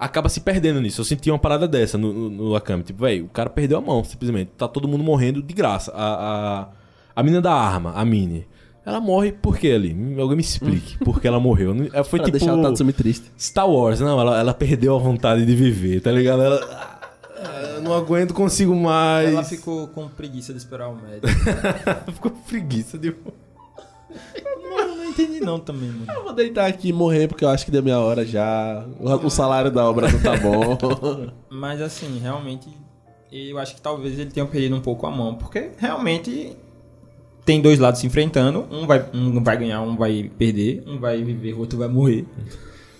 acaba 0.03 0.29
se 0.29 0.41
perdendo 0.41 0.81
nisso. 0.81 1.01
Eu 1.01 1.05
senti 1.05 1.29
uma 1.31 1.39
parada 1.39 1.67
dessa 1.67 1.97
no, 1.97 2.11
no, 2.13 2.29
no 2.29 2.55
Akame. 2.55 2.83
Tipo, 2.83 3.01
velho, 3.03 3.25
o 3.25 3.29
cara 3.29 3.49
perdeu 3.49 3.77
a 3.77 3.81
mão, 3.81 4.03
simplesmente. 4.03 4.51
Tá 4.57 4.67
todo 4.67 4.87
mundo 4.87 5.03
morrendo 5.03 5.41
de 5.41 5.53
graça. 5.53 5.91
A, 5.95 6.13
a, 6.65 6.67
a 7.15 7.23
menina 7.23 7.41
da 7.41 7.53
arma, 7.53 7.91
a 7.93 8.03
Mini, 8.05 8.45
ela 8.85 8.99
morre 8.99 9.31
por 9.31 9.57
quê 9.57 9.69
ali? 9.71 9.91
Alguém 10.19 10.35
me 10.37 10.43
explique 10.43 10.97
por 10.99 11.21
que 11.21 11.27
ela 11.27 11.39
morreu. 11.39 11.73
Não- 11.73 11.85
Foi 12.03 12.19
pra 12.19 12.25
tipo... 12.25 12.31
deixar 12.37 12.53
o 12.53 12.61
Tatsumi 12.61 12.91
triste. 12.93 13.31
Star 13.39 13.69
Wars, 13.69 13.99
não, 13.99 14.19
ela, 14.19 14.39
ela 14.39 14.53
perdeu 14.53 14.95
a 14.95 14.99
vontade 14.99 15.45
de 15.45 15.55
viver, 15.55 16.01
tá 16.01 16.11
ligado? 16.11 16.41
Ela. 16.43 16.59
"Ah, 16.61 17.79
Não 17.81 17.93
aguento, 17.93 18.33
consigo 18.33 18.75
mais. 18.75 19.29
Ela 19.29 19.43
ficou 19.43 19.87
com 19.87 20.07
preguiça 20.07 20.51
de 20.53 20.59
esperar 20.59 20.89
o 20.89 20.95
médico. 20.95 21.27
ficou 22.13 22.31
preguiça 22.31 22.97
de. 22.97 23.13
entendi 25.13 25.39
não 25.39 25.59
também, 25.59 25.89
mano. 25.89 26.11
Eu 26.11 26.23
vou 26.23 26.33
deitar 26.33 26.67
aqui 26.67 26.89
e 26.89 26.93
morrer 26.93 27.27
porque 27.27 27.45
eu 27.45 27.49
acho 27.49 27.65
que 27.65 27.71
deu 27.71 27.83
minha 27.83 27.99
hora 27.99 28.25
já. 28.25 28.85
O, 28.99 29.09
o 29.27 29.29
salário 29.29 29.71
da 29.71 29.87
obra 29.89 30.11
não 30.11 30.19
tá 30.19 30.35
bom. 30.37 31.31
Mas 31.49 31.81
assim, 31.81 32.19
realmente, 32.19 32.67
eu 33.31 33.57
acho 33.57 33.75
que 33.75 33.81
talvez 33.81 34.19
ele 34.19 34.31
tenha 34.31 34.45
perdido 34.45 34.75
um 34.75 34.81
pouco 34.81 35.05
a 35.05 35.11
mão, 35.11 35.35
porque 35.35 35.71
realmente 35.77 36.57
tem 37.45 37.61
dois 37.61 37.79
lados 37.79 37.99
se 37.99 38.07
enfrentando, 38.07 38.67
um 38.71 38.87
vai, 38.87 39.05
um 39.13 39.43
vai 39.43 39.57
ganhar, 39.57 39.81
um 39.81 39.95
vai 39.95 40.31
perder, 40.37 40.83
um 40.87 40.99
vai 40.99 41.21
viver, 41.23 41.53
o 41.53 41.59
outro 41.59 41.77
vai 41.77 41.87
morrer. 41.87 42.25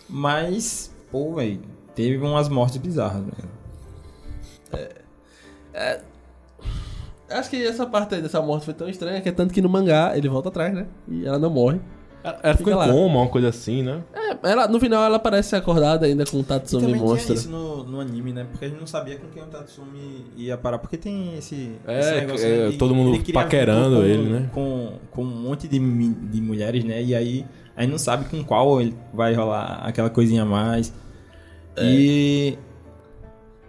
Mas, 0.10 0.94
pô, 1.12 1.36
velho, 1.36 1.62
teve 1.96 2.18
umas 2.18 2.50
mortes 2.50 2.78
bizarras, 2.78 3.24
velho. 3.24 3.50
acho 7.30 7.50
que 7.50 7.66
essa 7.66 7.86
parte 7.86 8.16
aí 8.16 8.22
dessa 8.22 8.42
morte 8.42 8.66
foi 8.66 8.74
tão 8.74 8.90
estranha 8.90 9.22
que 9.22 9.30
é 9.30 9.32
tanto 9.32 9.54
que 9.54 9.62
no 9.62 9.70
mangá 9.70 10.16
ele 10.16 10.28
volta 10.28 10.50
atrás, 10.50 10.74
né? 10.74 10.88
E 11.08 11.26
ela 11.26 11.40
não 11.40 11.50
morre. 11.50 11.80
Ela, 12.24 12.40
ela 12.42 12.58
ficou 12.58 12.74
Fica 12.74 12.86
em 12.86 12.90
coma, 12.92 13.20
uma 13.20 13.28
coisa 13.28 13.50
assim, 13.50 13.84
né? 13.84 14.00
É, 14.14 14.52
ela, 14.52 14.66
no 14.68 14.80
final 14.80 15.04
ela 15.04 15.20
parece 15.20 15.56
acordada 15.58 16.06
ainda 16.06 16.24
com 16.26 16.38
o 16.38 16.40
E 16.40 16.44
Tatsumi 16.44 16.82
também 16.86 17.02
monstro. 17.02 17.26
tinha 17.26 17.36
isso 17.38 17.50
no, 17.50 17.84
no 17.84 18.00
anime, 18.00 18.32
né? 18.32 18.46
Porque 18.50 18.64
a 18.64 18.70
gente 18.70 18.80
não 18.80 18.88
sabia 18.88 19.18
com 19.18 19.28
quem 19.28 19.44
o 19.44 19.48
Tatsumi 19.48 20.26
ia 20.38 20.56
parar. 20.58 20.78
Porque 20.78 20.96
tem 20.96 21.38
esse, 21.38 21.72
É, 21.86 22.00
esse 22.00 22.12
negócio 22.22 22.48
é, 22.48 22.70
de- 22.70 22.78
todo 22.78 22.96
mundo 22.96 23.14
ele 23.16 23.34
paquerando 23.34 23.98
com- 23.98 24.04
ele, 24.04 24.30
né? 24.30 24.50
Com, 24.54 24.94
com 25.12 25.22
um 25.24 25.26
monte 25.26 25.68
de, 25.68 25.78
de 25.78 26.42
mulheres, 26.42 26.84
né? 26.86 27.04
E 27.04 27.14
aí 27.14 27.46
a 27.76 27.82
gente 27.82 27.92
não 27.92 27.98
sabe 27.98 28.24
com 28.30 28.42
qual 28.42 28.80
ele 28.80 28.96
vai 29.14 29.34
rolar 29.34 29.82
aquela 29.84 30.10
coisinha 30.10 30.44
a 30.44 30.46
mais. 30.46 30.94
É. 31.76 31.84
E. 31.86 32.58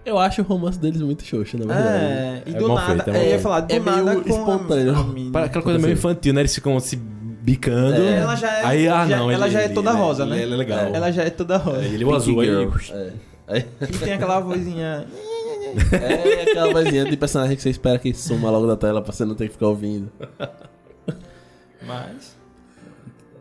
Eu 0.07 0.19
acho 0.19 0.43
o 0.43 0.45
romance 0.45 0.79
deles 0.79 1.01
muito 1.01 1.25
xoxo, 1.25 1.57
na 1.57 1.65
verdade. 1.65 2.05
É, 2.05 2.43
e 2.47 2.55
É 2.55 2.59
do 2.59 2.69
nada. 2.69 3.03
feito, 3.05 3.17
é 3.17 3.27
eu 3.27 3.31
ia 3.31 3.39
falar, 3.41 3.61
do 3.61 3.73
É 3.73 3.81
meio 3.81 4.05
nada 4.05 4.21
com 4.21 4.27
a- 4.33 4.39
espontâneo. 4.39 4.95
a 5.35 5.41
aquela 5.45 5.65
coisa 5.65 5.79
meio 5.79 5.95
infantil, 5.95 6.35
né? 6.35 6.43
Eles 6.43 6.55
ficam 6.55 6.79
se 6.79 7.01
bicando. 7.45 7.95
É, 8.03 8.17
ela 8.21 8.35
já 8.35 8.51
é- 8.59 8.65
Aí, 8.65 8.89
ah, 8.89 9.07
já- 9.07 9.17
não. 9.19 9.31
ela 9.31 9.45
ele- 9.45 9.53
já 9.53 9.61
é 9.61 9.65
ele- 9.67 9.75
toda 9.75 9.91
ele- 9.91 9.99
rosa, 9.99 10.25
né? 10.27 10.43
Ele 10.43 10.55
é 10.55 10.57
legal. 10.57 10.79
Ela 10.95 11.11
já 11.13 11.23
é 11.25 11.31
toda 11.31 11.57
rosa. 11.59 11.85
É, 11.85 11.89
ele 11.89 12.03
é 12.03 12.07
o 12.07 12.15
azul 12.15 12.41
aí. 12.41 12.49
É. 12.49 13.13
Aí- 13.47 13.67
E 13.83 13.99
tem 13.99 14.13
aquela 14.15 14.41
vozinha. 14.41 15.07
É 15.93 16.43
aquela 16.51 16.73
vozinha 16.73 17.05
de 17.05 17.17
personagem 17.17 17.57
que 17.57 17.63
você 17.63 17.69
espera 17.71 17.99
que 17.99 18.15
suma 18.15 18.49
logo 18.49 18.65
da 18.67 18.77
tela 18.77 19.03
pra 19.03 19.13
você 19.13 19.25
não 19.25 19.35
ter 19.35 19.49
que 19.49 19.55
ficar 19.55 19.67
ouvindo. 19.67 20.09
Mas. 21.87 22.37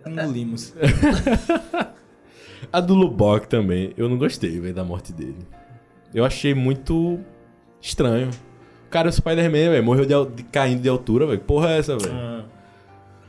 Engolimos. 0.06 0.74
A 2.74 2.80
do 2.82 2.94
Lubok 2.96 3.48
também, 3.48 3.94
eu 3.96 4.10
não 4.10 4.18
gostei, 4.18 4.60
velho, 4.60 4.74
da 4.74 4.84
morte 4.84 5.13
dele. 5.13 5.38
Eu 6.13 6.26
achei 6.26 6.54
muito 6.56 7.20
estranho. 7.80 8.32
Cara, 8.89 9.10
o 9.10 9.12
Spider-Man, 9.12 9.70
velho, 9.72 9.84
morreu 9.84 10.06
de, 10.06 10.36
de- 10.36 10.44
caindo 10.44 10.82
de 10.82 10.89
altura, 10.89 11.26
velho. 11.28 11.38
Que 11.39 11.46
Porra 11.46 11.70
é 11.72 11.78
essa, 11.80 11.96
velho? 11.98 12.13
Ah. 12.16 12.44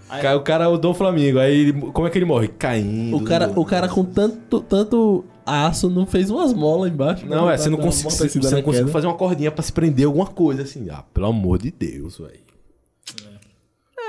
Aí- 0.09 0.23
Cai- 0.23 0.35
O 0.37 0.40
cara 0.43 0.64
é 0.64 0.69
o 0.69 0.77
Dom 0.77 0.95
Flamingo, 0.95 1.38
aí 1.38 1.61
ele- 1.61 1.73
como 1.93 2.07
é 2.07 2.11
que 2.11 2.19
ele 2.19 2.25
morre? 2.25 2.49
Caindo. 2.49 3.17
O 3.17 3.25
cara, 3.25 3.53
o 3.57 3.64
cara 3.64 3.88
com 3.88 4.05
tanto, 4.05 4.61
tanto 4.61 5.25
aço 5.47 5.88
não 5.90 6.07
fez 6.07 6.31
umas 6.31 6.53
molas 6.53 6.90
embaixo. 6.93 7.27
Não, 7.27 7.45
pra 7.45 7.55
é, 7.55 7.57
você 7.57 7.69
não, 7.71 7.79
uma 7.79 7.85
consegue, 7.87 8.11
você, 8.11 8.29
você 8.29 8.38
na 8.51 8.57
não 8.57 8.62
conseguiu 8.62 8.88
fazer 8.93 9.07
uma 9.07 9.14
cordinha 9.17 9.51
pra 9.51 9.62
se 9.62 9.73
prender 9.73 10.07
alguma 10.07 10.27
coisa 10.27 10.62
assim. 10.62 10.87
Ah, 10.90 11.03
pelo 11.12 11.27
amor 11.27 11.59
de 11.59 11.71
Deus, 11.71 12.19
velho. 12.19 12.45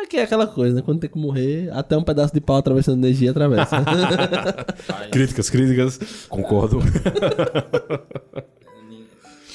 É 0.04 0.08
que 0.08 0.18
é 0.18 0.24
aquela 0.24 0.46
coisa, 0.46 0.76
né? 0.76 0.82
Quando 0.86 1.00
tem 1.00 1.10
que 1.10 1.18
morrer, 1.18 1.70
até 1.74 1.98
um 1.98 2.04
pedaço 2.04 2.32
de 2.32 2.40
pau 2.40 2.58
atravessando 2.58 3.04
energia 3.04 3.32
atravessa. 3.32 3.78
Críticas, 5.12 5.50
críticas. 5.50 6.00
Concordo. 6.30 6.80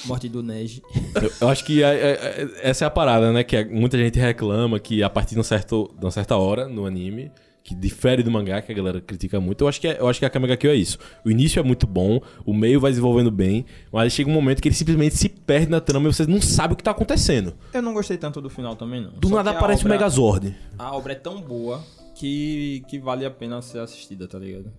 Morte 0.06 0.28
do 0.28 0.42
Nej. 0.42 0.80
Eu, 1.22 1.30
eu 1.42 1.48
acho 1.48 1.64
que 1.64 1.82
é- 1.82 1.94
é- 1.94 2.10
é- 2.12 2.70
essa 2.70 2.84
é 2.84 2.86
a 2.86 2.90
parada, 2.90 3.32
né? 3.32 3.44
Que 3.44 3.56
é- 3.56 3.64
muita 3.64 3.98
gente 3.98 4.18
reclama 4.18 4.78
que 4.80 5.02
a 5.02 5.10
partir 5.10 5.34
de, 5.34 5.40
um 5.40 5.44
certo, 5.44 5.90
de 5.98 6.04
uma 6.04 6.10
certa 6.10 6.36
hora 6.36 6.68
no 6.68 6.86
anime 6.86 7.30
que 7.62 7.74
difere 7.74 8.22
do 8.22 8.30
mangá, 8.30 8.62
que 8.62 8.72
a 8.72 8.74
galera 8.74 9.00
critica 9.00 9.38
muito. 9.38 9.62
Eu 9.62 9.68
acho 9.68 9.80
que, 9.80 9.86
é, 9.86 10.00
eu 10.00 10.08
acho 10.08 10.18
que 10.18 10.24
a 10.24 10.28
Akame 10.28 10.46
ga 10.48 10.56
Kill 10.56 10.70
é 10.70 10.74
isso. 10.74 10.98
O 11.24 11.30
início 11.30 11.60
é 11.60 11.62
muito 11.62 11.86
bom, 11.86 12.18
o 12.44 12.54
meio 12.54 12.80
vai 12.80 12.90
desenvolvendo 12.90 13.30
bem, 13.30 13.66
mas 13.92 14.12
chega 14.14 14.30
um 14.30 14.32
momento 14.32 14.62
que 14.62 14.68
ele 14.68 14.74
simplesmente 14.74 15.14
se 15.16 15.28
perde 15.28 15.70
na 15.70 15.80
trama 15.80 16.08
e 16.08 16.12
você 16.12 16.26
não 16.26 16.40
sabe 16.40 16.72
o 16.72 16.76
que 16.76 16.82
tá 16.82 16.90
acontecendo. 16.92 17.52
Eu 17.74 17.82
não 17.82 17.92
gostei 17.92 18.16
tanto 18.16 18.40
do 18.40 18.48
final 18.48 18.74
também, 18.74 19.02
não. 19.02 19.10
Do 19.12 19.28
Só 19.28 19.36
nada 19.36 19.50
aparece 19.50 19.82
o 19.82 19.86
obra- 19.86 19.98
Megazord. 19.98 20.56
A 20.78 20.96
obra 20.96 21.12
é 21.12 21.16
tão 21.16 21.40
boa 21.42 21.84
que, 22.16 22.82
que 22.88 22.98
vale 22.98 23.26
a 23.26 23.30
pena 23.30 23.60
ser 23.60 23.78
assistida, 23.80 24.26
tá 24.26 24.38
ligado? 24.38 24.72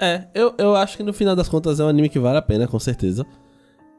É, 0.00 0.28
eu, 0.32 0.54
eu 0.56 0.76
acho 0.76 0.96
que 0.96 1.02
no 1.02 1.12
final 1.12 1.34
das 1.34 1.48
contas 1.48 1.80
é 1.80 1.84
um 1.84 1.88
anime 1.88 2.08
que 2.08 2.20
vale 2.20 2.38
a 2.38 2.42
pena, 2.42 2.68
com 2.68 2.78
certeza. 2.78 3.26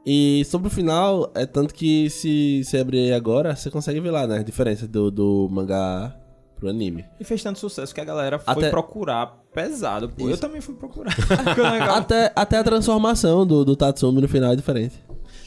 E 0.04 0.44
sobre 0.46 0.68
o 0.68 0.70
final, 0.70 1.30
é 1.34 1.44
tanto 1.46 1.74
que 1.74 2.08
se 2.10 2.64
você 2.64 2.78
abrir 2.78 2.98
aí 3.00 3.12
agora, 3.12 3.54
você 3.54 3.70
consegue 3.70 4.00
ver 4.00 4.10
lá, 4.10 4.26
né? 4.26 4.38
A 4.38 4.42
diferença 4.42 4.86
do, 4.88 5.10
do 5.10 5.48
mangá 5.50 6.16
pro 6.56 6.68
anime. 6.68 7.04
E 7.18 7.24
fez 7.24 7.42
tanto 7.42 7.58
sucesso 7.58 7.94
que 7.94 8.00
a 8.00 8.04
galera 8.04 8.38
foi 8.38 8.52
Até- 8.52 8.70
procurar 8.70 9.38
pesado. 9.52 10.08
Pô. 10.08 10.28
Eu 10.28 10.38
também 10.38 10.60
fui 10.60 10.74
procurar. 10.74 11.14
Legal. 11.56 11.96
Até, 11.96 12.32
até 12.34 12.58
a 12.58 12.64
transformação 12.64 13.46
do, 13.46 13.64
do 13.64 13.76
Tatsumi 13.76 14.20
no 14.20 14.28
final 14.28 14.52
é 14.52 14.56
diferente. 14.56 14.94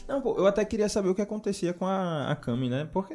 Não, 0.08 0.20
pô, 0.20 0.36
eu 0.36 0.46
até 0.46 0.64
queria 0.64 0.88
saber 0.88 1.08
o 1.08 1.14
que 1.14 1.22
acontecia 1.22 1.72
com 1.72 1.86
a, 1.86 2.30
a 2.30 2.36
Kami, 2.36 2.68
né? 2.68 2.86
Porque 2.92 3.14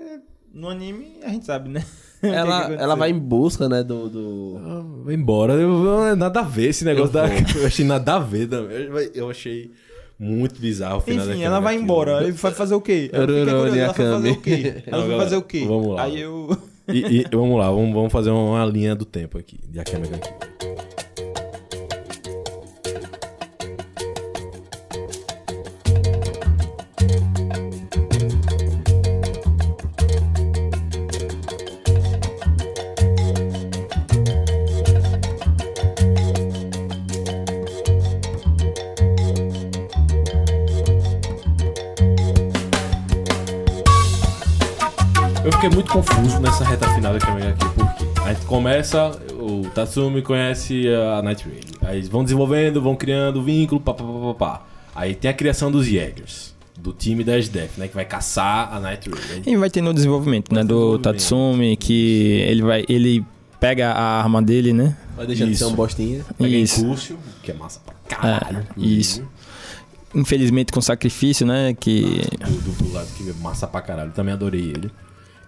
no 0.53 0.67
anime 0.69 1.19
a 1.23 1.29
gente 1.29 1.45
sabe, 1.45 1.69
né? 1.69 1.85
O 2.19 2.21
que 2.21 2.27
que 2.27 2.35
Ela, 2.35 2.73
ela 2.73 2.95
vai 2.95 3.11
em 3.11 3.17
busca, 3.17 3.69
né, 3.69 3.81
do... 3.81 4.09
do... 4.09 4.57
Ah, 4.61 4.83
Vai 5.05 5.13
embora. 5.15 5.53
Eu, 5.53 5.85
eu- 5.85 6.15
nada 6.17 6.41
a 6.41 6.43
ver 6.43 6.67
esse 6.67 6.83
negócio 6.83 7.07
Eu 7.17 7.21
da. 7.21 7.27
vou. 7.27 7.37
Eu 7.61 7.67
achei 7.67 7.85
nada 7.85 8.15
a 8.15 8.19
ver. 8.19 8.49
também. 8.49 8.75
Eu, 8.77 8.97
eu 9.13 9.29
achei 9.29 9.71
muito 10.19 10.59
bizarro 10.59 10.97
o 10.97 11.01
final 11.01 11.29
Enfim, 11.29 11.43
ela 11.43 11.59
vai 11.59 11.75
embora. 11.75 12.21
Ele 12.21 12.33
vai 12.33 12.51
fazer 12.51 12.75
o 12.75 12.81
quê? 12.81 13.09
Ela 13.13 13.93
foi 13.93 14.05
fazer 14.05 14.31
o 14.31 14.41
quê? 14.41 14.83
Ela 14.85 15.05
foi 15.05 15.17
fazer 15.17 15.35
o 15.37 15.41
quê? 15.41 15.65
Vamos 15.65 15.95
lá. 15.95 16.03
Aí 16.03 16.19
eu... 16.19 16.57
E, 16.87 17.21
e 17.21 17.25
vamos 17.31 17.57
lá, 17.57 17.69
vamos, 17.69 17.93
vamos 17.93 18.11
fazer 18.11 18.31
uma 18.31 18.65
linha 18.65 18.95
do 18.95 19.05
tempo 19.05 19.37
aqui. 19.37 19.59
De 19.69 19.79
Akame 19.79 20.07
ga 20.07 20.17
Kill. 20.17 20.58
Começa, 48.69 49.19
o 49.33 49.67
Tatsumi 49.73 50.21
conhece 50.21 50.83
a 50.87 51.21
Night 51.23 51.43
Raid. 51.43 51.65
Aí 51.81 51.97
eles 51.97 52.07
vão 52.07 52.23
desenvolvendo, 52.23 52.79
vão 52.79 52.95
criando 52.95 53.41
vínculo, 53.41 53.81
pá, 53.81 53.93
pá, 53.93 54.03
pá, 54.03 54.11
pá, 54.11 54.33
pá. 54.33 54.65
Aí 54.93 55.15
tem 55.15 55.31
a 55.31 55.33
criação 55.33 55.71
dos 55.71 55.87
Jaegers, 55.87 56.53
do 56.77 56.93
time 56.93 57.23
da 57.23 57.37
SDF, 57.37 57.79
né, 57.79 57.87
que 57.87 57.95
vai 57.95 58.05
caçar 58.05 58.71
a 58.71 58.79
Night 58.79 59.09
Raid. 59.09 59.49
E 59.49 59.57
vai 59.57 59.69
ter 59.69 59.81
no 59.81 59.93
desenvolvimento, 59.93 60.53
né? 60.53 60.61
Do 60.61 60.67
desenvolvimento. 60.67 61.01
Tatsumi, 61.01 61.77
que 61.77 62.43
ele 62.47 62.61
vai... 62.61 62.85
Ele 62.87 63.25
pega 63.59 63.91
a 63.91 64.21
arma 64.21 64.41
dele, 64.41 64.71
né? 64.71 64.95
Vai 65.17 65.25
deixando 65.25 65.49
de 65.49 65.57
ser 65.57 65.63
Isso. 65.65 65.73
um 65.73 65.75
bostinha. 65.75 66.25
Pega 66.37 66.55
Isso. 66.55 66.81
Impulso, 66.81 67.17
que 67.41 67.51
é 67.51 67.53
massa 67.53 67.81
pra 67.83 67.95
caralho. 68.07 68.59
É, 68.59 68.81
isso. 68.81 69.23
Infelizmente 70.15 70.71
com 70.71 70.79
sacrifício, 70.79 71.45
né? 71.45 71.75
Que... 71.77 72.21
do, 72.39 72.61
do, 72.61 72.83
do 72.83 72.93
lado 72.93 73.07
que 73.17 73.29
é 73.29 73.33
massa 73.33 73.67
pra 73.67 73.81
caralho. 73.81 74.11
Também 74.11 74.33
adorei 74.33 74.61
ele. 74.61 74.91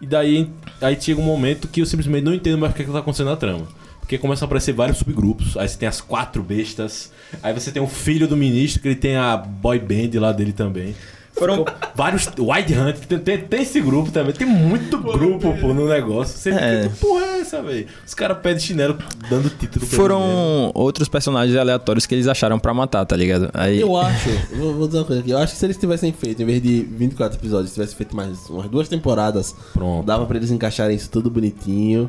E 0.02 0.08
daí 0.08 0.50
aí 0.82 1.00
chega 1.00 1.22
um 1.22 1.24
momento 1.24 1.68
que 1.68 1.82
eu 1.82 1.86
simplesmente 1.86 2.24
não 2.24 2.34
entendo 2.34 2.58
mais 2.58 2.74
o 2.74 2.76
que, 2.76 2.82
é 2.82 2.86
que 2.86 2.92
tá 2.92 3.00
acontecendo 3.00 3.30
na 3.30 3.38
trama. 3.38 3.68
Porque 4.00 4.18
começam 4.18 4.46
a 4.46 4.48
aparecer 4.48 4.74
vários 4.74 4.98
subgrupos. 4.98 5.56
Aí 5.56 5.70
você 5.70 5.78
tem 5.78 5.88
as 5.88 6.02
quatro 6.02 6.42
bestas. 6.44 7.12
Aí 7.42 7.54
você 7.54 7.72
tem 7.72 7.82
o 7.82 7.88
filho 7.88 8.28
do 8.28 8.36
ministro, 8.36 8.82
que 8.82 8.88
ele 8.90 8.96
tem 8.96 9.16
a 9.16 9.38
boy 9.38 9.80
band 9.80 10.20
lá 10.20 10.32
dele 10.32 10.52
também. 10.52 10.96
Foram- 11.42 11.66
vários. 11.96 12.28
Wide 12.38 12.74
Hunt, 12.78 12.96
tem, 13.08 13.20
tem, 13.20 13.38
tem 13.40 13.62
esse 13.62 13.82
grupo 13.82 14.12
também. 14.12 14.34
Tem 14.34 14.48
muito 14.48 14.98
grupo 14.98 15.54
pô, 15.60 15.74
no 15.74 15.88
negócio. 15.88 16.38
Você 16.38 16.52
fica, 16.52 16.64
É. 16.64 16.88
que 16.88 16.96
porra 16.98 17.26
é 17.26 17.40
essa, 17.42 17.62
velho? 17.62 17.88
Os 18.06 18.14
caras 18.14 18.38
pedem 18.40 18.60
chinelo 18.60 18.98
dando 19.30 19.50
título 19.50 19.86
pra. 19.86 19.96
Foram 19.98 20.72
outros 20.74 21.08
personagens 21.10 21.58
aleatórios 21.58 22.06
que 22.06 22.16
eles 22.16 22.28
acharam 22.28 22.60
pra 22.60 22.74
matar, 22.74 23.06
tá 23.06 23.16
ligado? 23.16 23.50
Aí... 23.54 23.80
Eu 23.82 23.96
acho, 23.98 24.30
vou, 24.56 24.74
vou 24.76 24.88
dizer 24.88 25.00
uma 25.00 25.06
coisa 25.06 25.22
aqui, 25.22 25.32
eu 25.32 25.38
acho 25.38 25.54
que 25.54 25.60
se 25.60 25.66
eles 25.66 25.78
tivessem 25.78 26.12
feito, 26.14 26.42
em 26.42 26.46
vez 26.46 26.62
de 26.62 26.82
24 26.84 27.38
episódios, 27.40 27.74
tivessem 27.74 27.96
feito 27.98 28.16
mais 28.16 28.50
umas 28.50 28.70
duas 28.70 28.88
temporadas, 28.88 29.56
Pronto. 29.74 30.06
dava 30.06 30.26
pra 30.26 30.38
eles 30.38 30.52
encaixarem 30.52 30.96
isso 30.96 31.10
tudo 31.10 31.30
bonitinho, 31.30 32.08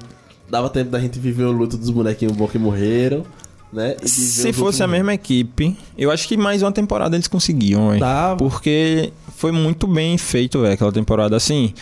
dava 0.50 0.68
tempo 0.68 0.90
da 0.90 1.00
gente 1.00 1.18
viver 1.18 1.44
o 1.44 1.52
luto 1.52 1.76
dos 1.76 1.90
bonequinhos 1.90 2.36
bons 2.36 2.50
que 2.50 2.58
morreram, 2.58 3.24
né? 3.72 3.96
Se 4.04 4.50
os 4.50 4.56
fosse 4.56 4.82
a 4.82 4.86
mesma 4.86 5.14
equipe, 5.14 5.76
eu 5.96 6.10
acho 6.10 6.28
que 6.28 6.36
mais 6.36 6.62
uma 6.62 6.72
temporada 6.72 7.16
eles 7.16 7.26
conseguiam. 7.28 7.98
Dava. 7.98 8.36
Porque 8.36 9.12
foi 9.36 9.50
muito 9.52 9.86
bem 9.86 10.18
feito, 10.18 10.60
velho, 10.60 10.74
aquela 10.74 10.92
temporada. 10.92 11.34
Assim, 11.36 11.72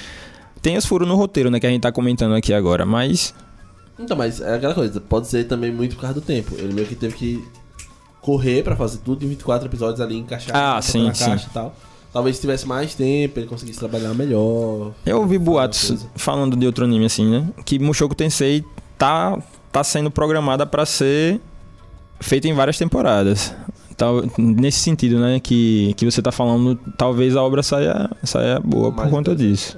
tem 0.63 0.77
os 0.77 0.87
furos 0.87 1.09
no 1.09 1.17
roteiro, 1.17 1.51
né, 1.51 1.59
que 1.59 1.67
a 1.67 1.71
gente 1.71 1.83
tá 1.83 1.91
comentando 1.93 2.35
aqui 2.35 2.53
agora, 2.55 2.87
mas... 2.87 3.35
Então, 3.99 4.17
mas 4.17 4.41
é 4.41 4.55
aquela 4.55 4.73
coisa, 4.73 5.01
pode 5.01 5.27
ser 5.27 5.45
também 5.45 5.71
muito 5.71 5.95
por 5.97 6.03
causa 6.03 6.15
do 6.15 6.21
tempo. 6.23 6.55
Ele 6.57 6.73
meio 6.73 6.87
que 6.87 6.95
teve 6.95 7.15
que 7.15 7.45
correr 8.23 8.63
pra 8.63 8.77
fazer 8.77 8.99
tudo 8.99 9.25
em 9.25 9.29
24 9.29 9.69
episódios 9.69 10.01
ali, 10.01 10.17
encaixar 10.17 10.57
Ah, 10.57 10.81
sim, 10.81 11.07
na 11.07 11.15
sim. 11.15 11.25
caixa 11.27 11.49
e 11.51 11.53
tal. 11.53 11.75
Talvez 12.13 12.37
se 12.37 12.41
tivesse 12.41 12.67
mais 12.67 12.95
tempo, 12.95 13.39
ele 13.39 13.47
conseguisse 13.47 13.79
trabalhar 13.79 14.13
melhor. 14.15 14.93
Eu 15.07 15.19
ouvi 15.19 15.39
boatos 15.39 16.07
falando 16.17 16.57
de 16.57 16.67
outro 16.67 16.85
anime, 16.85 17.05
assim, 17.05 17.29
né, 17.31 17.47
que 17.65 17.79
Mushoku 17.79 18.15
Tensei 18.15 18.65
tá, 18.99 19.39
tá 19.71 19.85
sendo 19.85 20.11
programada 20.11 20.65
pra 20.67 20.85
ser 20.87 21.41
feita 22.21 22.47
em 22.49 22.53
várias 22.55 22.79
temporadas. 22.79 23.55
Tal, 23.97 24.23
nesse 24.39 24.79
sentido, 24.79 25.19
né, 25.19 25.39
que, 25.41 25.93
que 25.97 26.05
você 26.11 26.23
tá 26.23 26.33
falando, 26.33 26.75
talvez 26.97 27.37
a 27.37 27.43
obra 27.43 27.63
saia, 27.63 28.09
saia 28.25 28.59
boa 28.61 28.91
por 28.93 29.09
conta 29.11 29.35
disso. 29.37 29.77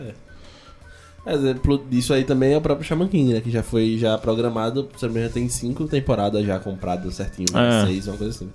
Exemplo 1.25 1.81
disso 1.89 2.13
aí 2.13 2.25
também 2.25 2.53
é 2.53 2.57
o 2.57 2.61
próprio 2.61 2.85
Shaman 2.87 3.07
King, 3.07 3.33
né? 3.35 3.41
Que 3.41 3.49
já 3.51 3.63
foi 3.63 3.97
já 3.97 4.19
programado, 4.19 4.89
se 4.97 5.07
me 5.07 5.13
engano, 5.13 5.31
tem 5.33 5.49
cinco 5.49 5.87
temporadas 5.87 6.45
já 6.45 6.59
compradas 6.59 7.15
certinho, 7.15 7.47
É. 7.57 7.87
seis, 7.87 8.09
uma 8.09 8.17
coisa 8.17 8.35
assim. 8.35 8.51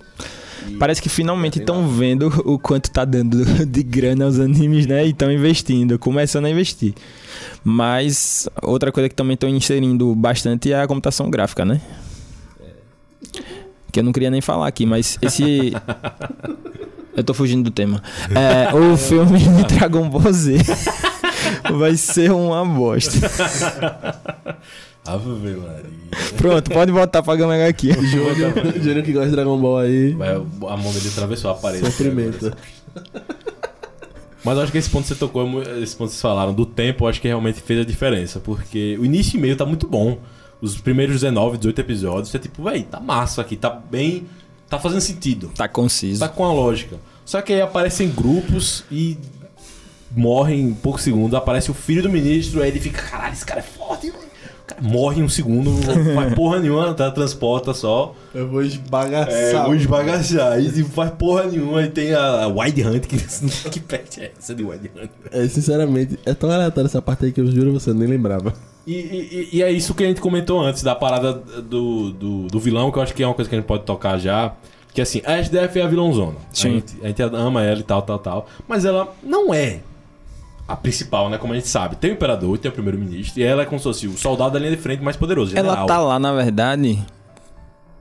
E- 0.68 0.74
Parece 0.76 1.00
que 1.00 1.08
finalmente 1.08 1.58
estão 1.60 1.88
vendo 1.88 2.26
o 2.44 2.58
quanto 2.58 2.90
tá 2.90 3.06
dando 3.06 3.42
de 3.64 3.82
grana 3.82 4.26
aos 4.26 4.38
animes, 4.38 4.86
né? 4.86 5.06
E 5.06 5.10
estão 5.10 5.32
investindo, 5.32 5.98
começando 5.98 6.44
a 6.44 6.50
investir. 6.50 6.92
Mas 7.64 8.48
outra 8.62 8.92
coisa 8.92 9.08
que 9.08 9.14
também 9.14 9.32
estão 9.34 9.48
inserindo 9.48 10.14
bastante 10.14 10.70
é 10.70 10.80
a 10.82 10.86
computação 10.86 11.30
gráfica, 11.30 11.64
né? 11.64 11.80
Que 13.92 14.00
eu 14.00 14.04
não 14.04 14.12
queria 14.12 14.30
nem 14.30 14.40
falar 14.40 14.66
aqui, 14.66 14.84
mas 14.84 15.18
esse. 15.22 15.72
eu 17.16 17.24
tô 17.24 17.34
fugindo 17.34 17.64
do 17.64 17.70
tema. 17.70 18.02
É, 18.30 18.74
o 18.74 18.96
filme 18.96 19.38
de 19.38 19.64
Dragon 19.76 20.08
Ball 20.08 20.32
Z 20.32 20.58
vai 21.78 21.96
ser 21.96 22.30
uma 22.30 22.64
bosta. 22.64 23.30
Ave 25.04 25.28
Maria. 25.28 25.98
Pronto, 26.36 26.70
pode 26.70 26.92
voltar 26.92 27.22
pra 27.22 27.34
Gama 27.34 27.54
aqui. 27.64 27.92
Júnior, 27.92 28.52
Júnior 28.78 29.02
que 29.02 29.12
gosta 29.12 29.30
de 29.30 29.34
Dragon 29.34 29.58
Ball 29.58 29.78
aí. 29.78 30.12
Vai, 30.12 30.34
a 30.34 30.76
mão 30.76 30.92
dele 30.92 31.08
atravessou 31.08 31.50
a 31.50 31.54
parede. 31.54 31.86
Sofrimento. 31.86 32.52
Mas 34.44 34.56
eu 34.56 34.62
acho 34.62 34.72
que 34.72 34.78
esse 34.78 34.90
ponto 34.90 35.02
que 35.02 35.08
você 35.08 35.14
tocou, 35.14 35.62
esse 35.82 35.96
ponto 35.96 36.08
que 36.08 36.14
vocês 36.14 36.20
falaram 36.20 36.52
do 36.52 36.64
tempo, 36.66 37.04
eu 37.04 37.08
acho 37.08 37.20
que 37.20 37.28
realmente 37.28 37.60
fez 37.60 37.80
a 37.80 37.84
diferença. 37.84 38.38
Porque 38.38 38.96
o 39.00 39.04
início 39.04 39.38
e 39.38 39.40
meio 39.40 39.56
tá 39.56 39.64
muito 39.64 39.86
bom. 39.86 40.18
Os 40.60 40.80
primeiros 40.80 41.20
19, 41.20 41.58
18 41.58 41.80
episódios, 41.80 42.34
é 42.34 42.38
tipo, 42.38 42.64
véi, 42.64 42.82
tá 42.82 42.98
massa 42.98 43.40
aqui, 43.40 43.56
tá 43.56 43.70
bem. 43.70 44.26
Tá 44.68 44.78
fazendo 44.78 45.00
sentido. 45.00 45.50
Tá 45.56 45.66
conciso. 45.66 46.20
Tá 46.20 46.28
com 46.28 46.44
a 46.44 46.52
lógica. 46.52 46.98
Só 47.24 47.40
que 47.40 47.52
aí 47.52 47.60
aparecem 47.60 48.10
grupos 48.10 48.84
e 48.90 49.16
morrem 50.14 50.60
em 50.60 50.74
poucos 50.74 51.02
segundos. 51.02 51.34
Aparece 51.34 51.70
o 51.70 51.74
filho 51.74 52.02
do 52.02 52.10
ministro, 52.10 52.62
aí 52.62 52.68
ele 52.68 52.80
fica, 52.80 53.02
caralho, 53.02 53.32
esse 53.32 53.44
cara 53.44 53.60
é 53.60 53.62
forte, 53.62 54.10
velho. 54.10 54.28
O 54.62 54.66
cara 54.66 54.82
Morre 54.82 55.20
em 55.20 55.24
um 55.24 55.28
segundo, 55.28 55.70
não 55.70 56.14
faz 56.14 56.34
porra 56.34 56.58
nenhuma, 56.58 56.92
tá, 56.94 57.10
transporta 57.10 57.72
só. 57.72 58.14
Eu 58.34 58.48
vou 58.48 58.62
esbagaçar. 58.62 59.32
É, 59.32 59.64
vou 59.64 59.74
esbagaçar. 59.74 60.52
Aí 60.52 60.70
não 60.70 60.88
faz 60.90 61.10
porra 61.12 61.44
nenhuma. 61.44 61.80
Aí 61.80 61.88
tem 61.88 62.12
a, 62.12 62.44
a 62.44 62.48
Wide 62.48 62.82
Hunt, 62.82 63.06
que, 63.06 63.16
que 63.70 63.80
peste 63.80 64.20
é 64.20 64.32
essa 64.38 64.54
de 64.54 64.62
Wide 64.62 64.90
Hunt? 64.94 65.10
É, 65.30 65.48
sinceramente, 65.48 66.18
é 66.26 66.34
tão 66.34 66.50
aleatório 66.50 66.86
essa 66.86 67.00
parte 67.00 67.24
aí 67.24 67.32
que 67.32 67.40
eu 67.40 67.46
juro 67.46 67.72
você, 67.72 67.90
eu 67.90 67.94
nem 67.94 68.08
lembrava. 68.08 68.52
E, 68.90 69.48
e- 69.52 69.56
e 69.58 69.62
é 69.62 69.70
isso 69.70 69.92
que 69.94 70.02
a 70.02 70.06
gente 70.06 70.20
comentou 70.20 70.60
antes, 70.60 70.82
da 70.82 70.94
parada 70.94 71.34
do, 71.34 72.10
do, 72.12 72.46
do 72.46 72.58
vilão, 72.60 72.90
que 72.90 72.98
eu 72.98 73.02
acho 73.02 73.12
que 73.14 73.22
é 73.22 73.26
uma 73.26 73.34
coisa 73.34 73.48
que 73.48 73.54
a 73.54 73.58
gente 73.58 73.66
pode 73.68 73.84
tocar 73.84 74.16
já. 74.18 74.54
Que 74.94 75.02
assim, 75.02 75.20
a 75.26 75.36
SDF 75.38 75.78
é 75.78 75.82
a 75.82 75.86
vilãozona. 75.86 76.36
Sim. 76.52 76.68
A 76.68 76.72
gente, 76.72 76.96
a 77.02 77.06
gente 77.08 77.22
ama 77.22 77.62
ela 77.62 77.78
e 77.80 77.82
tal, 77.82 78.00
tal, 78.02 78.18
tal. 78.18 78.46
Mas 78.66 78.84
ela 78.86 79.14
não 79.22 79.52
é 79.52 79.80
a 80.66 80.74
principal, 80.74 81.28
né? 81.28 81.36
Como 81.36 81.52
a 81.52 81.56
gente 81.56 81.68
sabe. 81.68 81.96
Tem 81.96 82.10
o 82.10 82.14
Imperador 82.14 82.56
tem 82.58 82.70
o 82.70 82.74
Primeiro-Ministro. 82.74 83.38
E 83.40 83.42
ela 83.44 83.62
é 83.62 83.64
como 83.66 83.78
se 83.78 83.84
fosse 83.84 84.06
o 84.06 84.16
soldado 84.16 84.52
da 84.54 84.58
linha 84.58 84.70
de 84.70 84.76
frente 84.78 85.02
mais 85.02 85.16
poderoso. 85.16 85.52
Ela 85.56 85.68
general. 85.68 85.86
tá 85.86 85.98
lá, 85.98 86.18
na 86.18 86.32
verdade, 86.32 86.98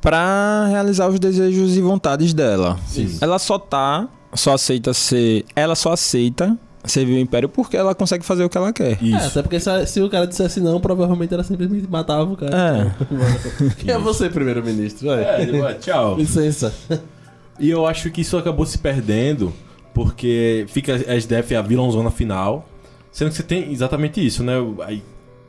pra 0.01 0.67
realizar 0.69 1.07
os 1.09 1.19
desejos 1.19 1.75
e 1.75 1.81
vontades 1.81 2.33
dela. 2.33 2.77
Sim. 2.87 3.17
Ela 3.21 3.37
só 3.39 3.59
tá, 3.59 4.07
só 4.33 4.53
aceita 4.53 4.93
ser. 4.93 5.45
Ela 5.55 5.75
só 5.75 5.91
aceita 5.91 6.57
servir 6.91 7.15
o 7.15 7.19
Império 7.19 7.49
porque 7.49 7.77
ela 7.77 7.93
consegue 7.95 8.25
fazer 8.25 8.43
o 8.43 8.49
que 8.49 8.57
ela 8.57 8.71
quer. 8.73 8.93
É, 8.93 9.05
Isso. 9.05 9.27
até 9.27 9.41
porque 9.41 9.59
se, 9.59 9.85
se 9.87 10.01
o 10.01 10.09
cara 10.09 10.27
dissesse 10.27 10.59
não, 10.59 10.79
provavelmente 10.79 11.33
ela 11.33 11.43
simplesmente 11.43 11.87
matava 11.89 12.31
o 12.31 12.37
cara. 12.37 12.55
É. 12.55 13.73
Quem 13.77 13.93
é 13.93 13.97
você, 13.97 14.29
primeiro-ministro? 14.29 15.11
É, 15.11 15.43
é, 15.43 15.73
tchau. 15.75 16.15
Licença. 16.19 16.73
E 17.59 17.69
eu 17.69 17.85
acho 17.85 18.09
que 18.11 18.21
isso 18.21 18.37
acabou 18.37 18.65
se 18.65 18.77
perdendo 18.77 19.53
porque 19.93 20.65
fica 20.67 20.93
a 20.93 21.15
SDF 21.15 21.55
a 21.55 21.61
vilãozona 21.61 22.11
final, 22.11 22.69
sendo 23.11 23.29
que 23.29 23.35
você 23.37 23.43
tem 23.43 23.71
exatamente 23.71 24.23
isso, 24.25 24.43
né? 24.43 24.53
Aí, 24.85 25.01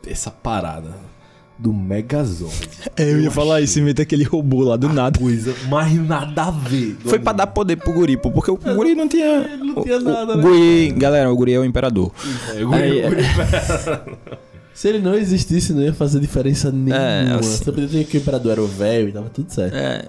essa 0.06 0.30
parada 0.30 1.07
do 1.58 1.72
Megazord. 1.72 2.54
Eu 2.96 3.20
ia 3.20 3.30
falar 3.30 3.60
isso, 3.60 3.80
inventa 3.80 4.02
aquele 4.02 4.24
robô 4.24 4.62
lá 4.62 4.76
do 4.76 4.88
nada. 4.88 5.18
Coisa, 5.18 5.54
mas 5.68 5.92
nada 5.94 6.44
a 6.44 6.50
ver. 6.50 6.96
Foi 7.04 7.18
pra 7.18 7.30
anime. 7.32 7.38
dar 7.38 7.46
poder 7.48 7.76
pro 7.76 7.92
guri, 7.92 8.16
pô, 8.16 8.30
porque 8.30 8.50
o 8.50 8.56
guri 8.56 8.94
não 8.94 9.08
tinha. 9.08 9.56
Não 9.56 9.82
tinha 9.82 9.98
o- 9.98 10.02
nada, 10.02 10.34
o, 10.34 10.36
né? 10.36 10.42
guri, 10.42 10.92
galera, 10.96 11.30
o 11.32 11.36
guri 11.36 11.52
é 11.54 11.58
o 11.58 11.64
imperador. 11.64 12.12
É, 12.56 12.62
guri- 12.64 12.82
Aí, 12.82 13.02
guri- 13.02 13.22
Se 14.74 14.86
ele 14.88 15.00
não 15.00 15.14
existisse, 15.14 15.72
não 15.72 15.82
ia 15.82 15.92
fazer 15.92 16.20
diferença 16.20 16.70
nenhuma. 16.70 16.94
É, 16.96 17.32
assim. 17.34 17.42
Você 17.56 17.64
poderia 17.64 17.86
dizer 17.88 18.04
que 18.04 18.16
o 18.16 18.20
imperador 18.20 18.52
era 18.52 18.62
o 18.62 18.66
velho 18.68 19.08
e 19.08 19.12
tava 19.12 19.28
tudo 19.28 19.52
certo. 19.52 19.74
É. 19.74 20.04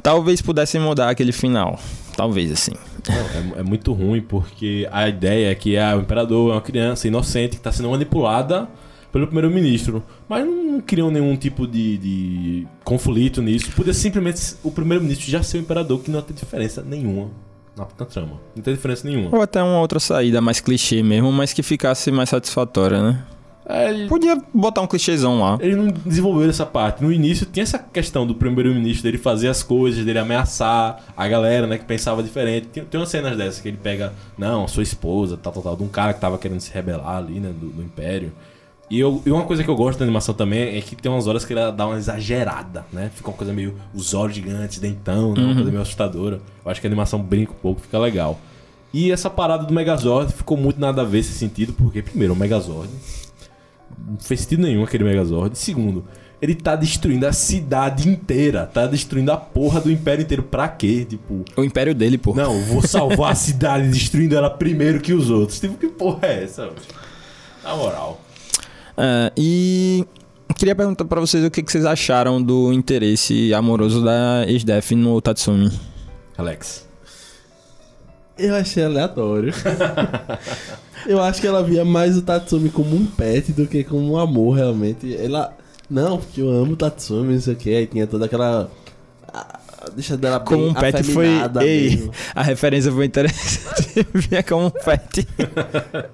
Talvez 0.00 0.40
pudessem 0.40 0.80
mudar 0.80 1.10
aquele 1.10 1.32
final. 1.32 1.76
Talvez, 2.16 2.52
assim. 2.52 2.70
Não, 3.08 3.56
é, 3.56 3.60
é 3.60 3.62
muito 3.64 3.92
ruim 3.92 4.20
porque 4.22 4.86
a 4.92 5.08
ideia 5.08 5.50
é 5.50 5.54
que 5.56 5.76
ah, 5.76 5.96
o 5.96 6.00
imperador 6.02 6.50
é 6.50 6.54
uma 6.54 6.60
criança 6.60 7.08
inocente 7.08 7.56
que 7.56 7.62
tá 7.62 7.72
sendo 7.72 7.90
manipulada 7.90 8.68
pelo 9.12 9.26
primeiro-ministro. 9.26 10.02
Mas 10.28 10.44
não 10.44 10.80
criam 10.80 11.10
nenhum 11.10 11.36
tipo 11.36 11.66
de, 11.66 11.98
de 11.98 12.66
conflito 12.82 13.42
nisso. 13.42 13.70
Podia 13.72 13.92
simplesmente 13.92 14.56
o 14.64 14.70
primeiro-ministro 14.70 15.30
já 15.30 15.42
ser 15.42 15.58
o 15.58 15.60
imperador, 15.60 16.00
que 16.00 16.10
não 16.10 16.22
ter 16.22 16.32
diferença 16.32 16.82
nenhuma 16.82 17.30
na, 17.76 17.86
na 17.98 18.06
trama. 18.06 18.40
Não 18.56 18.62
tem 18.62 18.74
diferença 18.74 19.06
nenhuma. 19.06 19.36
Ou 19.36 19.42
até 19.42 19.62
uma 19.62 19.78
outra 19.80 20.00
saída 20.00 20.40
mais 20.40 20.60
clichê 20.60 21.02
mesmo, 21.02 21.30
mas 21.30 21.52
que 21.52 21.62
ficasse 21.62 22.10
mais 22.10 22.30
satisfatória, 22.30 23.02
né? 23.02 23.24
É, 23.64 23.90
ele, 23.90 24.08
Podia 24.08 24.42
botar 24.52 24.80
um 24.80 24.88
clichêzão 24.88 25.40
lá. 25.40 25.56
ele 25.60 25.76
não 25.76 25.86
desenvolveu 25.86 26.50
essa 26.50 26.66
parte. 26.66 27.02
No 27.02 27.12
início 27.12 27.46
tinha 27.46 27.62
essa 27.62 27.78
questão 27.78 28.26
do 28.26 28.34
primeiro-ministro 28.34 29.04
dele 29.04 29.18
fazer 29.18 29.48
as 29.48 29.62
coisas, 29.62 30.04
dele 30.04 30.18
ameaçar 30.18 31.00
a 31.16 31.28
galera, 31.28 31.66
né, 31.66 31.78
que 31.78 31.84
pensava 31.84 32.22
diferente. 32.24 32.66
Tem, 32.66 32.84
tem 32.84 33.00
umas 33.00 33.08
cenas 33.08 33.36
dessas 33.36 33.60
que 33.60 33.68
ele 33.68 33.78
pega, 33.80 34.12
não, 34.36 34.66
sua 34.66 34.82
esposa, 34.82 35.36
tal, 35.36 35.52
tal, 35.52 35.62
tal, 35.62 35.76
de 35.76 35.82
um 35.84 35.88
cara 35.88 36.12
que 36.12 36.20
tava 36.20 36.38
querendo 36.38 36.60
se 36.60 36.72
rebelar 36.72 37.18
ali, 37.18 37.38
né, 37.38 37.52
do, 37.58 37.68
do 37.68 37.82
Império. 37.82 38.32
E, 38.92 39.00
eu, 39.00 39.22
e 39.24 39.30
uma 39.30 39.44
coisa 39.44 39.64
que 39.64 39.70
eu 39.70 39.74
gosto 39.74 39.98
da 40.00 40.04
animação 40.04 40.34
também 40.34 40.76
é 40.76 40.80
que 40.82 40.94
tem 40.94 41.10
umas 41.10 41.26
horas 41.26 41.46
que 41.46 41.54
ela 41.54 41.72
dá 41.72 41.86
uma 41.86 41.96
exagerada, 41.96 42.84
né? 42.92 43.10
Fica 43.14 43.30
uma 43.30 43.36
coisa 43.38 43.50
meio. 43.50 43.74
Os 43.94 44.12
olhos 44.12 44.34
gigantes, 44.34 44.78
dentão, 44.80 45.32
né? 45.32 45.42
Uma 45.42 45.54
coisa 45.54 45.70
meio 45.70 45.80
assustadora. 45.80 46.42
Eu 46.62 46.70
acho 46.70 46.78
que 46.78 46.86
a 46.86 46.90
animação 46.90 47.18
brinca 47.18 47.52
um 47.52 47.54
pouco, 47.54 47.80
fica 47.80 47.98
legal. 47.98 48.38
E 48.92 49.10
essa 49.10 49.30
parada 49.30 49.64
do 49.64 49.72
Megazord 49.72 50.34
ficou 50.34 50.58
muito 50.58 50.78
nada 50.78 51.00
a 51.00 51.04
ver 51.06 51.20
esse 51.20 51.32
sentido, 51.32 51.72
porque, 51.72 52.02
primeiro, 52.02 52.34
o 52.34 52.36
Megazord. 52.36 52.90
Não 54.06 54.18
fez 54.18 54.40
sentido 54.40 54.60
nenhum 54.60 54.84
aquele 54.84 55.04
Megazord. 55.04 55.56
Segundo, 55.56 56.04
ele 56.42 56.54
tá 56.54 56.76
destruindo 56.76 57.26
a 57.26 57.32
cidade 57.32 58.06
inteira. 58.06 58.66
Tá 58.66 58.86
destruindo 58.86 59.32
a 59.32 59.38
porra 59.38 59.80
do 59.80 59.90
Império 59.90 60.22
inteiro. 60.22 60.42
Pra 60.42 60.68
quê? 60.68 61.06
Tipo. 61.08 61.46
O 61.56 61.64
império 61.64 61.94
dele, 61.94 62.18
pô. 62.18 62.34
Não, 62.34 62.60
vou 62.64 62.82
salvar 62.82 63.32
a 63.32 63.34
cidade 63.36 63.88
destruindo 63.88 64.36
ela 64.36 64.50
primeiro 64.50 65.00
que 65.00 65.14
os 65.14 65.30
outros. 65.30 65.58
Tipo, 65.58 65.78
que 65.78 65.88
porra 65.88 66.26
é 66.26 66.44
essa? 66.44 66.70
Na 67.64 67.74
moral. 67.74 68.20
É, 68.96 69.32
e 69.36 70.06
queria 70.56 70.74
perguntar 70.74 71.04
pra 71.04 71.20
vocês 71.20 71.44
o 71.44 71.50
que, 71.50 71.62
que 71.62 71.72
vocês 71.72 71.84
acharam 71.84 72.42
do 72.42 72.72
interesse 72.72 73.52
amoroso 73.54 74.04
da 74.04 74.44
ex-def 74.46 74.92
no 74.92 75.20
Tatsumi. 75.20 75.70
Alex. 76.36 76.86
Eu 78.38 78.54
achei 78.54 78.84
aleatório. 78.84 79.52
eu 81.06 81.20
acho 81.22 81.40
que 81.40 81.46
ela 81.46 81.62
via 81.62 81.84
mais 81.84 82.16
o 82.16 82.22
Tatsumi 82.22 82.70
como 82.70 82.96
um 82.96 83.06
pet 83.06 83.52
do 83.52 83.66
que 83.66 83.84
como 83.84 84.12
um 84.12 84.18
amor, 84.18 84.56
realmente. 84.56 85.14
Ela. 85.16 85.52
Não, 85.88 86.16
porque 86.18 86.40
eu 86.40 86.50
amo 86.50 86.72
o 86.72 86.76
Tatsumi, 86.76 87.34
não 87.34 87.40
sei 87.40 87.52
o 87.52 87.56
que. 87.56 87.74
Aí 87.74 87.86
tinha 87.86 88.06
toda 88.06 88.26
aquela. 88.26 88.70
Deixa 89.94 90.16
dela 90.16 90.38
bem 90.38 90.48
Como 90.48 90.66
um 90.68 90.74
pet 90.74 91.02
foi. 91.02 91.26
Ei, 91.60 91.90
mesmo. 91.90 92.12
a 92.34 92.42
referência 92.42 92.92
foi 92.92 93.06
interessante. 93.06 94.06
Via 94.14 94.42
como 94.42 94.66
um 94.66 94.70
pet. 94.70 95.26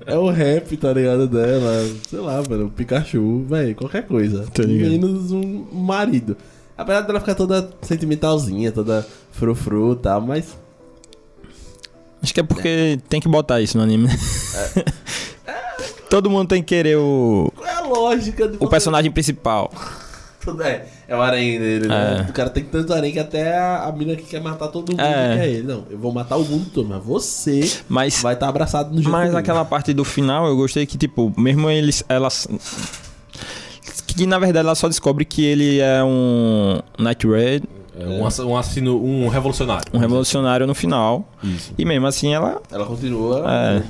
É 0.06 0.16
o 0.16 0.30
rap, 0.30 0.76
tá 0.76 0.92
ligado? 0.92 1.26
Dela. 1.26 1.86
Sei 2.08 2.18
lá, 2.18 2.42
mano. 2.48 2.66
O 2.66 2.70
Pikachu, 2.70 3.44
velho, 3.48 3.74
qualquer 3.74 4.06
coisa. 4.06 4.46
Menos 4.66 5.32
um 5.32 5.66
marido. 5.72 6.36
Apesar 6.76 7.00
dela 7.00 7.20
ficar 7.20 7.34
toda 7.34 7.70
sentimentalzinha, 7.82 8.70
toda 8.70 9.06
frufru 9.32 9.92
e 9.92 9.96
tal, 9.96 10.20
mas. 10.20 10.56
Acho 12.22 12.34
que 12.34 12.40
é 12.40 12.42
porque 12.42 13.00
tem 13.08 13.20
que 13.20 13.28
botar 13.28 13.60
isso 13.60 13.76
no 13.76 13.84
anime. 13.84 14.08
Todo 16.08 16.30
mundo 16.30 16.48
tem 16.48 16.62
que 16.62 16.68
querer 16.68 16.96
o, 16.96 17.52
Qual 17.54 17.68
é 17.68 17.74
a 17.74 17.80
lógica 17.82 18.48
de 18.48 18.56
o 18.58 18.68
personagem 18.68 19.10
principal. 19.10 19.70
É, 20.64 20.86
é 21.08 21.16
o 21.16 21.22
harém 21.22 21.58
dele, 21.58 21.88
né? 21.88 22.26
É. 22.26 22.30
O 22.30 22.32
cara 22.34 22.50
tem 22.50 22.62
tanto 22.62 22.92
harém 22.92 23.10
que 23.12 23.18
até 23.18 23.56
a, 23.56 23.84
a 23.86 23.92
mina 23.92 24.14
que 24.14 24.22
quer 24.24 24.40
matar 24.42 24.68
todo 24.68 24.90
mundo 24.90 25.00
É. 25.00 25.36
quer 25.38 25.48
ele. 25.48 25.62
Não, 25.66 25.84
eu 25.90 25.98
vou 25.98 26.12
matar 26.12 26.36
o 26.36 26.44
mundo 26.44 26.66
todo, 26.72 26.86
mas 26.86 27.02
você 27.02 27.60
Mas, 27.88 28.20
vai 28.22 28.34
estar 28.34 28.48
abraçado 28.48 28.90
no 28.90 28.96
jeito 28.96 29.10
mas 29.10 29.22
comigo. 29.22 29.38
aquela 29.38 29.64
parte 29.64 29.92
do 29.94 30.04
final 30.04 30.46
eu 30.46 30.54
gostei 30.56 30.84
que, 30.86 30.98
tipo, 30.98 31.32
mesmo 31.40 31.68
eles. 31.70 32.04
Elas. 32.08 32.46
Que 34.06 34.26
na 34.26 34.38
verdade 34.38 34.66
ela 34.66 34.74
só 34.74 34.88
descobre 34.88 35.24
que 35.24 35.44
ele 35.44 35.78
é 35.80 36.02
um 36.02 36.80
Night 36.98 37.26
Red, 37.26 37.62
É 37.98 38.04
um, 38.04 38.26
ass- 38.26 38.38
um 38.40 38.56
assino, 38.56 39.00
um 39.02 39.28
revolucionário. 39.28 39.86
um 39.94 39.98
revolucionário 39.98 40.66
no 40.66 40.74
final. 40.74 41.26
Isso. 41.42 41.72
E 41.78 41.84
mesmo 41.84 42.06
assim 42.06 42.34
ela. 42.34 42.60
Ela 42.70 42.84
continua. 42.84 43.44
É. 43.48 43.82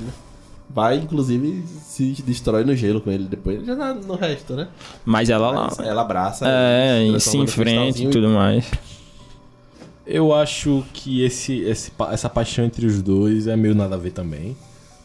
Vai, 0.79 0.95
inclusive, 0.95 1.61
se 1.83 2.15
destrói 2.25 2.63
no 2.63 2.73
gelo 2.73 3.01
com 3.01 3.11
ele 3.11 3.25
depois. 3.25 3.65
Já 3.65 3.75
tá 3.75 3.93
no 3.93 4.15
resto, 4.15 4.53
né? 4.53 4.69
Mas 5.03 5.29
ela 5.29 5.51
lá. 5.51 5.69
Ela 5.79 6.03
abraça. 6.03 6.45
É, 6.47 7.05
e 7.05 7.19
se 7.19 7.35
enfrenta 7.37 8.01
e 8.01 8.07
tudo 8.07 8.29
mais. 8.29 8.71
Eu 10.07 10.33
acho 10.33 10.81
que 10.93 11.21
esse, 11.21 11.59
esse 11.63 11.91
essa 12.11 12.29
paixão 12.29 12.63
entre 12.63 12.85
os 12.85 13.01
dois 13.01 13.45
é 13.45 13.57
meio 13.57 13.75
nada 13.75 13.95
a 13.95 13.97
ver 13.97 14.11
também. 14.11 14.55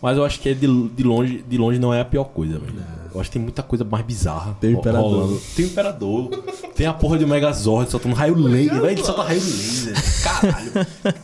Mas 0.01 0.17
eu 0.17 0.25
acho 0.25 0.39
que 0.39 0.49
é 0.49 0.55
de, 0.55 0.89
de 0.91 1.03
longe, 1.03 1.43
de 1.49 1.59
longe 1.59 1.81
não 1.81 1.93
é 1.93 2.03
a 2.03 2.05
pior 2.05 2.25
coisa, 2.25 2.57
velho. 2.57 2.75
Eu 3.13 3.21
acho 3.21 3.31
que 3.31 3.35
tem 3.35 3.43
muita 3.43 3.63
coisa 3.65 3.85
mais 3.85 4.05
bizarra. 4.05 4.57
Tem 4.61 4.77
o 4.77 4.79
Imperador. 4.79 5.11
rolando. 5.11 5.41
Tem 5.57 5.65
o 5.65 5.69
Imperador. 5.69 6.31
tem 6.77 6.87
a 6.87 6.93
porra 6.93 7.19
de 7.19 7.25
um 7.25 7.29
Megazord 7.29 7.91
soltando 7.91 8.15
raio 8.15 8.37
laser. 8.37 8.75
Velho, 8.81 8.91
ele 8.91 9.03
solta 9.05 9.25
raio 9.25 9.41
laser. 9.41 9.95
Caralho. 10.23 10.73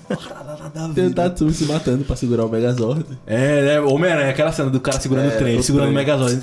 Porra, 0.08 0.34
nada 0.74 0.84
a 0.86 0.88
ver. 0.88 0.94
Tem 0.94 1.06
o 1.06 1.14
Tatsumi 1.14 1.52
se 1.52 1.64
matando 1.64 2.04
pra 2.04 2.16
segurar 2.16 2.44
o 2.44 2.48
Megazord. 2.48 3.04
É, 3.26 3.62
né? 3.62 3.80
Homem-Aranha, 3.80 4.30
aquela 4.30 4.52
cena 4.52 4.70
do 4.70 4.80
cara 4.80 5.00
segurando 5.00 5.30
É, 5.30 5.34
o 5.34 5.38
trem, 5.38 5.62
segurando 5.62 5.90
o. 5.90 5.92
Megazord 5.94 6.42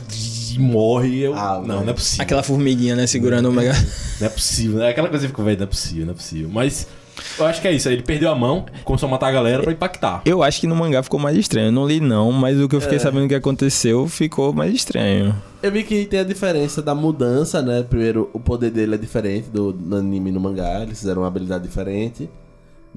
e 0.55 0.59
morre. 0.59 1.19
Eu... 1.19 1.33
Ah, 1.35 1.61
não, 1.65 1.81
não 1.83 1.89
é 1.89 1.93
possível. 1.93 2.23
Aquela 2.23 2.43
formiguinha, 2.43 2.95
né, 2.95 3.05
segurando 3.07 3.49
o 3.49 3.53
mega. 3.53 3.73
Não 4.19 4.25
é 4.25 4.29
possível, 4.31 4.79
né? 4.79 4.89
Aquela 4.89 5.09
coisa 5.09 5.25
que 5.25 5.29
ficou, 5.29 5.45
velho, 5.45 5.57
não 5.59 5.65
é 5.65 5.67
possível, 5.67 6.05
não 6.07 6.11
é 6.13 6.15
possível. 6.15 6.49
Mas 6.51 6.87
eu 7.37 7.45
acho 7.45 7.61
que 7.61 7.67
é 7.67 7.71
isso. 7.71 7.87
Ele 7.87 8.01
perdeu 8.01 8.31
a 8.31 8.35
mão, 8.35 8.65
começou 8.83 9.05
a 9.05 9.11
matar 9.11 9.27
a 9.27 9.31
galera 9.31 9.61
pra 9.61 9.71
impactar. 9.71 10.23
Eu 10.25 10.41
acho 10.41 10.59
que 10.59 10.65
no 10.65 10.75
mangá 10.75 11.03
ficou 11.03 11.19
mais 11.19 11.37
estranho. 11.37 11.67
Eu 11.67 11.71
não 11.71 11.85
li 11.87 11.99
não, 11.99 12.31
mas 12.31 12.59
o 12.59 12.67
que 12.67 12.73
eu 12.73 12.79
É. 12.79 12.81
fiquei 12.81 12.97
sabendo 12.97 13.27
que 13.27 13.35
aconteceu 13.35 14.07
ficou 14.07 14.51
mais 14.53 14.73
estranho. 14.73 15.35
Eu 15.61 15.71
vi 15.71 15.83
que 15.83 16.05
tem 16.05 16.19
a 16.19 16.23
diferença 16.23 16.81
da 16.81 16.95
mudança, 16.95 17.61
né? 17.61 17.83
Primeiro, 17.87 18.27
o 18.33 18.39
poder 18.39 18.71
dele 18.71 18.95
é 18.95 18.97
diferente 18.97 19.49
do 19.51 19.71
no 19.79 19.97
anime 19.97 20.31
e 20.31 20.33
no 20.33 20.39
mangá. 20.39 20.81
Eles 20.81 20.97
fizeram 20.99 21.21
uma 21.21 21.27
habilidade 21.27 21.63
diferente. 21.67 22.27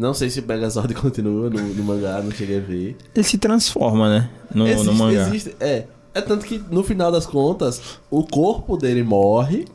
Não 0.00 0.14
sei 0.14 0.30
se 0.30 0.40
o 0.40 0.46
Megazord 0.46 0.94
continua 0.96 1.50
no, 1.50 1.60
no 1.60 1.84
mangá, 1.84 2.22
não 2.22 2.30
cheguei 2.30 2.56
a 2.56 2.60
ver. 2.62 2.96
Ele 3.14 3.22
se 3.22 3.36
transforma, 3.36 4.08
né? 4.08 4.30
No, 4.54 4.64
no 4.82 4.94
mangá. 4.94 5.28
existe- 5.28 5.54
é. 5.60 5.84
É 6.14 6.20
tanto 6.22 6.46
que 6.46 6.58
no 6.70 6.82
final 6.82 7.12
das 7.12 7.26
contas, 7.26 7.80
o 8.10 8.24
corpo 8.26 8.76
dele 8.78 9.02
morre, 9.02 9.66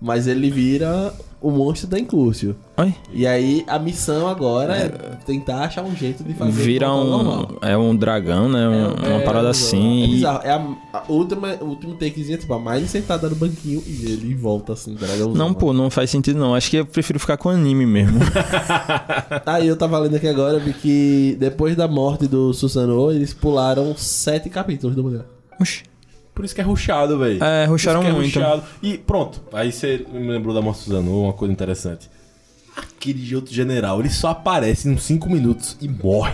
mas 0.00 0.26
ele 0.26 0.50
vira 0.50 1.12
o 1.40 1.50
monstro 1.50 1.88
da 1.88 1.98
Incúrcio. 1.98 2.54
Oi? 2.76 2.94
E 3.12 3.26
aí 3.26 3.64
a 3.66 3.78
missão 3.78 4.26
agora 4.28 4.76
é, 4.76 4.88
tentar 5.24 5.60
achar 5.64 5.82
um 5.82 5.94
jeito 5.96 6.22
de 6.22 6.34
fazer 6.34 6.52
Vira 6.62 6.92
um. 6.92 7.04
normal. 7.04 7.48
É 7.62 7.76
um 7.76 7.94
dragão, 7.96 8.48
né? 8.48 8.68
Um- 8.68 9.06
É, 9.06 9.16
uma 9.16 9.20
parada 9.24 9.48
é, 9.48 9.50
assim. 9.50 10.02
É 10.02 10.06
e- 10.06 10.10
bizarro. 10.12 10.40
É 10.44 10.50
a, 10.50 10.76
a 10.92 11.02
última, 11.08 11.54
o 11.60 11.64
último 11.66 11.94
takezinho, 11.94 12.38
tipo, 12.38 12.52
a 12.54 12.58
mais 12.58 12.90
sentada 12.90 13.28
no 13.28 13.36
banquinho 13.36 13.82
e 13.86 14.04
ele 14.12 14.34
volta 14.34 14.72
assim, 14.74 14.94
dragãozão. 14.94 15.34
Não, 15.34 15.52
pô, 15.54 15.72
não 15.72 15.88
faz 15.90 16.10
sentido 16.10 16.38
não. 16.38 16.54
Acho 16.54 16.70
que 16.70 16.76
eu 16.76 16.86
prefiro 16.86 17.18
ficar 17.18 17.36
com 17.36 17.48
anime 17.48 17.86
mesmo. 17.86 18.18
Aí 19.46 19.66
eu 19.66 19.76
tava 19.76 19.98
lendo 19.98 20.16
aqui 20.16 20.28
agora, 20.28 20.58
vi 20.58 20.72
que 20.72 21.36
depois 21.38 21.76
da 21.76 21.88
morte 21.88 22.26
do 22.26 22.52
Susanoo, 22.52 23.10
eles 23.12 23.32
pularam 23.32 23.94
sete 23.96 24.48
capítulos 24.48 24.94
do 24.96 25.04
mangá. 25.04 25.24
Oxi. 25.60 25.82
Por 26.40 26.46
isso 26.46 26.54
que 26.54 26.60
é 26.62 26.64
ruxado, 26.64 27.18
velho. 27.18 27.44
É, 27.44 27.66
ruxaram 27.66 28.02
muito. 28.02 28.16
é 28.16 28.42
rushado. 28.42 28.62
E 28.82 28.96
pronto, 28.96 29.42
aí 29.52 29.70
você 29.70 30.06
me 30.10 30.26
lembrou 30.26 30.54
da 30.54 30.62
morte 30.62 30.80
Suzano, 30.84 31.24
uma 31.24 31.34
coisa 31.34 31.52
interessante. 31.52 32.08
Aquele 32.74 33.18
de 33.18 33.36
outro 33.36 33.52
general, 33.52 34.00
ele 34.00 34.08
só 34.08 34.28
aparece 34.28 34.88
em 34.88 34.96
5 34.96 35.28
minutos 35.28 35.76
e 35.82 35.86
morre. 35.86 36.32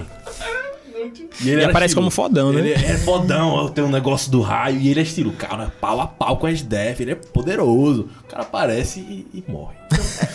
E, 1.41 1.49
ele 1.51 1.61
E 1.61 1.63
era 1.65 1.71
aparece 1.71 1.93
como 1.93 2.09
fodão, 2.09 2.53
né? 2.53 2.61
Ele 2.61 2.73
é 2.73 2.97
fodão, 2.99 3.69
tem 3.69 3.83
um 3.83 3.91
negócio 3.91 4.31
do 4.31 4.41
raio 4.41 4.79
e 4.79 4.89
ele 4.91 5.01
é 5.01 5.03
estilo, 5.03 5.33
cara, 5.33 5.73
pau 5.81 6.01
a 6.01 6.07
pau 6.07 6.37
com 6.37 6.47
as 6.47 6.63
def, 6.63 7.01
ele 7.01 7.11
é 7.11 7.15
poderoso. 7.17 8.09
O 8.23 8.29
cara 8.29 8.45
aparece 8.45 9.01
e, 9.01 9.27
e 9.35 9.45
morre. 9.51 9.75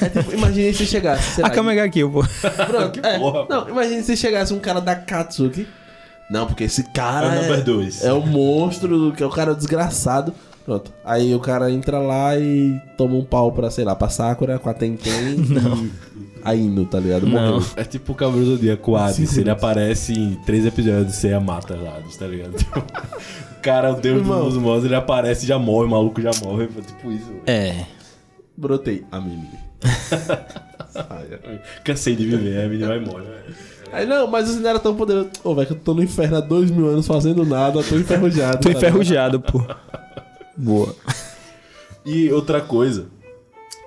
É 0.01 0.09
tipo, 0.09 0.33
imagine 0.33 0.73
se 0.73 0.85
chegasse, 0.85 1.35
sei 1.35 1.45
A 1.45 1.47
lá, 1.47 1.53
Kamega 1.53 1.87
Kill, 1.87 2.11
pô. 2.11 2.25
Pronto, 2.67 2.91
Que 2.99 3.07
é. 3.07 3.17
porra. 3.17 3.45
Não, 3.49 3.69
imagine 3.69 4.03
se 4.03 4.17
chegasse 4.17 4.53
um 4.53 4.59
cara 4.59 4.81
da 4.81 4.95
Katsuki 4.95 5.65
Não, 6.31 6.47
porque 6.47 6.63
esse 6.63 6.83
cara 6.91 7.27
É 7.27 7.29
o 7.29 7.33
é, 7.33 7.57
number 7.57 7.89
é 8.03 8.13
o 8.13 8.25
monstro, 8.25 9.11
que 9.11 9.21
é 9.21 9.25
o 9.25 9.29
cara 9.29 9.53
desgraçado. 9.53 10.33
Pronto. 10.63 10.93
Aí 11.03 11.33
o 11.35 11.39
cara 11.39 11.69
entra 11.71 11.99
lá 11.99 12.37
e 12.37 12.79
toma 12.97 13.15
um 13.15 13.25
pau 13.25 13.51
pra, 13.51 13.69
sei 13.69 13.83
lá, 13.83 13.95
pra 13.95 14.07
Sakura 14.09 14.57
com 14.59 14.69
a 14.69 14.73
Tenten 14.73 15.11
e 15.11 15.91
a 16.43 16.55
Ino, 16.55 16.85
tá 16.85 16.99
ligado? 16.99 17.25
Não. 17.25 17.55
Morreu. 17.55 17.67
É 17.75 17.83
tipo 17.83 18.13
o 18.13 18.15
Cavaleiro 18.15 18.51
do 18.51 18.55
Zodíaco 18.55 18.95
Hades, 18.95 19.15
Sim, 19.17 19.25
sim. 19.25 19.41
ele 19.41 19.49
aparece 19.49 20.13
em 20.13 20.35
três 20.45 20.65
episódios 20.65 21.15
e 21.15 21.17
você 21.17 21.37
mata 21.39 21.73
Hades, 21.73 22.15
tá 22.15 22.27
ligado? 22.27 22.53
Tipo, 22.61 22.79
o 22.79 23.61
cara, 23.61 23.91
o 23.91 24.01
deus 24.01 24.21
Irmão. 24.21 24.45
dos 24.45 24.57
mortos, 24.57 24.85
ele 24.85 24.95
aparece 24.95 25.45
e 25.45 25.47
já 25.47 25.59
morre, 25.59 25.87
o 25.87 25.91
maluco 25.91 26.21
já 26.21 26.31
morre, 26.43 26.67
tipo 26.67 27.11
isso. 27.11 27.31
É. 27.45 27.85
Brotei. 28.57 29.03
A 29.11 29.19
Mimi. 29.19 29.49
Cansei 31.83 32.15
de 32.15 32.25
viver, 32.25 32.65
a 32.65 32.67
menina 32.67 32.87
vai 32.87 32.99
embora. 32.99 33.43
Aí 33.91 34.05
não, 34.05 34.27
mas 34.27 34.47
você 34.47 34.59
não 34.59 34.69
era 34.69 34.79
tão 34.79 34.95
poderoso. 34.95 35.29
Ô, 35.43 35.53
velho, 35.53 35.67
que 35.67 35.73
eu 35.73 35.79
tô 35.79 35.93
no 35.93 36.03
inferno 36.03 36.37
há 36.37 36.41
dois 36.41 36.71
mil 36.71 36.87
anos 36.87 37.05
fazendo 37.05 37.45
nada, 37.45 37.83
tô 37.83 37.95
enferrujado. 37.95 38.59
Tô 38.59 38.69
tá 38.69 38.77
enferrujado, 38.77 39.39
pô. 39.39 39.61
Boa. 40.55 40.95
E 42.05 42.31
outra 42.31 42.61
coisa, 42.61 43.07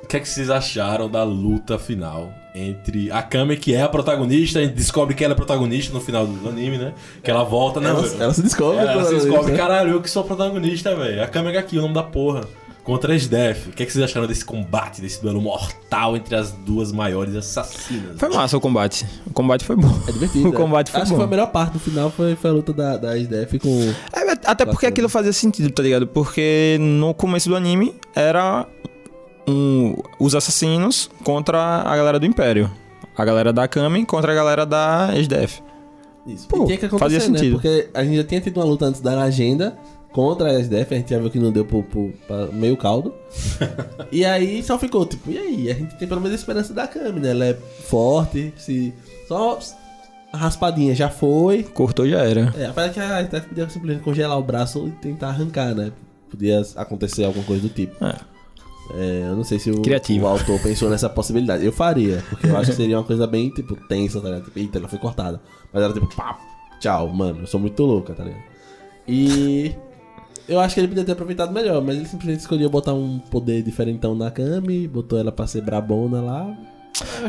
o 0.02 0.06
que 0.06 0.16
é 0.16 0.20
que 0.20 0.28
vocês 0.28 0.50
acharam 0.50 1.10
da 1.10 1.24
luta 1.24 1.78
final 1.78 2.32
entre 2.54 3.10
a 3.10 3.22
Kame, 3.22 3.56
que 3.56 3.74
é 3.74 3.82
a 3.82 3.88
protagonista, 3.88 4.60
a 4.60 4.62
gente 4.62 4.74
descobre 4.74 5.14
que 5.14 5.24
ela 5.24 5.34
é 5.34 5.36
protagonista 5.36 5.92
no 5.92 6.00
final 6.00 6.24
do 6.24 6.48
anime, 6.48 6.78
né? 6.78 6.94
Que 7.22 7.30
ela 7.30 7.42
volta, 7.42 7.80
né? 7.80 7.90
Ela, 7.90 8.06
ela 8.20 8.32
se 8.32 8.42
descobre. 8.42 8.78
Ela, 8.78 8.92
quando 8.92 9.06
se 9.06 9.14
ela 9.14 9.24
descobre, 9.24 9.52
né? 9.52 9.58
caralho, 9.58 9.90
eu 9.90 10.00
que 10.00 10.08
sou 10.08 10.22
protagonista, 10.22 10.94
velho. 10.94 11.22
A 11.22 11.26
Kame 11.26 11.56
aqui, 11.56 11.78
o 11.78 11.82
nome 11.82 11.94
da 11.94 12.02
porra. 12.02 12.42
Contra 12.84 13.14
as 13.14 13.26
Def. 13.26 13.68
O 13.68 13.72
que, 13.72 13.82
é 13.82 13.86
que 13.86 13.92
vocês 13.92 14.04
acharam 14.04 14.26
desse 14.26 14.44
combate, 14.44 15.00
desse 15.00 15.20
duelo 15.20 15.40
mortal 15.40 16.16
entre 16.16 16.36
as 16.36 16.52
duas 16.52 16.92
maiores 16.92 17.34
assassinas? 17.34 18.18
Foi 18.18 18.28
massa 18.28 18.58
o 18.58 18.60
combate. 18.60 19.06
O 19.26 19.32
combate 19.32 19.64
foi 19.64 19.74
bom. 19.74 19.90
É 20.06 20.12
divertido. 20.12 20.44
O 20.50 20.52
combate 20.52 20.90
foi 20.90 21.00
Acho 21.00 21.10
bom. 21.10 21.14
que 21.14 21.20
foi 21.20 21.26
a 21.26 21.30
melhor 21.30 21.50
parte 21.50 21.72
do 21.72 21.78
final 21.78 22.10
foi, 22.10 22.36
foi 22.36 22.50
a 22.50 22.52
luta 22.52 22.72
da, 22.74 22.98
da 22.98 23.18
SDF 23.18 23.58
com. 23.58 23.94
É, 24.12 24.32
até 24.44 24.66
porque 24.66 24.84
aquilo 24.84 25.08
fazia 25.08 25.32
sentido, 25.32 25.70
tá 25.70 25.82
ligado? 25.82 26.06
Porque 26.06 26.76
no 26.78 27.14
começo 27.14 27.48
do 27.48 27.56
anime 27.56 27.94
era 28.14 28.66
um, 29.48 29.96
os 30.20 30.34
assassinos 30.34 31.10
contra 31.24 31.58
a 31.58 31.96
galera 31.96 32.20
do 32.20 32.26
Império. 32.26 32.70
A 33.16 33.24
galera 33.24 33.52
da 33.52 33.66
Kami 33.66 34.04
contra 34.04 34.32
a 34.32 34.34
galera 34.34 34.66
da 34.66 35.10
SDF. 35.14 35.62
Isso. 36.26 36.48
Pô, 36.48 36.64
e 36.64 36.66
tinha 36.66 36.78
que 36.78 36.86
acontecer, 36.86 37.04
fazia 37.04 37.30
né? 37.30 37.38
sentido. 37.38 37.52
Porque 37.54 37.88
a 37.94 38.04
gente 38.04 38.16
já 38.16 38.24
tinha 38.24 38.40
tido 38.40 38.58
uma 38.58 38.64
luta 38.64 38.86
antes 38.86 39.00
da 39.00 39.22
agenda 39.22 39.76
contra 40.14 40.48
a 40.48 40.54
SDF, 40.60 40.94
a 40.94 40.96
gente 40.96 41.10
já 41.10 41.18
viu 41.18 41.28
que 41.28 41.38
não 41.40 41.50
deu 41.52 41.64
pro, 41.64 41.82
pro- 41.82 42.12
pra 42.26 42.46
meio 42.46 42.76
caldo. 42.76 43.12
e 44.10 44.24
aí 44.24 44.62
só 44.62 44.78
ficou, 44.78 45.04
tipo, 45.04 45.30
e 45.30 45.36
aí? 45.36 45.70
A 45.70 45.74
gente 45.74 45.96
tem 45.96 46.06
pelo 46.08 46.20
menos 46.20 46.36
a 46.36 46.40
esperança 46.40 46.72
da 46.72 46.86
Kami, 46.86 47.20
né? 47.20 47.30
Ela 47.30 47.46
é 47.46 47.54
forte, 47.54 48.54
se. 48.56 48.94
Só 49.26 49.58
a 50.32 50.36
raspadinha 50.36 50.94
já 50.94 51.10
foi. 51.10 51.64
Cortou 51.64 52.08
já 52.08 52.20
era. 52.20 52.54
É, 52.56 52.66
apesar 52.66 52.90
que 52.90 53.00
a 53.00 53.20
SDF 53.20 53.48
podia 53.48 53.68
simplesmente 53.68 54.04
congelar 54.04 54.38
o 54.38 54.42
braço 54.42 54.86
e 54.86 54.90
tentar 54.92 55.28
arrancar, 55.28 55.74
né? 55.74 55.90
Podia 56.30 56.62
acontecer 56.76 57.24
alguma 57.24 57.44
coisa 57.44 57.62
do 57.62 57.68
tipo. 57.68 58.02
É. 58.04 58.14
É, 58.96 59.22
eu 59.28 59.34
não 59.36 59.44
sei 59.44 59.58
se 59.58 59.70
o, 59.70 59.80
o 59.80 60.26
autor 60.26 60.60
pensou 60.60 60.90
nessa 60.90 61.08
possibilidade. 61.08 61.64
Eu 61.64 61.72
faria, 61.72 62.22
porque 62.28 62.46
eu 62.46 62.56
acho 62.56 62.70
que 62.70 62.76
seria 62.76 62.98
uma 62.98 63.04
coisa 63.04 63.26
bem, 63.26 63.48
tipo, 63.50 63.74
tensa, 63.88 64.20
tá 64.20 64.28
ligado? 64.28 64.44
Tipo, 64.44 64.58
eita, 64.58 64.78
ela 64.78 64.88
foi 64.88 64.98
cortada. 64.98 65.40
Mas 65.72 65.82
ela, 65.82 65.92
tipo, 65.94 66.06
pá, 66.14 66.38
tchau, 66.80 67.08
mano, 67.08 67.40
eu 67.40 67.46
sou 67.46 67.58
muito 67.58 67.82
louca, 67.82 68.12
tá 68.12 68.22
ligado? 68.24 68.42
E. 69.08 69.74
Eu 70.48 70.60
acho 70.60 70.74
que 70.74 70.80
ele 70.80 70.88
podia 70.88 71.04
ter 71.04 71.12
aproveitado 71.12 71.52
melhor, 71.52 71.80
mas 71.82 71.96
ele 71.96 72.06
simplesmente 72.06 72.40
escolheu 72.40 72.68
botar 72.68 72.92
um 72.92 73.18
poder 73.18 73.62
diferentão 73.62 74.14
na 74.14 74.30
Kami, 74.30 74.86
botou 74.86 75.18
ela 75.18 75.32
pra 75.32 75.46
ser 75.46 75.62
brabona 75.62 76.20
lá. 76.20 76.54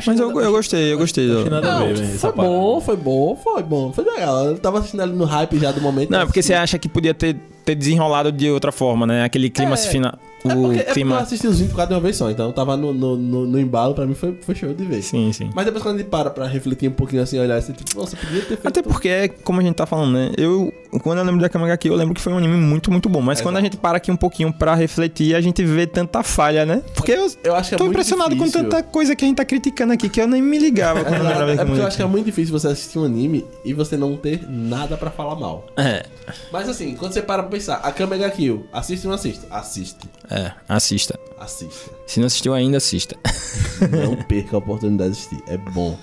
Mas 0.05 0.19
eu, 0.19 0.29
eu 0.41 0.51
gostei, 0.51 0.93
eu 0.93 0.97
gostei. 0.97 1.27
Não, 1.27 1.43
ver, 1.43 1.93
velho. 1.95 1.97
foi 1.97 2.05
essa 2.15 2.31
bom, 2.31 2.35
parada. 2.35 2.81
foi 2.81 2.95
bom, 2.97 3.35
foi 3.35 3.63
bom, 3.63 3.91
foi 3.93 4.03
legal. 4.03 4.45
Eu 4.45 4.57
tava 4.59 4.77
assistindo 4.79 5.01
ali 5.01 5.13
no 5.13 5.25
hype 5.25 5.57
já 5.57 5.71
do 5.71 5.81
momento. 5.81 6.11
Não, 6.11 6.21
é 6.21 6.25
porque 6.25 6.41
assim, 6.41 6.47
você 6.49 6.53
acha 6.53 6.77
que 6.77 6.87
podia 6.87 7.13
ter, 7.15 7.35
ter 7.63 7.73
desenrolado 7.73 8.31
de 8.31 8.49
outra 8.51 8.71
forma, 8.71 9.07
né? 9.07 9.23
Aquele 9.23 9.49
clima 9.49 9.73
É. 9.73 9.77
final. 9.77 10.13
É 10.49 10.55
O 10.55 10.71
é 10.71 10.75
porque 10.77 10.89
eu 10.89 10.93
clima. 10.93 11.17
assisti 11.19 11.47
os 11.47 11.59
24 11.59 11.89
de 11.89 11.93
uma 11.95 12.01
vez 12.01 12.15
só, 12.15 12.29
então 12.29 12.47
eu 12.47 12.53
tava 12.53 12.75
no, 12.77 12.93
no, 12.93 13.15
no, 13.17 13.45
no 13.45 13.59
embalo, 13.59 13.93
pra 13.93 14.05
mim 14.05 14.13
foi, 14.13 14.37
foi 14.41 14.55
show 14.55 14.73
de 14.73 14.85
vez. 14.85 15.05
Sim, 15.05 15.31
sim. 15.33 15.49
Mas 15.53 15.65
depois 15.65 15.83
quando 15.83 15.95
a 15.95 15.97
gente 15.99 16.09
para 16.09 16.29
pra 16.29 16.45
refletir 16.47 16.89
um 16.89 16.93
pouquinho 16.93 17.21
assim, 17.21 17.39
olhar 17.39 17.55
assim, 17.57 17.73
tipo, 17.73 17.97
nossa, 17.99 18.15
podia 18.15 18.41
ter 18.41 18.47
feito. 18.47 18.67
Até 18.67 18.81
porque, 18.81 19.29
como 19.43 19.59
a 19.59 19.63
gente 19.63 19.75
tá 19.75 19.85
falando, 19.85 20.13
né? 20.13 20.31
Eu, 20.37 20.73
quando 21.03 21.19
eu 21.19 21.25
lembro 21.25 21.41
da 21.41 21.49
Kamaga 21.49 21.73
aqui, 21.73 21.87
eu 21.87 21.95
lembro 21.95 22.13
que 22.13 22.21
foi 22.21 22.31
um 22.33 22.37
anime 22.37 22.55
muito, 22.57 22.91
muito 22.91 23.09
bom. 23.09 23.21
Mas 23.21 23.41
quando 23.41 23.57
a 23.57 23.61
gente 23.61 23.77
para 23.77 23.97
aqui 23.97 24.11
um 24.11 24.15
pouquinho 24.17 24.53
pra 24.53 24.75
refletir, 24.75 25.35
a 25.35 25.41
gente 25.41 25.63
vê 25.63 25.85
tanta 25.87 26.21
falha, 26.23 26.65
né? 26.65 26.81
Porque 26.95 27.11
eu 27.11 27.27
Eu 27.43 27.55
acho 27.55 27.69
que 27.69 27.75
é 27.75 27.77
tô 27.77 27.85
impressionado 27.85 28.35
difícil. 28.35 28.63
com 28.63 28.69
tanta 28.69 28.83
coisa 28.83 29.15
que 29.15 29.25
a 29.25 29.27
gente 29.27 29.37
tá 29.37 29.45
criticando 29.45 29.93
aqui, 29.93 30.09
que 30.09 30.21
eu 30.21 30.27
nem 30.27 30.41
me 30.41 30.57
ligava 30.57 31.03
quando 31.03 31.15
eu 31.15 31.49
É, 31.49 31.53
é 31.53 31.65
porque 31.65 31.81
eu 31.81 31.87
acho 31.87 31.97
que 31.97 32.03
é 32.03 32.05
muito 32.05 32.25
difícil 32.25 32.51
você 32.57 32.67
assistir 32.67 32.99
um 32.99 33.05
anime 33.05 33.45
e 33.63 33.73
você 33.73 33.97
não 33.97 34.15
ter 34.15 34.45
nada 34.49 34.95
pra 34.97 35.09
falar 35.11 35.35
mal. 35.35 35.67
É, 35.77 36.05
Mas 36.51 36.67
assim, 36.69 36.95
quando 36.95 37.13
você 37.13 37.21
para 37.21 37.43
pra 37.43 37.51
pensar, 37.51 37.75
a 37.77 37.91
Kamega 37.91 38.29
Kill, 38.29 38.65
assiste 38.73 39.05
ou 39.05 39.09
não 39.09 39.15
assiste? 39.15 39.41
Assiste. 39.49 39.97
é, 40.29 40.34
assista. 40.67 41.19
Assista. 41.39 41.91
Se 42.07 42.19
não 42.19 42.27
assistiu 42.27 42.53
ainda, 42.53 42.77
assista. 42.77 43.15
Não 43.91 44.15
perca 44.15 44.55
a 44.55 44.59
oportunidade 44.59 45.11
de 45.11 45.17
assistir. 45.17 45.43
É 45.47 45.57
bom. 45.57 45.97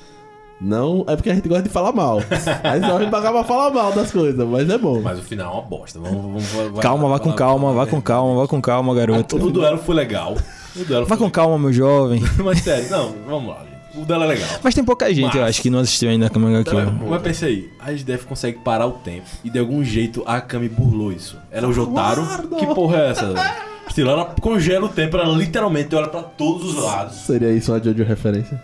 Não, 0.61 1.05
é 1.09 1.17
porque 1.17 1.31
a 1.31 1.35
gente 1.35 1.49
gosta 1.49 1.65
de 1.65 1.71
falar 1.71 1.91
mal. 1.93 2.19
A 2.63 2.75
gente 2.79 2.87
gosta 2.89 3.05
de 3.05 3.11
pagar 3.11 3.33
pra 3.33 3.43
falar 3.43 3.71
mal 3.71 3.91
das 3.93 4.13
coisas, 4.13 4.47
mas 4.47 4.69
é 4.71 4.79
bom. 4.79 5.01
Mas 5.01 5.19
o 5.19 5.23
final 5.23 5.51
é 5.51 5.55
uma 5.57 5.63
bosta. 5.63 5.99
Vamos, 5.99 6.23
vamos, 6.23 6.45
vamos- 6.53 6.81
Calma, 6.81 7.09
vá 7.09 7.19
com 7.19 7.33
calma, 7.33 7.73
vá 7.73 7.87
com 7.87 8.01
calma, 8.01 8.41
vá 8.41 8.47
com 8.47 8.61
calma, 8.61 8.95
garoto. 8.95 9.37
O 9.45 9.51
duelo 9.51 9.79
foi 9.79 9.95
legal. 9.95 10.37
O 10.77 10.85
duelo 10.85 11.07
Vá 11.07 11.17
com 11.17 11.29
calma, 11.31 11.59
meu 11.59 11.73
jovem. 11.73 12.21
legal. 12.21 12.37
Mas 12.45 12.61
sério, 12.61 12.89
não, 12.91 13.13
vamos 13.27 13.49
lá. 13.49 13.65
O 13.95 14.05
duelo 14.05 14.23
é 14.25 14.27
legal. 14.29 14.49
Mas 14.63 14.75
tem 14.75 14.85
pouca 14.85 15.13
gente, 15.13 15.35
eu 15.37 15.41
Mas- 15.43 15.51
acho, 15.51 15.63
que 15.63 15.69
não 15.71 15.81
assistiu 15.81 16.09
ainda 16.11 16.27
a 16.27 16.31
Kamaga 16.31 16.61
aqui. 16.61 16.75
Mas 17.09 17.23
pensa 17.23 17.47
aí, 17.47 17.69
a 17.81 17.93
SDF 17.93 18.27
consegue 18.27 18.59
parar 18.61 18.87
o 18.87 18.93
tempo 18.93 19.27
e 19.43 19.51
de 19.51 19.59
algum 19.59 19.83
jeito 19.83 20.23
a 20.27 20.41
Kami 20.41 20.69
burlou 20.69 21.11
isso. 21.13 21.37
Ela 21.51 21.67
é 21.67 21.71
o 21.71 21.73
Jotaro. 21.73 22.23
Guarda! 22.23 22.57
Que 22.57 22.67
porra 22.67 22.97
é 22.99 23.11
essa? 23.11 23.35
Estilo, 23.89 24.11
ela 24.11 24.25
congela 24.41 24.87
o 24.87 24.89
tempo, 24.89 25.17
ela 25.17 25.35
literalmente 25.37 25.95
olha 25.95 26.09
pra 26.09 26.23
todos 26.23 26.75
os 26.77 26.83
lados. 26.83 27.17
Seria 27.17 27.53
isso 27.53 27.73
uma 27.73 27.83
Jojo 27.83 28.05
referência? 28.05 28.61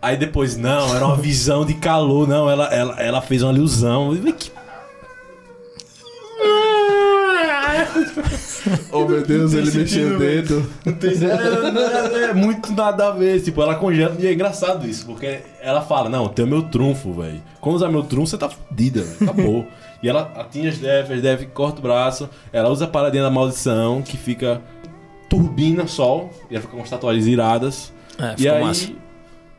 Aí 0.00 0.16
depois, 0.16 0.56
não, 0.56 0.94
era 0.94 1.04
uma 1.04 1.16
visão 1.16 1.64
de 1.64 1.74
calor, 1.74 2.28
não, 2.28 2.48
ela, 2.50 2.66
ela, 2.66 3.00
ela 3.00 3.22
fez 3.22 3.42
uma 3.42 3.52
ilusão. 3.52 4.14
Que 4.36 4.50
Oh 8.92 9.04
meu 9.06 9.24
Deus, 9.24 9.52
ele 9.54 9.70
mexeu 9.70 10.16
o 10.16 10.18
dedo. 10.18 10.66
Não 10.84 10.92
tem 10.94 11.12
é, 11.12 12.24
é 12.30 12.34
muito 12.34 12.72
nada 12.72 13.08
a 13.08 13.10
ver. 13.10 13.40
Tipo, 13.40 13.62
ela 13.62 13.76
congela. 13.76 14.16
E 14.18 14.26
é 14.26 14.32
engraçado 14.32 14.88
isso, 14.88 15.06
porque 15.06 15.40
ela 15.60 15.82
fala: 15.82 16.08
Não, 16.08 16.28
tem 16.28 16.44
o 16.44 16.48
meu 16.48 16.62
trunfo, 16.62 17.12
velho. 17.12 17.42
Quando 17.60 17.76
usar 17.76 17.88
meu 17.88 18.02
trunfo, 18.02 18.30
você 18.30 18.38
tá 18.38 18.48
fudida, 18.48 19.02
velho. 19.02 19.30
Acabou. 19.30 19.66
E 20.02 20.08
ela 20.08 20.32
atinge 20.36 20.68
as 20.68 20.78
Def, 20.78 21.10
as 21.10 21.22
Def 21.22 21.46
corta 21.52 21.78
o 21.78 21.82
braço. 21.82 22.28
Ela 22.52 22.68
usa 22.68 22.84
a 22.84 22.88
paradinha 22.88 23.22
da 23.22 23.30
maldição, 23.30 24.02
que 24.02 24.16
fica 24.16 24.62
turbina 25.28 25.86
sol. 25.86 26.30
E 26.50 26.54
ela 26.54 26.62
fica 26.62 26.76
com 26.76 26.82
as 26.82 26.90
tatuagens 26.90 27.26
iradas. 27.26 27.92
É, 28.18 28.34
e 28.38 28.48
aí, 28.48 28.62
massa. 28.62 28.90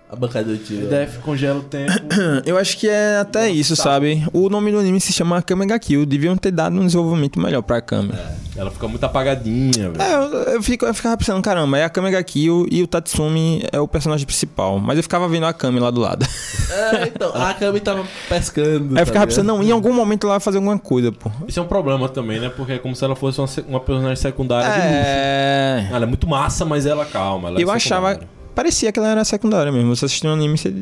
A 0.10 0.16
bancada 0.16 0.46
do 0.46 0.58
tio. 0.58 0.88
a 0.88 0.90
Def 0.90 1.18
congela 1.18 1.60
o 1.60 1.64
tempo. 1.64 1.92
Eu 2.46 2.58
acho 2.58 2.78
que 2.78 2.88
é 2.88 3.18
até 3.18 3.50
isso, 3.50 3.76
sabe? 3.76 4.26
O 4.32 4.50
nome 4.50 4.72
do 4.72 4.80
anime 4.80 5.02
se 5.02 5.12
chama 5.12 5.42
Kamega 5.42 5.78
Kill. 5.78 6.06
Deviam 6.06 6.38
ter 6.38 6.52
dado 6.52 6.78
um 6.80 6.86
desenvolvimento 6.86 7.38
melhor 7.42 7.62
pra 7.62 7.82
Kami. 7.82 8.14
ela 8.56 8.72
fica 8.72 8.88
muito 8.88 9.04
apagadinha, 9.04 9.90
velho. 9.90 10.02
É, 10.02 10.14
eu, 10.14 10.54
eu, 10.54 10.64
fico, 10.64 10.86
eu 10.86 10.94
ficava 10.94 11.18
pensando, 11.18 11.42
caramba, 11.42 11.78
é 11.78 11.84
a 11.84 11.90
Kamega 11.90 12.24
Kill 12.24 12.68
e 12.72 12.82
o 12.82 12.88
Tatsumi 12.88 13.66
é 13.70 13.82
o 13.82 13.88
personagem 13.88 14.26
principal. 14.26 14.80
Mas 14.80 14.96
eu 14.96 15.04
ficava 15.04 15.28
vendo 15.28 15.46
a 15.46 15.52
Kami 15.52 15.80
lá 15.80 15.92
do 15.92 16.00
lado. 16.00 16.26
É, 16.70 17.08
então, 17.08 17.32
a 17.34 17.54
Kami 17.54 17.80
tava 17.80 18.06
pescando. 18.28 18.96
Aí 18.96 19.02
eu 19.02 19.06
ficava 19.06 19.26
tá 19.26 19.28
pensando, 19.28 19.48
não, 19.48 19.64
em 19.64 19.72
algum 19.72 19.94
momento 19.94 20.26
ela 20.26 20.34
vai 20.34 20.40
fazer 20.40 20.58
alguma 20.58 20.78
coisa, 20.78 21.12
pô. 21.12 21.32
Isso 21.48 21.60
é 21.60 21.64
um 21.64 21.68
problema 21.68 22.10
também, 22.10 22.40
né? 22.40 22.50
Porque 22.50 22.74
é 22.74 22.78
como 22.78 22.94
se 22.96 23.04
ela 23.04 23.16
fosse 23.16 23.40
uma, 23.40 23.48
uma 23.68 23.80
personagem 23.80 24.18
secundária 24.18 24.70
de 24.70 24.88
luxo. 24.88 25.08
É. 25.08 25.90
Ela 25.92 26.04
é 26.04 26.08
muito 26.08 26.28
massa, 26.28 26.66
mas 26.66 26.86
ela 26.86 27.06
calma. 27.06 27.50
Ela 27.50 27.60
é 27.60 27.64
Eu 27.64 27.72
achava. 27.72 28.20
Parecia 28.58 28.92
que 28.92 28.98
ela 28.98 29.10
era 29.10 29.24
secundária 29.24 29.72
mesmo. 29.72 29.96
Você 29.96 30.06
assistiu 30.06 30.32
um 30.32 30.34
anime, 30.34 30.58
você. 30.58 30.74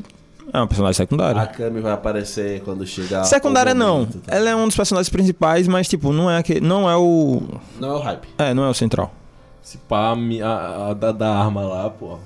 É 0.54 0.58
uma 0.60 0.68
personagem 0.68 0.92
A 0.92 0.94
secundária. 0.94 1.46
Kami 1.48 1.82
vai 1.82 1.92
aparecer 1.92 2.62
quando 2.62 2.88
chegar. 2.88 3.26
Secundária 3.26 3.74
não. 3.74 4.06
tá? 4.06 4.34
Ela 4.34 4.52
é 4.52 4.56
um 4.56 4.66
dos 4.66 4.76
personagens 4.78 5.10
principais, 5.10 5.68
mas 5.68 5.86
tipo, 5.90 6.14
não 6.14 6.32
é 6.32 6.38
aquele, 6.38 6.62
não 6.62 6.90
é 6.90 6.96
o. 6.96 7.42
Não 7.78 7.90
é 7.90 7.94
o 7.96 8.00
hype. 8.00 8.28
É, 8.38 8.54
não 8.54 8.64
é 8.64 8.70
o 8.70 8.74
central. 8.74 9.14
Se 9.62 9.78
pá, 9.78 10.14
a, 10.14 10.48
a, 10.48 10.90
a 10.92 10.94
da, 10.94 11.12
da 11.12 11.36
arma 11.36 11.62
lá, 11.66 11.90
pô. 11.90 12.18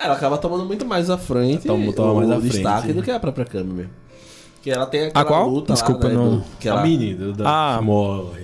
Ela 0.00 0.14
acaba 0.14 0.36
tomando 0.36 0.64
muito 0.64 0.84
mais 0.84 1.08
à 1.10 1.16
frente. 1.16 1.66
Toma- 1.68 1.92
toma 1.92 2.12
o 2.12 2.16
mais 2.16 2.30
à 2.32 2.36
destaque 2.40 2.82
frente. 2.82 2.96
do 2.96 3.02
que 3.04 3.10
a 3.12 3.20
própria 3.20 3.44
Kami 3.44 3.72
mesmo. 3.72 3.90
Que 4.62 4.70
ela 4.72 4.86
tem 4.86 5.04
aquela 5.06 5.22
A 5.22 5.24
qual? 5.24 5.48
luta 5.48 5.74
Desculpa, 5.74 6.08
lá, 6.08 6.12
né, 6.12 6.14
não- 6.18 6.36
do- 6.38 6.44
que 6.58 6.68
a 6.68 6.72
ela, 6.72 6.82
mini 6.82 7.14
do, 7.14 7.32
da, 7.34 7.44
Ah. 7.46 7.78
que 7.78 7.84
morre. 7.84 8.42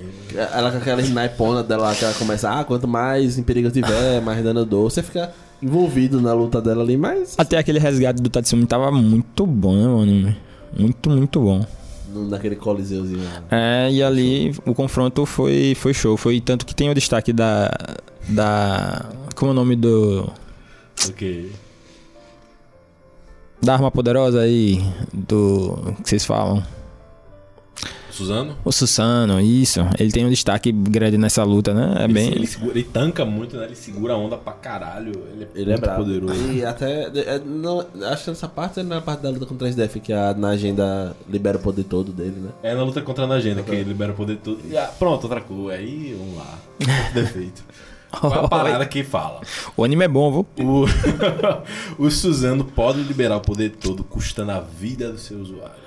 ela 0.52 0.70
com 0.70 0.76
aquela 0.78 1.00
snipona 1.00 1.62
dela 1.64 1.92
que 1.94 2.04
ela 2.04 2.14
começa, 2.14 2.48
ah, 2.48 2.62
quanto 2.62 2.86
mais 2.86 3.36
em 3.38 3.42
perigo 3.42 3.66
eu 3.68 3.72
tiver, 3.72 4.20
mais 4.20 4.44
dano 4.44 4.60
eu 4.60 4.64
dou. 4.64 4.88
Você 4.88 5.02
fica 5.02 5.32
envolvido 5.62 6.20
na 6.20 6.32
luta 6.34 6.60
dela 6.60 6.82
ali, 6.82 6.96
mas 6.96 7.34
Até 7.38 7.56
aquele 7.58 7.78
resgate 7.78 8.20
do 8.22 8.28
Tatsumi 8.30 8.66
tava 8.66 8.90
muito 8.90 9.46
bom, 9.46 9.74
né, 9.74 9.86
o 9.88 10.00
anime? 10.02 10.36
Muito, 10.78 11.10
muito 11.10 11.40
bom. 11.40 11.64
no- 12.12 12.28
naquele 12.28 12.54
coliseuzinho. 12.56 13.20
É, 13.50 13.88
e 13.90 14.02
ali 14.02 14.54
o 14.66 14.74
confronto 14.74 15.24
foi, 15.26 15.74
foi 15.76 15.92
show. 15.94 16.16
Foi 16.16 16.40
tanto 16.40 16.64
que 16.66 16.74
tem 16.74 16.88
o 16.90 16.94
destaque 16.94 17.32
da. 17.32 17.70
Da. 18.28 19.06
Como 19.34 19.50
é 19.50 19.52
o 19.52 19.54
nome 19.54 19.74
do. 19.76 20.30
Ok. 21.08 21.50
Da 23.62 23.74
arma 23.74 23.90
poderosa 23.90 24.40
aí. 24.42 24.80
Do. 25.12 25.94
que 26.02 26.08
vocês 26.10 26.24
falam? 26.24 26.62
Suzano? 28.14 28.56
O 28.64 28.72
Susano, 28.72 29.40
isso. 29.40 29.80
Ele 29.98 30.10
tem 30.12 30.24
um 30.24 30.30
destaque 30.30 30.70
grande 30.72 31.18
nessa 31.18 31.42
luta, 31.44 31.74
né? 31.74 31.96
É 32.00 32.04
Ele, 32.04 32.12
bem. 32.12 32.28
ele, 32.32 32.46
segura- 32.46 32.72
ele 32.72 32.84
tanca 32.84 33.24
muito, 33.24 33.56
né? 33.56 33.66
Ele 33.66 33.74
segura 33.76 34.14
a 34.14 34.16
onda 34.16 34.36
pra 34.36 34.52
caralho. 34.52 35.12
Ele 35.32 35.44
é, 35.44 35.48
Ele 35.54 35.62
é 35.70 35.74
muito 35.74 35.80
brabo. 35.80 36.04
poderoso. 36.04 36.52
E 36.52 36.64
até. 36.64 37.02
é, 37.14 37.40
não, 37.44 37.84
acho 38.10 38.24
que 38.24 38.30
nessa 38.30 38.48
parte 38.48 38.80
é 38.80 38.82
na 38.82 39.00
parte 39.00 39.20
da 39.22 39.30
luta 39.30 39.46
contra 39.46 39.68
3DF 39.68 40.00
que 40.00 40.12
a, 40.12 40.32
na 40.34 40.48
agenda 40.50 41.16
libera 41.28 41.58
o 41.58 41.60
poder 41.60 41.84
todo 41.84 42.12
dele, 42.12 42.36
né? 42.40 42.50
É 42.62 42.74
na 42.74 42.82
luta 42.84 43.00
contra 43.02 43.24
a 43.26 43.34
agenda 43.34 43.62
que 43.62 43.70
ele 43.70 43.84
libera 43.84 44.12
o 44.12 44.14
poder 44.14 44.36
todo. 44.38 44.60
E, 44.70 44.76
ah, 44.76 44.90
pronto, 44.98 45.24
outra 45.24 45.40
coisa. 45.40 45.78
Aí, 45.78 46.16
vamos 46.18 46.36
lá. 46.36 46.58
Defeito. 47.12 47.64
Qual 48.10 48.32
é 48.32 48.38
a 48.44 48.46
parada 48.48 48.86
que 48.86 49.02
fala? 49.02 49.40
O 49.76 49.82
anime 49.82 50.04
é 50.04 50.08
bom, 50.08 50.46
viu? 50.56 50.64
O, 50.64 50.84
o 52.06 52.10
Suzano 52.10 52.64
pode 52.64 53.00
liberar 53.02 53.36
o 53.36 53.40
poder 53.40 53.70
todo 53.70 54.04
custando 54.04 54.52
a 54.52 54.60
vida 54.60 55.10
do 55.10 55.18
seu 55.18 55.38
usuário. 55.40 55.83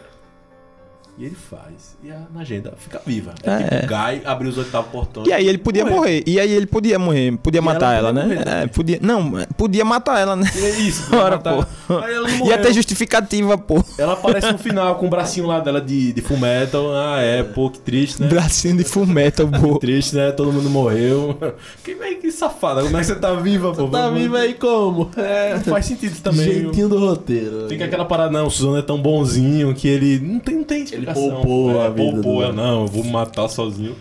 E 1.20 1.26
ele 1.26 1.36
faz. 1.36 1.98
E 2.04 2.12
a 2.12 2.28
agenda 2.40 2.74
fica 2.78 3.02
viva. 3.06 3.34
É, 3.44 3.50
É. 3.52 3.80
tipo 3.82 3.86
o 3.86 3.88
Guy 3.88 4.22
abrir 4.24 4.48
os 4.50 4.58
oitavos 4.58 4.92
portões. 4.92 5.28
E 5.28 5.34
aí 5.34 5.48
ele 5.48 5.58
podia 5.58 5.84
morrer. 5.84 6.24
E 6.28 6.40
aí 6.40 6.52
ele 6.52 6.68
podia 6.68 7.00
morrer. 7.00 7.36
Podia 7.38 7.60
E 7.60 7.64
matar 7.64 7.96
ela 7.96 8.10
ela, 8.10 8.14
né? 8.14 8.36
morrer. 8.36 8.48
É, 8.64 8.68
podia. 8.68 9.00
Não, 9.02 9.32
podia 9.58 9.84
matar 9.84 10.20
ela, 10.20 10.36
né? 10.36 10.48
É 10.56 10.70
isso, 10.80 11.04
podia 11.10 11.20
Ora, 11.24 11.36
matar. 11.38 11.68
pô. 11.88 11.98
Aí 11.98 12.14
ela 12.14 12.28
não 12.28 12.46
Ia 12.48 12.58
ter 12.60 12.72
justificativa, 12.74 13.58
pô. 13.58 13.84
Ela 13.98 14.14
aparece 14.14 14.52
no 14.52 14.60
final 14.60 14.96
com 14.96 15.08
o 15.08 15.10
bracinho 15.10 15.48
lá 15.48 15.60
dela 15.60 15.82
de, 15.82 16.14
de 16.14 16.22
full 16.22 16.38
metal. 16.38 16.94
Ah, 16.96 17.20
é, 17.20 17.42
pô, 17.42 17.70
que 17.72 17.80
triste, 17.80 18.22
né? 18.22 18.28
Bracinho 18.28 18.78
de 18.78 18.84
fullmetal, 18.84 19.48
pô. 19.48 19.80
Triste, 19.80 20.16
né? 20.16 20.32
Todo 20.32 20.54
mundo 20.54 20.70
morreu. 20.70 21.36
Que, 21.84 21.96
que 21.96 22.32
safada. 22.32 22.84
Como 22.84 22.96
é 22.96 23.00
que 23.00 23.06
você 23.08 23.16
tá 23.16 23.34
viva, 23.34 23.74
pô? 23.74 23.88
Tá 23.88 24.10
vivo 24.10 24.36
aí 24.36 24.54
como? 24.54 25.10
É. 25.18 25.56
Não 25.56 25.64
faz 25.64 25.86
sentido 25.86 26.20
também. 26.22 26.46
Jeitinho 26.46 26.88
do 26.90 27.00
roteiro. 27.00 27.68
Tem 27.68 27.78
que 27.78 27.84
aquela 27.84 28.06
parada, 28.06 28.30
não, 28.32 28.46
o 28.46 28.52
Suzano 28.52 28.78
é 28.78 28.82
tão 28.84 29.02
bonzinho 29.02 29.74
que 29.74 29.88
ele 29.88 30.20
não 30.20 30.40
tem, 30.40 30.56
não 30.58 30.64
tem 30.64 30.86
explicação. 31.12 31.42
poupou 31.42 31.82
é, 31.82 31.86
a 31.86 31.90
vida 31.90 32.12
Poupou, 32.12 32.36
do- 32.38 32.44
é, 32.44 32.52
não, 32.54 32.82
eu 32.82 32.88
vou 32.88 33.04
me 33.04 33.12
matar 33.12 33.48
sozinho. 33.48 33.96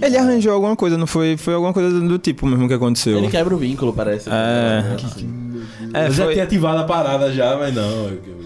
Ele 0.00 0.16
arranjou 0.16 0.52
alguma 0.52 0.74
coisa, 0.76 0.96
não 0.98 1.06
foi? 1.06 1.36
Foi 1.36 1.54
alguma 1.54 1.72
coisa 1.72 2.00
do 2.00 2.18
tipo 2.18 2.46
mesmo 2.46 2.66
que 2.68 2.74
aconteceu. 2.74 3.18
Ele 3.18 3.28
quebra 3.28 3.54
o 3.54 3.58
vínculo, 3.58 3.92
parece. 3.92 4.28
É. 4.30 4.94
Assim. 5.04 5.40
É, 5.94 6.06
eu 6.06 6.10
já 6.12 6.24
foi- 6.24 6.32
tinha 6.34 6.44
ativado 6.44 6.78
a 6.80 6.84
parada 6.84 7.32
já, 7.32 7.56
mas 7.56 7.74
não. 7.74 7.82
eu- 8.08 8.20
eu- 8.26 8.40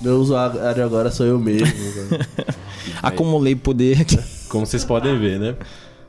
Meu 0.00 0.16
usuário 0.18 0.82
agora 0.84 1.10
sou 1.10 1.26
eu 1.26 1.38
mesmo. 1.38 1.66
Acumulei 3.02 3.54
poder 3.54 4.00
aqui. 4.00 4.18
Como 4.48 4.64
vocês 4.66 4.84
podem 4.84 5.18
ver, 5.18 5.38
né? 5.38 5.54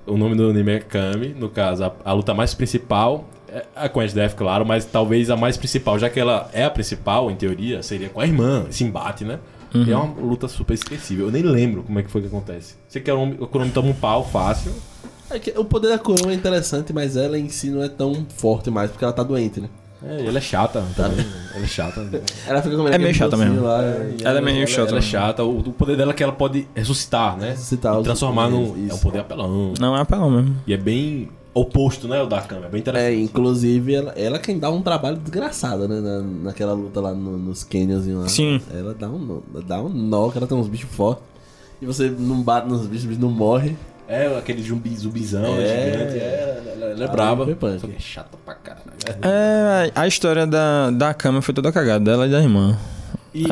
O 0.05 0.17
nome 0.17 0.36
do 0.36 0.49
anime 0.49 0.72
é 0.74 0.80
Kami. 0.80 1.36
No 1.38 1.49
caso, 1.49 1.84
a, 1.84 1.91
a 2.05 2.13
luta 2.13 2.34
mais 2.34 2.53
principal 2.53 3.26
é 3.49 3.65
a 3.76 3.89
com 3.89 3.99
a 3.99 4.05
SDF, 4.05 4.36
claro, 4.36 4.65
mas 4.65 4.86
talvez 4.86 5.30
a 5.30 5.36
mais 5.36 5.57
principal, 5.57 5.99
já 5.99 6.09
que 6.09 6.19
ela 6.19 6.49
é 6.53 6.63
a 6.63 6.69
principal, 6.69 7.30
em 7.30 7.36
teoria, 7.36 7.84
seria 7.84 8.07
com 8.09 8.19
a 8.22 8.26
irmã, 8.26 8.65
esse 8.69 8.84
embate, 8.84 9.26
né? 9.26 9.39
Uhum. 9.74 9.84
E 9.86 9.91
é 9.91 9.97
uma 9.97 10.13
luta 10.22 10.47
super 10.47 10.74
esquecível. 10.74 11.28
Eu 11.28 11.32
nem 11.32 11.43
lembro 11.43 11.84
como 11.84 11.97
é 11.99 12.03
que 12.03 12.11
foi 12.11 12.22
que 12.22 12.28
acontece. 12.28 12.76
Você 12.88 12.99
quer 12.99 13.13
um, 13.13 13.30
o 13.39 13.47
Kurumi 13.47 13.72
toma 13.72 13.89
um 13.89 13.93
pau 13.93 14.26
fácil. 14.28 14.74
É 15.30 15.39
que 15.39 15.57
o 15.57 15.63
poder 15.63 15.89
da 15.89 15.97
coroa 15.97 16.32
é 16.32 16.36
interessante, 16.36 16.91
mas 16.91 17.15
ela 17.15 17.39
em 17.39 17.47
si 17.47 17.69
não 17.69 17.82
é 17.82 17.88
tão 17.88 18.26
forte 18.36 18.69
mais, 18.69 18.91
porque 18.91 19.03
ela 19.05 19.13
tá 19.13 19.24
doente, 19.24 19.61
né? 19.61 19.69
É, 20.03 20.26
ela 20.26 20.39
é 20.39 20.41
chata 20.41 20.84
também. 20.95 21.26
ela 21.55 21.63
é 21.63 21.67
chata. 21.67 22.01
né? 22.01 22.22
Ela 22.47 22.61
fica 22.61 22.76
comendo 22.76 22.95
É 22.95 22.97
meio 22.97 23.13
chata 23.13 23.38
mesmo. 23.38 23.61
Lá, 23.61 23.82
e 24.19 24.24
Ela 24.24 24.39
é 24.39 24.41
meio 24.41 24.57
Ela, 24.57 24.67
chata. 24.67 24.89
ela 24.89 24.97
é 24.97 25.01
chata. 25.01 25.43
O, 25.43 25.59
o 25.59 25.63
poder 25.72 25.95
dela 25.95 26.11
é 26.11 26.13
que 26.15 26.24
ela 26.24 26.34
pode 26.34 26.67
ressuscitar, 26.76 27.38
né? 27.38 27.51
Ressuscitar 27.51 27.99
E 27.99 28.03
transformar 28.03 28.49
num. 28.49 28.88
É 28.89 28.93
um 28.93 28.97
poder 28.97 29.19
apelão. 29.19 29.74
Não, 29.80 29.95
é 29.95 30.01
apelão 30.01 30.30
mesmo. 30.32 30.57
E 30.67 30.74
é 30.74 30.78
bem 30.78 31.30
oposto, 31.54 32.08
né? 32.08 32.22
O 32.22 32.26
da 32.28 32.41
Kami. 32.41 32.66
É 32.66 32.70
bem 32.70 32.78
É, 32.78 32.80
interessante. 32.82 33.22
inclusive, 33.22 33.93
ela, 33.95 34.12
ela 34.16 34.39
quem 34.39 34.58
dá 34.60 34.70
um 34.70 34.82
trabalho 34.82 35.18
desgraçado, 35.18 35.88
né? 35.88 35.99
Na, 35.99 36.22
naquela 36.45 36.74
luta 36.74 36.99
lá 37.02 37.14
no- 37.14 37.38
nos 37.38 37.64
canyons 37.64 38.06
lá. 38.08 38.28
Sim. 38.30 38.62
Ela 38.74 38.93
dá 38.93 39.10
um, 39.10 39.18
nó- 39.20 39.62
dá 39.62 39.82
um 39.82 39.89
nó, 39.89 40.30
que 40.30 40.38
ela 40.38 40.47
tem 40.47 40.58
uns 40.58 40.68
bichos 40.68 40.89
fortes. 40.91 41.24
E 41.82 41.86
você 41.86 42.10
não 42.10 42.41
bate 42.41 42.68
nos 42.68 42.82
bichos, 42.82 43.04
os 43.04 43.06
bichos 43.06 43.22
não 43.24 43.30
morrem. 43.32 43.78
É, 44.08 44.28
aquele 44.38 44.62
zumbi, 44.62 44.95
zumbizão 44.95 45.43
É. 45.58 45.91
gigante. 45.91 46.18
É, 46.20 46.62
ela, 46.76 46.86
ela 46.91 47.04
é 47.04 47.08
Ah, 47.08 47.12
braba. 47.12 47.45
que 47.45 47.66
é 47.95 47.99
chata 47.99 48.38
pra 48.45 48.54
caralho. 48.56 48.82
É, 49.22 49.91
a 49.95 50.06
história 50.08 50.45
da, 50.45 50.91
da 50.91 51.14
cama 51.14 51.41
foi 51.41 51.54
toda 51.54 51.72
cagada, 51.72 52.04
dela 52.04 52.28
e 52.28 52.30
da 52.32 52.41
irmã. 52.41 52.78
E 53.34 53.45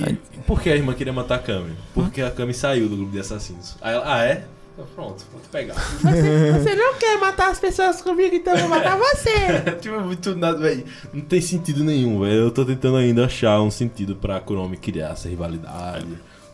por 0.45 0.61
que 0.61 0.69
a 0.69 0.75
irmã 0.75 0.93
queria 0.93 1.13
matar 1.13 1.35
a 1.35 1.39
Kami? 1.39 1.71
Porque 1.93 2.21
a 2.21 2.29
Kami 2.29 2.53
saiu 2.53 2.89
do 2.89 2.97
grupo 2.97 3.11
de 3.13 3.19
assassinos. 3.19 3.77
Aí 3.81 3.95
ela, 3.95 4.03
ah, 4.13 4.23
é? 4.25 4.43
Então, 4.79 4.87
Pronto, 4.95 5.25
vou 5.31 5.41
te 5.41 5.49
pegar. 5.49 5.75
Você 5.99 6.75
não 6.75 6.93
quer 6.95 7.17
matar 7.19 7.51
as 7.51 7.59
pessoas 7.59 8.01
comigo, 8.01 8.33
então 8.33 8.53
eu 8.53 8.61
vou 8.61 8.69
matar 8.69 8.97
você. 8.97 9.61
tipo, 9.81 9.95
é 9.95 9.99
muito 9.99 10.33
nada, 10.35 10.57
velho. 10.57 10.85
Não 11.13 11.21
tem 11.21 11.41
sentido 11.41 11.83
nenhum, 11.83 12.21
velho. 12.21 12.33
Eu 12.43 12.51
tô 12.51 12.63
tentando 12.63 12.95
ainda 12.95 13.25
achar 13.25 13.61
um 13.61 13.69
sentido 13.69 14.15
pra 14.15 14.39
Kurumi 14.39 14.77
criar 14.77 15.09
essa 15.09 15.27
rivalidade. 15.27 16.07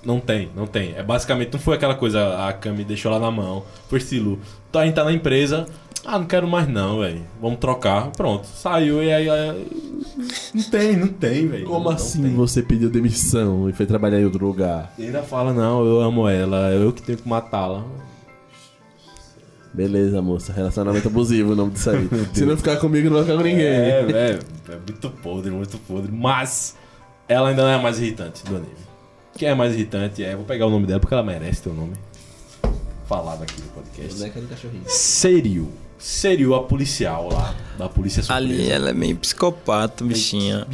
Não 0.03 0.19
tem, 0.19 0.49
não 0.55 0.65
tem. 0.65 0.93
É 0.95 1.03
basicamente, 1.03 1.53
não 1.53 1.59
foi 1.59 1.75
aquela 1.75 1.95
coisa, 1.95 2.47
a 2.47 2.53
Kami 2.53 2.83
deixou 2.83 3.11
lá 3.11 3.19
na 3.19 3.29
mão, 3.31 3.63
foi 3.89 3.99
estilo. 3.99 4.39
Então 4.69 4.81
a 4.81 4.85
gente 4.85 4.93
tá 4.95 5.03
na 5.03 5.11
empresa, 5.11 5.65
ah, 6.03 6.19
não 6.19 6.25
quero 6.25 6.47
mais 6.47 6.67
não, 6.67 6.99
velho. 6.99 7.21
Vamos 7.41 7.59
trocar. 7.59 8.11
Pronto, 8.11 8.45
saiu 8.45 9.03
e 9.03 9.11
aí. 9.11 9.27
aí- 9.29 9.67
Não 10.53 10.63
tem, 10.63 10.95
não 10.95 11.07
tem, 11.07 11.47
velho. 11.47 11.65
Como 11.65 11.85
Não 11.85 11.91
assim 11.91 12.21
tem. 12.21 12.35
você 12.35 12.61
pediu 12.61 12.89
demissão 12.89 13.67
e 13.67 13.73
foi 13.73 13.85
trabalhar 13.87 14.19
em 14.19 14.25
outro 14.25 14.45
lugar? 14.45 14.93
E 14.97 15.05
ainda 15.05 15.23
fala, 15.23 15.51
não, 15.53 15.83
eu 15.83 16.01
amo 16.01 16.27
ela, 16.29 16.71
eu 16.71 16.91
que 16.93 17.01
tenho 17.01 17.17
que 17.17 17.27
matá-la. 17.27 17.83
Beleza, 19.75 20.21
moça. 20.21 20.53
Relacionamento 20.53 21.09
abusivo 21.09 21.51
o 21.51 21.55
nome 21.55 21.73
disso 21.73 21.89
aí. 21.89 22.09
Se 22.33 22.45
não 22.45 22.55
ficar 22.55 22.77
comigo, 22.77 23.09
não 23.09 23.17
vai 23.17 23.25
ficar 23.25 23.37
com 23.37 23.43
ninguém. 23.43 23.65
É, 23.65 24.05
é, 24.09 24.39
é 24.69 24.75
muito 24.87 25.09
podre, 25.09 25.51
muito 25.51 25.77
podre. 25.79 26.09
Mas 26.11 26.77
ela 27.27 27.49
ainda 27.49 27.63
não 27.63 27.69
é 27.69 27.75
a 27.75 27.79
mais 27.79 27.99
irritante 27.99 28.43
do 28.45 28.55
anime. 28.55 28.71
Quem 29.37 29.49
é 29.49 29.53
mais 29.53 29.73
irritante 29.73 30.23
é. 30.23 30.33
Vou 30.33 30.45
pegar 30.45 30.65
o 30.65 30.69
nome 30.69 30.87
dela 30.87 31.01
porque 31.01 31.13
ela 31.13 31.23
merece 31.23 31.63
ter 31.63 31.69
o 31.69 31.73
nome. 31.73 31.93
Falado 33.05 33.43
aqui 33.43 33.61
no 33.61 33.67
podcast. 33.67 34.13
Boneca 34.17 34.39
do 34.39 34.47
cachorrinho. 34.47 34.83
Seriu. 34.87 35.69
Seriu 35.97 36.55
a 36.55 36.63
policial 36.63 37.29
lá, 37.31 37.55
da 37.77 37.89
polícia 37.89 38.23
surpresa. 38.23 38.53
Ali 38.53 38.69
ela 38.69 38.89
é 38.89 38.93
meio 38.93 39.15
psicopata, 39.17 40.03
bichinha. 40.03 40.67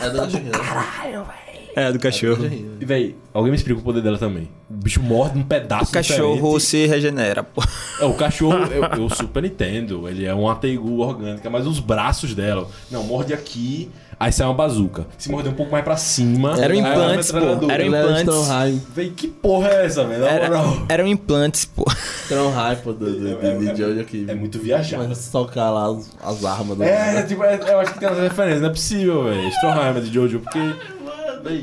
É 0.00 0.10
do 0.10 0.26
né? 0.26 1.47
É, 1.78 1.84
do 1.84 1.88
É 1.88 1.92
do 1.92 1.98
cachorro. 1.98 2.36
cachorrinho. 2.36 2.72
E, 2.80 2.84
véi, 2.84 3.16
alguém 3.32 3.50
me 3.50 3.56
explica 3.56 3.80
o 3.80 3.82
poder 3.82 4.00
dela 4.02 4.18
também. 4.18 4.48
O 4.70 4.74
bicho 4.74 5.02
morde 5.02 5.38
um 5.38 5.42
pedaço 5.42 5.90
O 5.90 5.94
cachorro 5.94 6.34
diferente. 6.34 6.60
se 6.62 6.86
regenera, 6.86 7.42
pô. 7.42 7.62
É, 8.00 8.04
o 8.04 8.12
cachorro, 8.14 8.58
eu, 8.70 8.84
eu 9.02 9.08
super 9.10 9.44
entendo. 9.44 10.08
Ele 10.08 10.24
é 10.26 10.34
um 10.34 10.48
ateigu 10.48 10.98
orgânica, 11.00 11.48
mas 11.48 11.66
os 11.66 11.80
braços 11.80 12.34
dela. 12.34 12.68
Não, 12.90 13.02
morde 13.02 13.32
aqui, 13.32 13.90
aí 14.20 14.30
sai 14.30 14.46
uma 14.46 14.52
bazuca. 14.54 15.06
Se 15.16 15.30
morder 15.30 15.50
um 15.52 15.54
pouco 15.56 15.72
mais 15.72 15.82
pra 15.82 15.96
cima. 15.96 16.54
Era 16.60 16.74
um 16.74 16.76
aí 16.76 16.78
é 16.78 16.82
uma 16.82 16.90
implantes, 16.92 17.32
pô. 17.32 17.38
Era 17.38 17.84
um 17.84 17.94
é 17.94 18.04
o 18.04 18.20
implantes. 18.20 18.82
Véi, 18.94 19.10
que 19.16 19.28
porra 19.28 19.68
é 19.68 19.86
essa, 19.86 20.04
velho? 20.04 20.20
Na 20.20 20.28
Era, 20.28 20.50
eram 20.90 21.06
implantes, 21.06 21.64
pô. 21.64 21.84
Stronheim, 22.24 22.76
pô, 22.84 22.92
do, 22.92 23.10
do, 23.10 23.28
É- 23.46 23.56
de, 23.56 23.68
é- 23.68 23.72
de 23.72 23.80
Jojo 23.82 24.00
aqui. 24.00 24.26
É 24.28 24.34
muito 24.34 24.58
viajado. 24.58 25.02
Começa 25.02 25.20
a 25.20 25.30
socar 25.32 25.72
lá 25.72 25.86
as, 25.90 26.10
as 26.22 26.44
armas 26.44 26.76
do 26.76 26.82
É, 26.84 27.22
tipo, 27.22 27.42
é- 27.42 27.58
eu 27.68 27.80
acho 27.80 27.94
que 27.94 28.00
tem 28.00 28.08
umas 28.08 28.18
referências, 28.20 28.60
não 28.60 28.68
é 28.68 28.72
possível, 28.72 29.24
velho. 29.24 29.48
Stroheim 29.48 30.00
de 30.02 30.12
Jojo, 30.12 30.40
porque. 30.40 30.58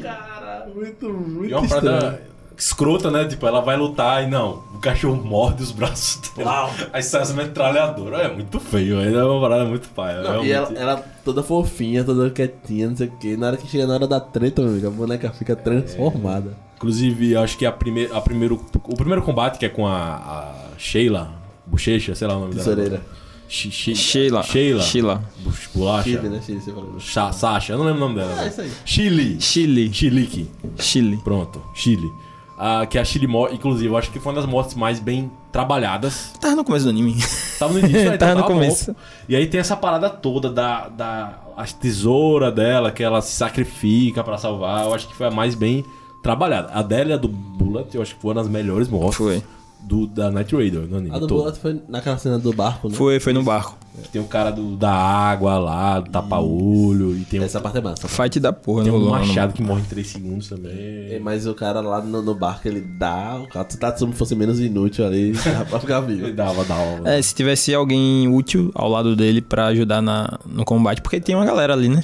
Cara, 0.02 0.68
muito, 0.74 1.06
E 1.08 1.12
muito 1.12 1.54
é 1.54 1.58
uma 1.58 1.66
estranho. 1.66 2.00
parada 2.02 2.22
escrota, 2.58 3.12
né? 3.12 3.26
Tipo, 3.26 3.46
ela 3.48 3.60
vai 3.60 3.76
lutar 3.76 4.24
e 4.24 4.28
não, 4.28 4.64
o 4.74 4.80
cachorro 4.80 5.22
morde 5.24 5.62
os 5.62 5.72
braços 5.74 6.22
dela. 6.36 6.70
Aí 6.94 7.04
sai 7.04 7.22
essa 7.24 7.34
metralhadora. 7.34 8.18
É 8.20 8.34
muito 8.34 8.60
feio. 8.62 9.00
É 9.02 9.24
uma 9.26 9.42
parada 9.42 9.66
muito 9.66 9.90
paia. 9.90 10.22
Não, 10.22 10.46
e 10.46 10.52
ela, 10.52 10.72
ela 10.78 11.06
toda 11.26 11.44
fofinha, 11.44 12.04
toda 12.04 12.30
quietinha, 12.30 12.88
não 12.90 12.96
sei 12.96 13.08
o 13.08 13.12
que. 13.12 13.36
Na 13.36 13.48
hora 13.48 13.58
que 13.58 13.68
chega 13.68 13.86
na 13.86 13.96
hora 13.96 14.08
da 14.08 14.20
treta, 14.22 14.62
meu 14.62 14.72
amigo, 14.72 14.88
a 14.88 14.92
boneca 14.92 15.30
fica 15.32 15.56
transformada. 15.56 16.54
Inclusive, 16.78 17.36
acho 17.36 17.58
que 17.58 17.66
a 17.66 17.70
a 17.70 17.72
primeiro, 18.22 18.56
o 18.86 18.96
primeiro 18.96 19.22
combate 19.22 19.58
que 19.58 19.66
é 19.66 19.70
com 19.70 19.86
a, 19.88 20.16
a 20.16 20.54
Sheila, 20.78 21.32
Bochecha, 21.66 22.14
sei 22.16 22.28
lá 22.28 22.38
o 22.38 22.40
nome 22.42 22.56
Tesoureira. 22.56 22.90
dela. 22.98 23.04
She- 23.04 23.25
Sheila. 23.48 24.44
Sheila. 24.44 24.82
Sheila. 24.82 25.24
Bolacha. 25.74 26.04
Chile, 26.10 26.30
né? 26.30 26.42
Chile, 26.46 26.60
você 26.62 26.72
falou. 26.72 27.00
Cha- 27.00 27.32
Sasha, 27.32 27.74
eu 27.74 27.78
não 27.78 27.86
lembro 27.86 28.04
o 28.04 28.08
nome 28.08 28.16
dela. 28.20 28.32
Ah, 28.34 28.36
velho. 28.38 28.50
isso 28.50 28.62
aí. 28.62 28.72
Chile. 28.86 29.38
Chile. 29.42 29.94
Chilique. 29.94 30.50
Chile. 30.80 31.18
Pronto, 31.24 31.62
Chile. 31.74 32.12
Ah, 32.58 32.86
que 32.86 32.98
a 32.98 33.04
Chile 33.04 33.28
morre, 33.28 33.56
inclusive, 33.56 33.88
eu 33.90 33.98
acho 33.98 34.10
que 34.12 34.20
foi 34.20 34.32
uma 34.32 34.42
das 34.42 34.50
mortes 34.50 34.76
mais 34.76 35.00
bem 35.00 35.30
trabalhadas. 35.52 36.32
Tava 36.40 36.56
no 36.56 36.64
começo 36.64 36.86
do 36.86 36.90
anime. 36.90 37.16
Tava 37.60 37.74
no 37.74 37.80
início, 37.80 38.06
né? 38.12 38.18
Tava 38.18 38.36
no 38.36 38.42
bom. 38.42 38.48
começo. 38.48 38.96
E 39.28 39.36
aí 39.36 39.46
tem 39.48 39.60
essa 39.60 39.76
parada 39.76 40.10
toda 40.10 40.50
da, 40.50 40.88
da 40.88 41.40
a 41.58 41.66
tesoura 41.66 42.52
dela, 42.52 42.92
que 42.92 43.04
ela 43.04 43.22
se 43.22 43.34
sacrifica 43.36 44.24
pra 44.24 44.38
salvar. 44.38 44.86
Eu 44.86 44.94
acho 44.94 45.08
que 45.08 45.16
foi 45.16 45.28
a 45.28 45.32
mais 45.32 45.54
bem 45.54 45.84
trabalhada. 46.24 46.72
A 46.74 46.82
dela 46.82 47.18
do 47.18 47.28
Bullet, 47.28 47.94
eu 47.94 48.02
acho 48.02 48.16
que 48.16 48.22
foram 48.22 48.42
as 48.42 48.48
melhores 48.48 48.88
mortes 48.88 49.18
Foi. 49.18 49.44
Do, 49.82 50.08
da 50.08 50.32
Night 50.32 50.56
Raider 50.56 50.82
no 50.88 50.98
anime. 50.98 51.16
A 51.16 51.20
do 51.20 51.28
todo. 51.28 51.40
Bullet 51.40 51.60
foi 51.60 51.82
naquela 51.88 52.18
cena 52.18 52.40
do 52.40 52.52
barco, 52.54 52.90
né? 52.90 52.96
Foi, 52.96 53.20
foi 53.20 53.34
no 53.34 53.44
barco. 53.44 53.78
Tem 54.12 54.22
o 54.22 54.26
cara 54.26 54.52
do, 54.52 54.76
da 54.76 54.92
água 54.92 55.58
lá, 55.58 56.00
do 56.02 56.10
tapa-olho, 56.12 57.16
e 57.16 57.22
tem, 57.24 57.40
um- 57.40 57.44
Essa 57.44 57.62
parte 57.62 57.78
é 57.78 57.82
massa. 57.82 58.08
Fight 58.08 58.40
da 58.40 58.52
porra, 58.52 58.84
tem 58.84 58.92
um 58.92 59.10
machado 59.10 59.54
que 59.54 59.62
morre 59.64 59.82
em 59.82 59.86
3 59.86 60.06
segundos 60.08 60.52
É, 60.52 60.56
também. 60.56 61.20
Mas 61.22 61.48
o 61.48 61.54
cara 61.54 61.80
lá 61.82 62.02
no, 62.02 62.22
no 62.22 62.36
barco, 62.36 62.68
ele 62.68 62.82
dá. 62.82 63.40
O 63.42 63.48
cara, 63.48 63.66
se 63.70 63.78
o 63.78 63.80
Tatsumi 63.80 64.14
fosse 64.14 64.36
menos 64.36 64.60
inútil 64.60 65.06
ali, 65.06 65.32
dá 65.46 65.64
pra 65.66 65.80
ficar 65.80 66.04
Ele 66.04 66.16
vivo. 66.24 66.34
dava, 66.34 66.64
dava. 66.66 67.08
É, 67.10 67.22
se 67.22 67.34
tivesse 67.34 67.74
alguém 67.74 68.28
útil 68.28 68.70
ao 68.76 68.90
lado 68.90 69.16
dele 69.16 69.42
pra 69.42 69.68
ajudar 69.68 70.02
na, 70.02 70.40
no 70.46 70.66
combate, 70.66 71.02
porque 71.02 71.22
tem 71.22 71.34
uma 71.36 71.46
galera 71.46 71.72
ali, 71.74 71.88
né? 71.88 72.04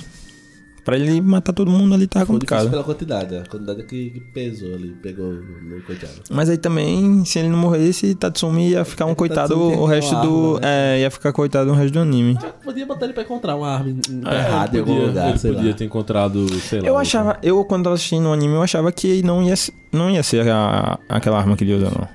Pra 0.84 0.96
ele 0.98 1.22
matar 1.22 1.54
todo 1.54 1.70
mundo 1.70 1.94
ali 1.94 2.08
tava 2.08 2.26
Foi 2.26 2.34
complicado. 2.34 2.68
pela 2.72 2.84
quantidade, 2.84 3.36
a 3.36 3.44
quantidade 3.46 3.84
que, 3.84 4.10
que 4.10 4.20
pesou 4.20 4.74
ali, 4.74 4.90
pegou 5.02 5.32
no 5.32 5.80
coitado. 5.84 6.14
Mas 6.32 6.50
aí 6.50 6.58
também, 6.58 7.24
se 7.24 7.38
ele 7.38 7.50
não 7.50 7.58
morresse, 7.60 8.16
Tatsumi 8.16 8.70
ia 8.70 8.84
ficar 8.84 9.06
um 9.06 9.14
coitado 9.14 9.50
Tatsumi 9.54 9.76
o 9.76 9.86
resto 9.86 10.16
uma 10.16 10.22
do. 10.26 10.48
arma, 10.56 10.60
né? 10.62 10.98
É, 10.98 11.02
ia 11.02 11.12
ficar 11.12 11.32
coitado 11.34 11.70
o 11.70 11.74
resto 11.76 11.94
do 11.94 12.00
anime. 12.00 12.36
Podia 12.64 12.84
botar 12.88 13.06
ele 13.06 13.14
pra 13.14 13.22
encontrar 13.22 13.56
uma 13.56 13.68
arma 13.70 13.90
É, 13.90 14.12
enterrada 14.12 14.76
em 14.76 14.80
ele 14.80 14.80
algum 14.80 14.94
podia, 14.96 15.08
lugar, 15.08 15.30
ele 15.30 15.38
sei 15.38 15.54
podia 15.54 15.70
lá. 15.70 15.78
ter 15.78 15.86
encontrado, 15.86 16.50
sei 16.62 16.82
lá. 16.82 16.88
Eu 16.88 16.98
achava, 16.98 17.38
eu 17.44 17.64
quando 17.64 17.84
tava 17.84 17.94
assistindo 17.96 18.26
o 18.28 18.34
anime, 18.34 18.56
eu 18.56 18.64
achava 18.64 18.92
que 18.92 19.22
não 19.22 19.44
ia, 19.44 19.54
não 19.94 20.10
ia 20.10 20.24
ser 20.24 20.50
a- 20.50 20.98
aquela 21.08 21.38
arma 21.38 21.56
que 21.56 21.64
ele 21.64 21.76
usa, 21.76 21.92
não. 21.92 22.08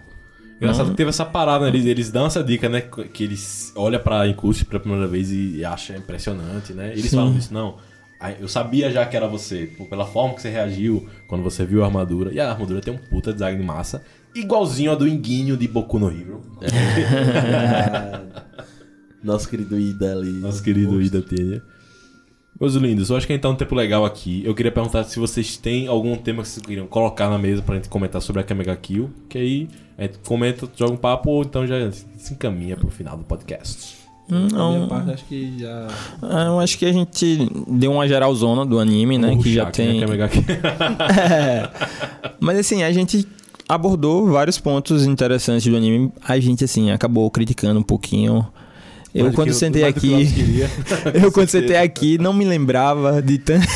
Engraçado 0.60 0.90
que 0.90 0.96
teve 0.96 1.10
essa 1.10 1.24
parada, 1.24 1.66
né? 1.66 1.70
eles, 1.70 1.84
eles 1.86 2.10
dão 2.10 2.26
essa 2.26 2.42
dica, 2.42 2.68
né? 2.68 2.80
Que 2.80 3.22
eles 3.24 3.72
olham 3.76 4.00
pra 4.00 4.26
Incursus 4.26 4.62
pela 4.64 4.80
primeira 4.80 5.06
vez 5.06 5.30
e 5.30 5.64
acham 5.64 5.94
impressionante, 5.96 6.72
né? 6.72 6.92
Eles 6.92 7.10
Sim. 7.10 7.16
falam 7.16 7.36
isso, 7.36 7.52
não. 7.54 7.76
Eu 8.40 8.48
sabia 8.48 8.90
já 8.90 9.04
que 9.04 9.16
era 9.16 9.28
você, 9.28 9.70
pela 9.88 10.06
forma 10.06 10.34
que 10.34 10.42
você 10.42 10.50
reagiu 10.50 11.06
quando 11.28 11.42
você 11.42 11.64
viu 11.64 11.82
a 11.82 11.86
armadura. 11.86 12.32
E 12.32 12.40
a 12.40 12.50
armadura 12.50 12.80
tem 12.80 12.94
um 12.94 12.98
puta 12.98 13.32
design 13.32 13.62
massa, 13.62 14.02
igualzinho 14.34 14.92
a 14.92 14.94
do 14.94 15.06
Inguinho 15.06 15.56
de 15.56 15.68
Boku 15.68 15.98
no 15.98 16.10
Hero. 16.10 16.42
Nosso 19.22 19.48
querido 19.48 19.78
Ida 19.78 20.12
ali. 20.12 20.30
Nosso 20.30 20.62
querido 20.62 21.02
Ida 21.02 21.20
Tênia. 21.20 21.62
Meus 22.58 22.74
lindos, 22.74 23.10
eu 23.10 23.16
acho 23.16 23.26
que 23.26 23.34
a 23.34 23.36
gente 23.36 23.42
tá 23.42 23.50
um 23.50 23.54
tempo 23.54 23.74
legal 23.74 24.06
aqui. 24.06 24.42
Eu 24.44 24.54
queria 24.54 24.72
perguntar 24.72 25.04
se 25.04 25.18
vocês 25.18 25.58
têm 25.58 25.88
algum 25.88 26.16
tema 26.16 26.42
que 26.42 26.48
vocês 26.48 26.64
queriam 26.64 26.86
colocar 26.86 27.28
na 27.28 27.36
mesa 27.36 27.60
pra 27.60 27.74
gente 27.74 27.90
comentar 27.90 28.22
sobre 28.22 28.40
a 28.40 28.44
Kamega 28.44 28.74
Kill. 28.76 29.10
Que 29.28 29.36
aí 29.36 29.68
a 29.98 30.02
gente 30.02 30.18
comenta, 30.20 30.66
joga 30.74 30.94
um 30.94 30.96
papo, 30.96 31.30
ou 31.30 31.42
então 31.42 31.66
já 31.66 31.92
se 31.92 32.32
encaminha 32.32 32.74
pro 32.74 32.88
final 32.88 33.18
do 33.18 33.24
podcast. 33.24 34.05
Hum, 34.30 34.48
Da 34.48 34.56
minha 34.68 34.78
Não, 34.80 34.88
parte, 34.88 35.10
acho 35.12 35.24
que 35.24 35.54
já. 35.58 35.86
Ah, 36.22 36.44
eu 36.46 36.58
acho 36.60 36.76
que 36.78 36.84
a 36.84 36.92
gente 36.92 37.48
deu 37.68 37.92
uma 37.92 38.08
geralzona 38.08 38.66
do 38.66 38.78
anime, 38.80 39.18
né? 39.18 39.28
Vamos 39.28 39.44
que 39.44 39.52
já 39.54 39.66
tem. 39.66 40.00
né. 40.00 40.06
É. 41.30 41.68
Mas 42.40 42.58
assim, 42.58 42.82
a 42.82 42.92
gente 42.92 43.26
abordou 43.68 44.26
vários 44.26 44.58
pontos 44.58 45.06
interessantes 45.06 45.66
do 45.70 45.76
anime. 45.76 46.12
A 46.26 46.38
gente, 46.40 46.64
assim, 46.64 46.90
acabou 46.90 47.30
criticando 47.30 47.78
um 47.78 47.82
pouquinho. 47.84 48.46
Eu, 49.14 49.32
quando 49.32 49.48
que- 49.48 49.54
sentei 49.54 49.82
que 49.92 50.14
aqui. 50.14 50.60
Eu, 51.22 51.32
quando 51.32 51.48
sentei 51.48 51.76
aqui, 51.76 52.18
não 52.18 52.32
me 52.34 52.44
lembrava 52.44 53.22
de 53.22 53.38
tanto. 53.38 53.66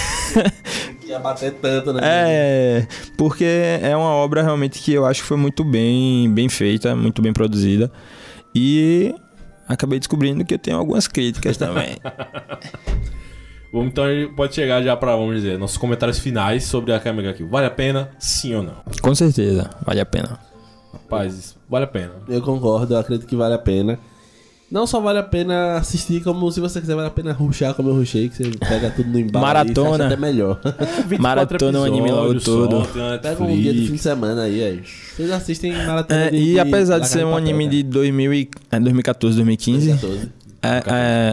Ia 1.06 1.18
bater 1.18 1.52
tanto, 1.54 1.92
né? 1.92 2.00
É, 2.02 2.86
porque 3.16 3.44
é 3.82 3.96
uma 3.96 4.10
obra 4.10 4.42
realmente 4.42 4.78
que 4.80 4.92
eu 4.92 5.06
acho 5.06 5.22
que 5.22 5.26
foi 5.28 5.36
muito 5.36 5.64
bem, 5.64 6.30
bem 6.30 6.48
feita, 6.48 6.94
muito 6.94 7.22
bem 7.22 7.32
produzida. 7.32 7.90
E 8.54 9.14
acabei 9.74 9.98
descobrindo 9.98 10.44
que 10.44 10.54
eu 10.54 10.58
tenho 10.58 10.76
algumas 10.76 11.06
críticas 11.06 11.56
também. 11.56 11.96
Vamos 13.72 13.88
então, 13.88 14.04
a 14.04 14.12
gente 14.12 14.34
pode 14.34 14.52
chegar 14.52 14.82
já 14.82 14.96
pra, 14.96 15.14
vamos 15.14 15.36
dizer, 15.36 15.56
nossos 15.56 15.76
comentários 15.76 16.18
finais 16.18 16.64
sobre 16.64 16.92
a 16.92 16.98
Kamega 16.98 17.32
Kill. 17.32 17.48
Vale 17.48 17.66
a 17.66 17.70
pena? 17.70 18.10
Sim 18.18 18.56
ou 18.56 18.62
não? 18.64 18.74
Com 19.00 19.14
certeza, 19.14 19.70
vale 19.86 20.00
a 20.00 20.06
pena. 20.06 20.40
Rapaz, 20.92 21.56
vale 21.68 21.84
a 21.84 21.88
pena. 21.88 22.14
Eu 22.28 22.42
concordo, 22.42 22.94
eu 22.94 22.98
acredito 22.98 23.28
que 23.28 23.36
vale 23.36 23.54
a 23.54 23.58
pena. 23.58 23.96
Não 24.70 24.86
só 24.86 25.00
vale 25.00 25.18
a 25.18 25.22
pena 25.24 25.78
assistir, 25.78 26.22
como 26.22 26.48
se 26.52 26.60
você 26.60 26.80
quiser, 26.80 26.94
vale 26.94 27.08
a 27.08 27.10
pena 27.10 27.32
ruxar 27.32 27.74
como 27.74 27.88
eu 27.88 27.94
ruxei, 27.96 28.28
que 28.28 28.36
você 28.36 28.50
pega 28.58 28.88
tudo 28.90 29.08
no 29.10 29.18
embalo. 29.18 29.44
Maratona. 29.44 30.06
Até 30.06 30.16
melhor. 30.16 30.60
24 31.08 31.18
Maratona 31.20 31.80
o 31.80 31.84
anime 31.84 32.10
logo 32.12 32.40
todo. 32.40 32.86
Pega 33.20 33.42
um 33.42 33.56
dia 33.60 33.74
de 33.74 33.86
fim 33.88 33.94
de 33.94 33.98
semana 33.98 34.42
aí, 34.42 34.62
aí. 34.62 34.82
Vocês 35.16 35.28
assistem 35.32 35.72
maratona 35.72 36.20
É, 36.26 36.30
de, 36.30 36.36
e 36.36 36.44
de 36.52 36.60
apesar 36.60 36.94
de 36.96 37.00
La 37.00 37.06
ser 37.06 37.24
um 37.26 37.30
Papel, 37.32 37.36
anime 37.38 37.68
de 37.68 37.82
2000 37.82 38.32
e, 38.34 38.48
é, 38.70 38.78
2014, 38.78 39.36
2015, 39.36 39.86
2014. 39.88 40.28
é, 40.62 40.82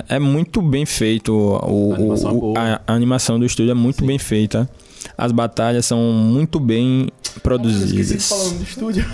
é, 0.09 0.15
é 0.15 0.19
muito 0.19 0.59
bem 0.59 0.85
feito. 0.88 1.31
O, 1.31 1.93
A 1.93 1.95
animação 1.95 2.29
é 2.29 2.33
o- 2.33 2.39
boa. 2.39 2.59
a, 2.59 2.81
a 2.88 2.93
animação 2.95 3.39
do 3.39 3.45
estúdio 3.45 3.69
é 3.71 3.75
muito 3.75 4.03
bem 4.03 4.17
feita. 4.17 4.67
As 5.15 5.31
batalhas 5.31 5.85
são 5.85 5.99
muito 6.11 6.59
bem 6.59 7.09
produzidas. 7.43 8.07
do 8.53 8.63
estúdio. 8.63 9.05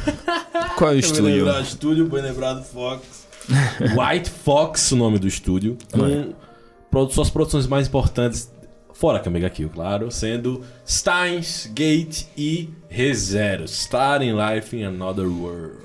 Qual 0.78 0.92
é 0.92 0.96
o 0.96 1.00
estúdio? 1.00 1.60
estúdio, 1.62 2.08
bem 2.08 2.22
lembrado, 2.24 2.64
Fox. 2.64 3.23
White 3.98 4.30
Fox, 4.30 4.92
o 4.92 4.96
nome 4.96 5.20
do 5.20 5.28
estúdio. 5.28 5.78
Com 5.92 6.34
produ- 6.90 7.12
suas 7.14 7.30
produções 7.30 7.68
mais 7.68 7.88
importantes, 7.88 8.52
fora 8.94 9.20
Kamega 9.20 9.50
Kill, 9.50 9.70
claro, 9.70 10.12
sendo 10.12 10.62
Steins, 10.88 11.70
Gate 11.74 12.26
e 12.38 12.70
ReZero. 12.90 13.66
Starting 13.66 14.34
Life 14.34 14.76
in 14.76 14.84
Another 14.84 15.28
World. 15.28 15.78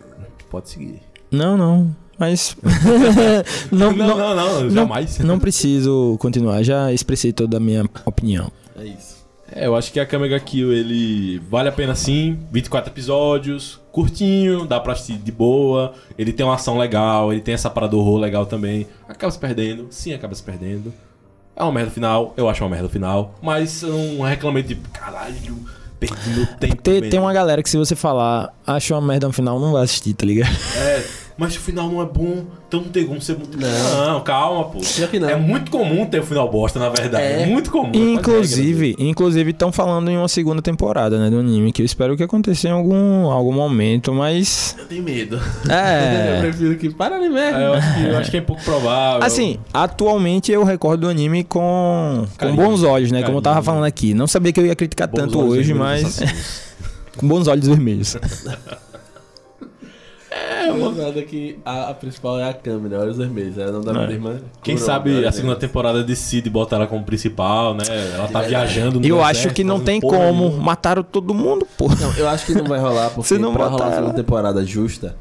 Pode 0.51 0.69
seguir. 0.71 1.01
Não, 1.31 1.57
não. 1.57 1.95
Mas. 2.19 2.57
não, 3.71 3.93
Não, 3.93 4.07
não, 4.09 4.19
não, 4.19 4.37
não, 4.63 4.71
jamais. 4.71 5.19
não 5.19 5.39
preciso 5.39 6.17
continuar. 6.19 6.63
Já 6.63 6.93
expressei 6.93 7.33
toda 7.33 7.59
a 7.59 7.61
minha 7.61 7.85
opinião. 8.05 8.51
É 8.77 8.85
isso. 8.85 9.18
É, 9.51 9.67
eu 9.67 9.75
acho 9.75 9.93
que 9.93 9.99
a 9.99 10.07
Kamega 10.07 10.39
Kill, 10.39 10.73
ele 10.73 11.39
vale 11.49 11.69
a 11.69 11.73
pena 11.73 11.95
sim. 11.95 12.39
24 12.51 12.93
episódios, 12.93 13.81
curtinho, 13.91 14.67
dá 14.67 14.79
pra 14.79 14.93
assistir 14.93 15.19
de 15.19 15.33
boa. 15.33 15.95
Ele 16.19 16.33
tem 16.33 16.45
uma 16.45 16.55
ação 16.55 16.79
legal, 16.79 17.33
ele 17.33 17.41
tem 17.41 17.55
essa 17.55 17.71
parada 17.71 17.93
do 17.93 17.99
horror 17.99 18.19
legal 18.19 18.47
também. 18.47 18.87
Acaba 19.09 19.31
se 19.31 19.39
perdendo, 19.39 19.87
sim, 19.91 20.13
acaba 20.13 20.35
se 20.35 20.43
perdendo. 20.43 20.93
É 21.57 21.63
uma 21.63 21.73
merda 21.73 21.91
final, 21.91 22.35
eu 22.37 22.49
acho 22.49 22.63
uma 22.63 22.71
merda 22.71 22.89
final. 22.89 23.35
Mas 23.43 23.83
eu 23.83 23.93
não 23.93 24.25
reclamei 24.25 24.63
de 24.63 24.77
caralho, 24.77 25.59
perdi 25.99 26.31
meu 26.31 26.47
tempo. 26.47 26.77
Tem, 26.83 27.01
tem 27.09 27.19
uma 27.19 27.33
galera 27.33 27.63
que 27.63 27.71
se 27.71 27.77
você 27.77 27.97
falar, 27.97 28.55
acha 28.67 28.95
uma 28.95 29.01
merda 29.01 29.27
no 29.27 29.33
final, 29.33 29.59
não 29.59 29.73
vai 29.73 29.83
assistir, 29.83 30.15
tá 30.15 30.25
ligado? 30.25 30.55
É, 30.77 31.05
mas 31.39 31.53
se 31.53 31.59
o 31.59 31.63
final 31.63 31.89
não 31.89 32.03
é 32.03 32.05
bom, 32.05 32.45
então 32.67 32.81
não 32.81 32.89
tem 32.89 33.07
como 33.07 33.23
ser 33.23 33.37
muito. 33.39 33.57
Não. 33.57 34.07
Não, 34.15 34.21
calma, 34.23 34.65
pô. 34.65 34.81
Não. 35.21 35.29
É 35.31 35.37
muito 35.37 35.71
comum 35.71 36.05
ter 36.05 36.19
o 36.19 36.25
final 36.25 36.51
bosta, 36.51 36.81
na 36.81 36.89
verdade. 36.89 37.23
É, 37.25 37.43
É. 37.43 37.47
muito 37.47 37.71
comum. 37.71 37.91
é 37.91 37.93
quase 37.93 38.13
Inclusive, 38.13 38.97
inclusive 38.99 39.51
estão 39.53 39.71
falando 39.71 40.11
em 40.11 40.17
uma 40.19 40.27
segunda 40.27 40.61
temporada, 40.61 41.17
né, 41.17 41.31
do 41.31 41.39
anime, 41.39 41.71
que 41.73 41.81
eu 41.81 41.87
espero 41.87 42.17
que 42.17 42.25
aconteça 42.25 42.67
em 42.67 42.73
algum, 42.73 43.31
algum 43.31 43.53
momento, 43.53 44.13
mas 44.13 44.75
Eu 44.77 44.87
tenho 44.87 45.03
medo. 45.05 45.37
eu 45.65 45.73
é, 45.73 46.41
prefiro 46.41 46.77
que 46.77 46.91
para 46.91 47.21
de 47.21 47.29
merda. 47.29 47.61
É, 47.61 47.67
eu, 47.69 47.73
acho 47.75 47.95
que, 47.95 48.05
eu 48.05 48.19
acho 48.19 48.31
que 48.33 48.37
é 48.37 48.41
pouco 48.41 48.63
provável. 48.65 49.25
assim, 49.25 49.59
atualmente 49.73 50.51
eu 50.51 50.65
recordo 50.65 51.03
do 51.03 51.09
anime 51.09 51.45
com, 51.45 52.27
com 52.31 52.37
Carinho. 52.37 52.57
bons 52.57 52.83
olhos, 52.83 53.13
né, 53.13 53.23
como 53.23 53.39
eu 53.39 53.43
tava 53.43 53.55
Carinho. 53.55 53.65
falando 53.65 53.85
aqui. 53.85 54.13
Não 54.13 54.27
sabia 54.27 54.53
que 54.53 54.59
eu 54.59 54.67
ia 54.67 54.75
criticar 54.75 55.07
Bons 55.07 55.21
tanto 55.21 55.39
hoje, 55.41 55.73
mas 55.73 56.19
com 57.17 57.29
bons 57.29 57.47
olhos 57.47 57.69
vermelhos. 57.69 58.17
É, 60.69 60.73
uma 60.73 60.91
nada 60.93 61.23
que 61.23 61.59
a, 61.65 61.91
a 61.91 61.95
principal 61.95 62.39
é 62.39 62.49
a 62.49 62.53
câmera, 62.53 63.01
olha 63.01 63.11
os 63.11 63.17
vermelhos. 63.17 63.59
É 63.59 63.67
o 63.67 63.73
nome 63.73 63.85
da 63.87 63.93
minha 63.93 64.11
irmã. 64.11 64.37
Quem 64.63 64.77
sabe 64.77 65.11
a 65.11 65.15
segunda 65.15 65.33
vermelhos. 65.33 65.59
temporada 65.61 66.05
decide 66.05 66.49
botar 66.51 66.77
ela 66.77 66.87
como 66.87 67.05
principal, 67.05 67.75
né? 67.75 67.83
Ela 68.15 68.29
tá 68.29 68.43
viajando 68.43 69.01
no 69.01 69.07
Eu 69.07 69.17
deserto, 69.17 69.25
acho 69.31 69.51
que 69.51 69.65
não 69.65 69.81
tem 69.81 70.01
como. 70.01 70.19
nenhuma. 70.19 70.63
Mataram 70.63 71.03
todo 71.03 71.33
mundo, 71.35 71.67
pô. 71.77 71.89
Não, 71.89 72.13
eu 72.17 72.29
acho 72.29 72.47
que 72.47 72.55
não 72.55 72.65
vai 72.65 72.79
rolar, 72.81 73.11
porque 73.15 73.29
Se 73.29 73.39
não 73.39 73.53
pra 73.53 73.67
rolar 73.67 73.87
a 73.87 73.91
segunda 73.91 74.07
ela- 74.09 74.15
temporada 74.15 74.65
justa, 74.65 75.17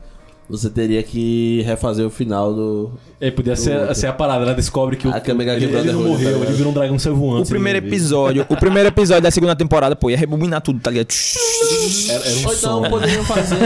você 0.49 0.69
teria 0.69 1.03
que 1.03 1.61
refazer 1.63 2.05
o 2.05 2.09
final 2.09 2.53
do. 2.53 2.91
É, 3.19 3.29
podia 3.29 3.55
ser, 3.55 3.93
ser 3.95 4.07
a 4.07 4.13
parada, 4.13 4.43
ela 4.43 4.53
descobre 4.53 4.95
que 4.95 5.07
o, 5.07 5.13
A 5.13 5.19
Kamega 5.19 5.55
ele, 5.55 5.65
ele 5.65 5.91
não 5.91 6.03
tá 6.03 6.07
morreu, 6.09 6.29
ligado? 6.29 6.43
ele 6.45 6.53
virou 6.53 6.71
um 6.71 6.73
dragão 6.73 6.97
ser 6.99 7.11
voando. 7.11 7.41
O 7.41 7.45
sem 7.45 7.53
primeiro 7.55 7.79
episódio, 7.79 8.45
o 8.47 8.55
primeiro 8.55 8.87
episódio 8.87 9.23
da 9.23 9.31
segunda 9.31 9.55
temporada, 9.55 9.95
pô, 9.95 10.09
ia 10.09 10.17
rebobinar 10.17 10.61
tudo, 10.61 10.79
tá 10.79 10.89
ligado? 10.89 11.07
Era, 12.09 12.25
era 12.25 12.35
um 12.39 12.47
Ou 12.47 12.53
som. 12.53 12.79
então 12.79 12.89
poderiam 12.89 13.23
fazer, 13.25 13.57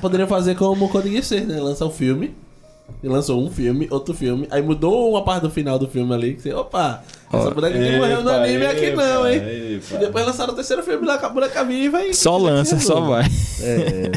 poderiam 0.00 0.28
fazer 0.28 0.54
como 0.54 0.88
Code 0.88 1.22
ser, 1.22 1.46
né? 1.46 1.60
Lança 1.60 1.84
um 1.84 1.90
filme. 1.90 2.34
E 3.02 3.08
lançou 3.08 3.42
um 3.42 3.50
filme, 3.50 3.88
outro 3.90 4.14
filme. 4.14 4.46
Aí 4.50 4.62
mudou 4.62 5.10
uma 5.10 5.24
parte 5.24 5.42
do 5.42 5.50
final 5.50 5.78
do 5.78 5.88
filme 5.88 6.12
ali. 6.14 6.34
Que 6.34 6.42
você, 6.42 6.52
opa, 6.52 7.02
essa 7.32 7.50
boneca 7.50 7.76
que 7.78 7.96
morreu 7.96 8.22
no 8.22 8.30
Epa, 8.30 8.44
anime 8.44 8.66
aqui 8.66 8.84
epa, 8.86 9.04
não, 9.04 9.28
hein? 9.28 9.36
epa. 9.36 9.94
E 9.94 9.98
depois 9.98 10.26
lançaram 10.26 10.52
o 10.52 10.56
terceiro 10.56 10.82
filme 10.82 11.06
lá 11.06 11.18
com 11.18 11.26
a 11.26 11.28
boneca 11.28 11.64
viva 11.64 12.04
e. 12.04 12.14
Só 12.14 12.36
lança, 12.36 12.78
só 12.78 13.00
vai. 13.00 13.24
É. 13.60 14.12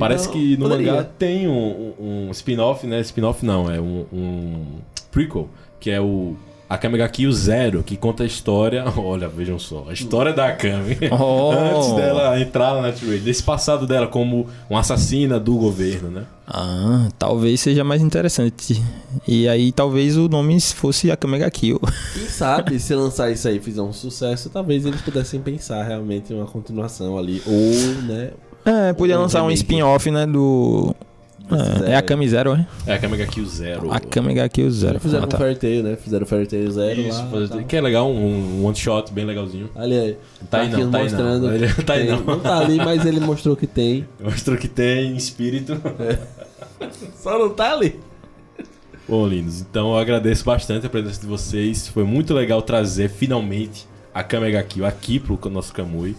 Parece 0.00 0.24
Então, 0.28 0.32
que 0.40 0.56
no 0.56 0.68
poderia. 0.68 0.92
mangá 0.92 1.04
tem 1.18 1.46
um, 1.46 1.92
um- 2.00 2.30
spin-off, 2.32 2.86
né? 2.86 3.00
Spin-off 3.02 3.44
não, 3.46 3.70
é 3.70 3.80
um, 3.80 4.04
um 4.12 4.64
prequel, 5.12 5.48
que 5.78 5.90
é 5.90 6.00
o 6.00 6.34
Akame 6.68 6.96
ga 6.98 7.08
Kill 7.08 7.32
Zero, 7.32 7.82
que 7.82 7.96
conta 7.96 8.22
a 8.22 8.26
história. 8.26 8.84
Olha, 8.96 9.28
vejam 9.28 9.58
só, 9.58 9.86
a 9.88 9.92
história 9.92 10.32
da 10.32 10.46
Akame. 10.48 10.96
Oh. 11.12 11.50
Antes 11.52 11.92
dela 11.94 12.40
entrar 12.40 12.74
na 12.76 12.82
Night 12.82 13.04
Raid, 13.04 13.20
desse 13.24 13.42
passado 13.42 13.86
dela 13.86 14.06
como 14.06 14.46
uma 14.70 14.80
assassina 14.80 15.38
do 15.38 15.56
governo, 15.56 16.10
né? 16.10 16.24
Ah, 16.46 17.08
talvez 17.18 17.60
seja 17.60 17.84
mais 17.84 18.00
interessante. 18.02 18.82
E 19.26 19.46
aí 19.48 19.70
talvez 19.72 20.16
o 20.16 20.28
nome 20.28 20.60
fosse 20.60 21.10
Akame 21.10 21.38
ga 21.38 21.50
Kill. 21.50 21.80
Quem 22.14 22.26
sabe 22.26 22.78
se 22.80 22.94
lançar 22.94 23.30
isso 23.30 23.46
aí 23.48 23.56
e 23.56 23.60
fizer 23.60 23.82
um 23.82 23.92
sucesso, 23.92 24.48
talvez 24.50 24.86
eles 24.86 25.00
pudessem 25.00 25.40
pensar 25.40 25.82
realmente 25.84 26.32
em 26.32 26.36
uma 26.36 26.46
continuação 26.46 27.18
ali. 27.18 27.42
Ou, 27.46 28.02
né? 28.04 28.30
É, 28.72 28.92
podia 28.92 29.18
Um 29.18 29.22
lançar 29.22 29.42
um 29.42 29.50
spin-off, 29.50 30.10
né, 30.10 30.26
do... 30.26 30.94
É, 31.86 31.90
é 31.92 31.96
Akame 31.96 32.28
Zero, 32.28 32.52
é? 32.52 32.64
É 32.86 32.94
Akame 32.94 33.16
ga 33.16 33.26
Kill 33.26 33.44
Zero. 33.44 33.90
Akame 33.92 34.32
ga 34.34 34.48
Kill 34.48 34.70
Zero. 34.70 35.00
Fizeram 35.00 35.24
Ah, 35.24 35.26
um 35.26 35.28
tá. 35.28 35.36
Fairy 35.36 35.56
Tail, 35.56 35.82
né? 35.82 35.96
Fizeram 35.96 36.24
Fairy 36.24 36.46
Tail 36.46 36.70
Zero 36.70 37.00
Isso, 37.00 37.18
lá. 37.18 37.26
fazer- 37.26 37.48
tal. 37.48 37.64
que 37.64 37.76
é 37.76 37.80
legal, 37.80 38.08
um, 38.08 38.60
um 38.60 38.64
one 38.64 38.76
shot 38.76 39.12
bem 39.12 39.24
legalzinho. 39.24 39.68
Ali 39.74 39.98
aí. 39.98 40.16
Tá 40.48 40.60
aí 40.60 40.68
aqui 40.68 40.84
não, 40.84 40.90
tá 40.92 40.98
aí 40.98 41.02
mostrando 41.04 41.46
não. 41.48 41.52
Ele- 41.54 41.68
tá 41.82 41.92
aí 41.94 42.06
não. 42.08 42.20
Não 42.22 42.38
tá 42.38 42.58
ali, 42.60 42.76
mas 42.76 43.04
ele 43.04 43.18
mostrou 43.18 43.56
que 43.56 43.66
tem. 43.66 44.06
Mostrou 44.22 44.56
que 44.56 44.68
tem 44.68 45.16
espírito. 45.16 45.76
Só 47.20 47.36
não 47.36 47.50
tá 47.50 47.72
ali. 47.72 47.98
Bom, 49.08 49.26
lindos, 49.26 49.60
então 49.60 49.90
eu 49.90 49.98
agradeço 49.98 50.44
bastante 50.44 50.86
a 50.86 50.88
presença 50.88 51.20
de 51.20 51.26
vocês. 51.26 51.88
Foi 51.88 52.04
muito 52.04 52.32
legal 52.32 52.62
trazer 52.62 53.10
finalmente 53.10 53.88
a 54.14 54.22
Kamega 54.22 54.62
Kill 54.62 54.86
aqui 54.86 55.18
pro 55.18 55.36
nosso 55.50 55.72
Kamui. 55.72 56.14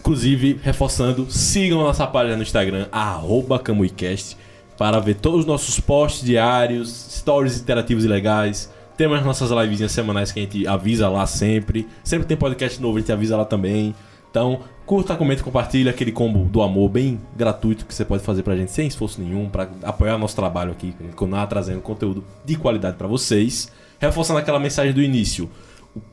Inclusive, 0.00 0.58
reforçando, 0.62 1.30
sigam 1.30 1.80
nossa 1.80 2.06
página 2.06 2.36
no 2.36 2.42
Instagram, 2.42 2.86
arroba 2.90 3.58
KamuiCast, 3.58 4.36
para 4.78 4.98
ver 5.00 5.16
todos 5.16 5.40
os 5.40 5.46
nossos 5.46 5.80
posts 5.80 6.24
diários, 6.24 6.88
stories 7.18 7.60
interativos 7.60 8.04
e 8.04 8.08
legais. 8.08 8.72
Temos 8.96 9.18
as 9.18 9.24
nossas 9.24 9.50
livezinhas 9.50 9.92
semanais 9.92 10.32
que 10.32 10.40
a 10.40 10.42
gente 10.42 10.66
avisa 10.66 11.08
lá 11.08 11.26
sempre. 11.26 11.86
Sempre 12.02 12.26
tem 12.26 12.36
podcast 12.36 12.80
novo, 12.80 12.96
a 12.96 13.00
gente 13.00 13.12
avisa 13.12 13.36
lá 13.36 13.44
também. 13.44 13.94
Então, 14.30 14.60
curta, 14.84 15.16
comenta, 15.16 15.42
compartilha 15.42 15.90
aquele 15.90 16.12
combo 16.12 16.44
do 16.44 16.62
amor 16.62 16.88
bem 16.88 17.20
gratuito 17.36 17.86
que 17.86 17.94
você 17.94 18.04
pode 18.04 18.22
fazer 18.22 18.42
pra 18.42 18.56
gente 18.56 18.70
sem 18.70 18.86
esforço 18.86 19.20
nenhum, 19.20 19.48
pra 19.48 19.68
apoiar 19.82 20.18
nosso 20.18 20.36
trabalho 20.36 20.72
aqui, 20.72 20.94
continuar 21.14 21.46
trazendo 21.46 21.80
conteúdo 21.80 22.24
de 22.44 22.56
qualidade 22.56 22.96
pra 22.96 23.06
vocês. 23.06 23.70
Reforçando 23.98 24.38
aquela 24.38 24.60
mensagem 24.60 24.92
do 24.92 25.02
início. 25.02 25.50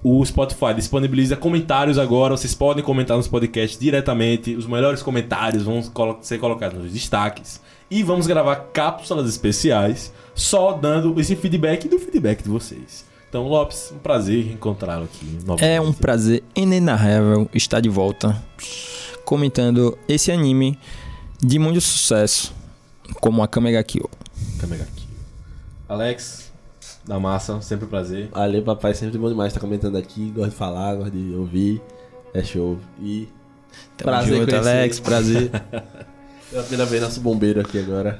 O 0.04 0.24
Spotify 0.26 0.74
disponibiliza 0.76 1.36
comentários 1.36 1.98
agora. 1.98 2.36
Vocês 2.36 2.54
podem 2.54 2.84
comentar 2.84 3.18
nos 3.18 3.28
podcasts 3.28 3.80
diretamente. 3.80 4.56
Os 4.56 4.66
melhores 4.66 5.02
comentários 5.02 5.64
vão 5.64 5.82
ser 6.22 6.40
colocados 6.40 6.78
nos 6.82 6.92
destaques. 6.92 7.62
E 7.90 8.04
vamos 8.04 8.28
gravar 8.28 8.56
cápsulas 8.74 9.30
especiais 9.30 10.12
só 10.34 10.74
dando 10.74 11.20
esse 11.20 11.36
feedback 11.36 11.88
do 11.88 12.00
feedback 12.00 12.44
de 12.44 12.50
vocês. 12.50 13.06
Então, 13.30 13.48
Lopes, 13.48 13.92
um 13.94 14.00
prazer 14.00 14.52
encontrá-lo 14.52 15.06
aqui. 15.06 15.26
novamente. 15.46 15.66
É 15.66 15.82
um 15.82 15.92
prazer 15.92 16.44
inenarrável 16.56 17.50
estar 17.54 17.82
de 17.82 17.90
volta 17.90 18.42
comentando 19.26 19.98
esse 20.08 20.32
anime 20.32 20.80
de 21.42 21.60
muito 21.60 21.82
sucesso, 21.82 22.54
como 23.20 23.44
a 23.44 23.48
Kamega 23.48 23.84
Kill. 23.84 24.10
Kamega 24.60 24.88
Kill. 24.96 25.10
Alex, 25.90 26.45
da 27.08 27.20
massa, 27.20 27.62
sempre 27.62 27.86
um 27.86 27.90
prazer. 27.90 28.30
Valeu, 28.32 28.64
papai. 28.64 28.94
Sempre 28.94 29.18
bom 29.18 29.30
demais 29.30 29.50
estar 29.54 29.60
comentando 29.60 29.98
aqui. 29.98 30.32
Gosto 30.32 30.52
de 30.52 30.56
falar, 30.56 30.96
gosto 30.96 31.12
de 31.12 31.36
ouvir. 31.36 31.82
É 32.34 32.44
show. 32.44 32.78
E 33.02 33.28
Tamo 33.98 34.12
Prazer 34.12 34.38
junto. 34.40 34.56
Alex, 34.56 35.00
prazer. 35.00 35.50
pela 36.50 36.64
primeira 36.64 36.86
vez 36.86 37.02
nosso 37.02 37.22
bombeiro 37.22 37.62
aqui 37.62 37.80
agora. 37.80 38.20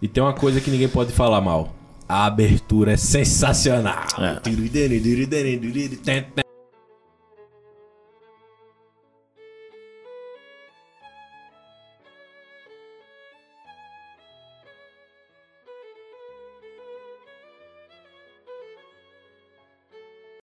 E 0.00 0.08
tem 0.08 0.22
uma 0.22 0.32
coisa 0.32 0.60
que 0.60 0.70
ninguém 0.70 0.88
pode 0.88 1.12
falar 1.12 1.40
mal. 1.40 1.74
A 2.08 2.26
abertura 2.26 2.92
é 2.92 2.96
sensacional. 2.96 4.04
É. 4.18 4.40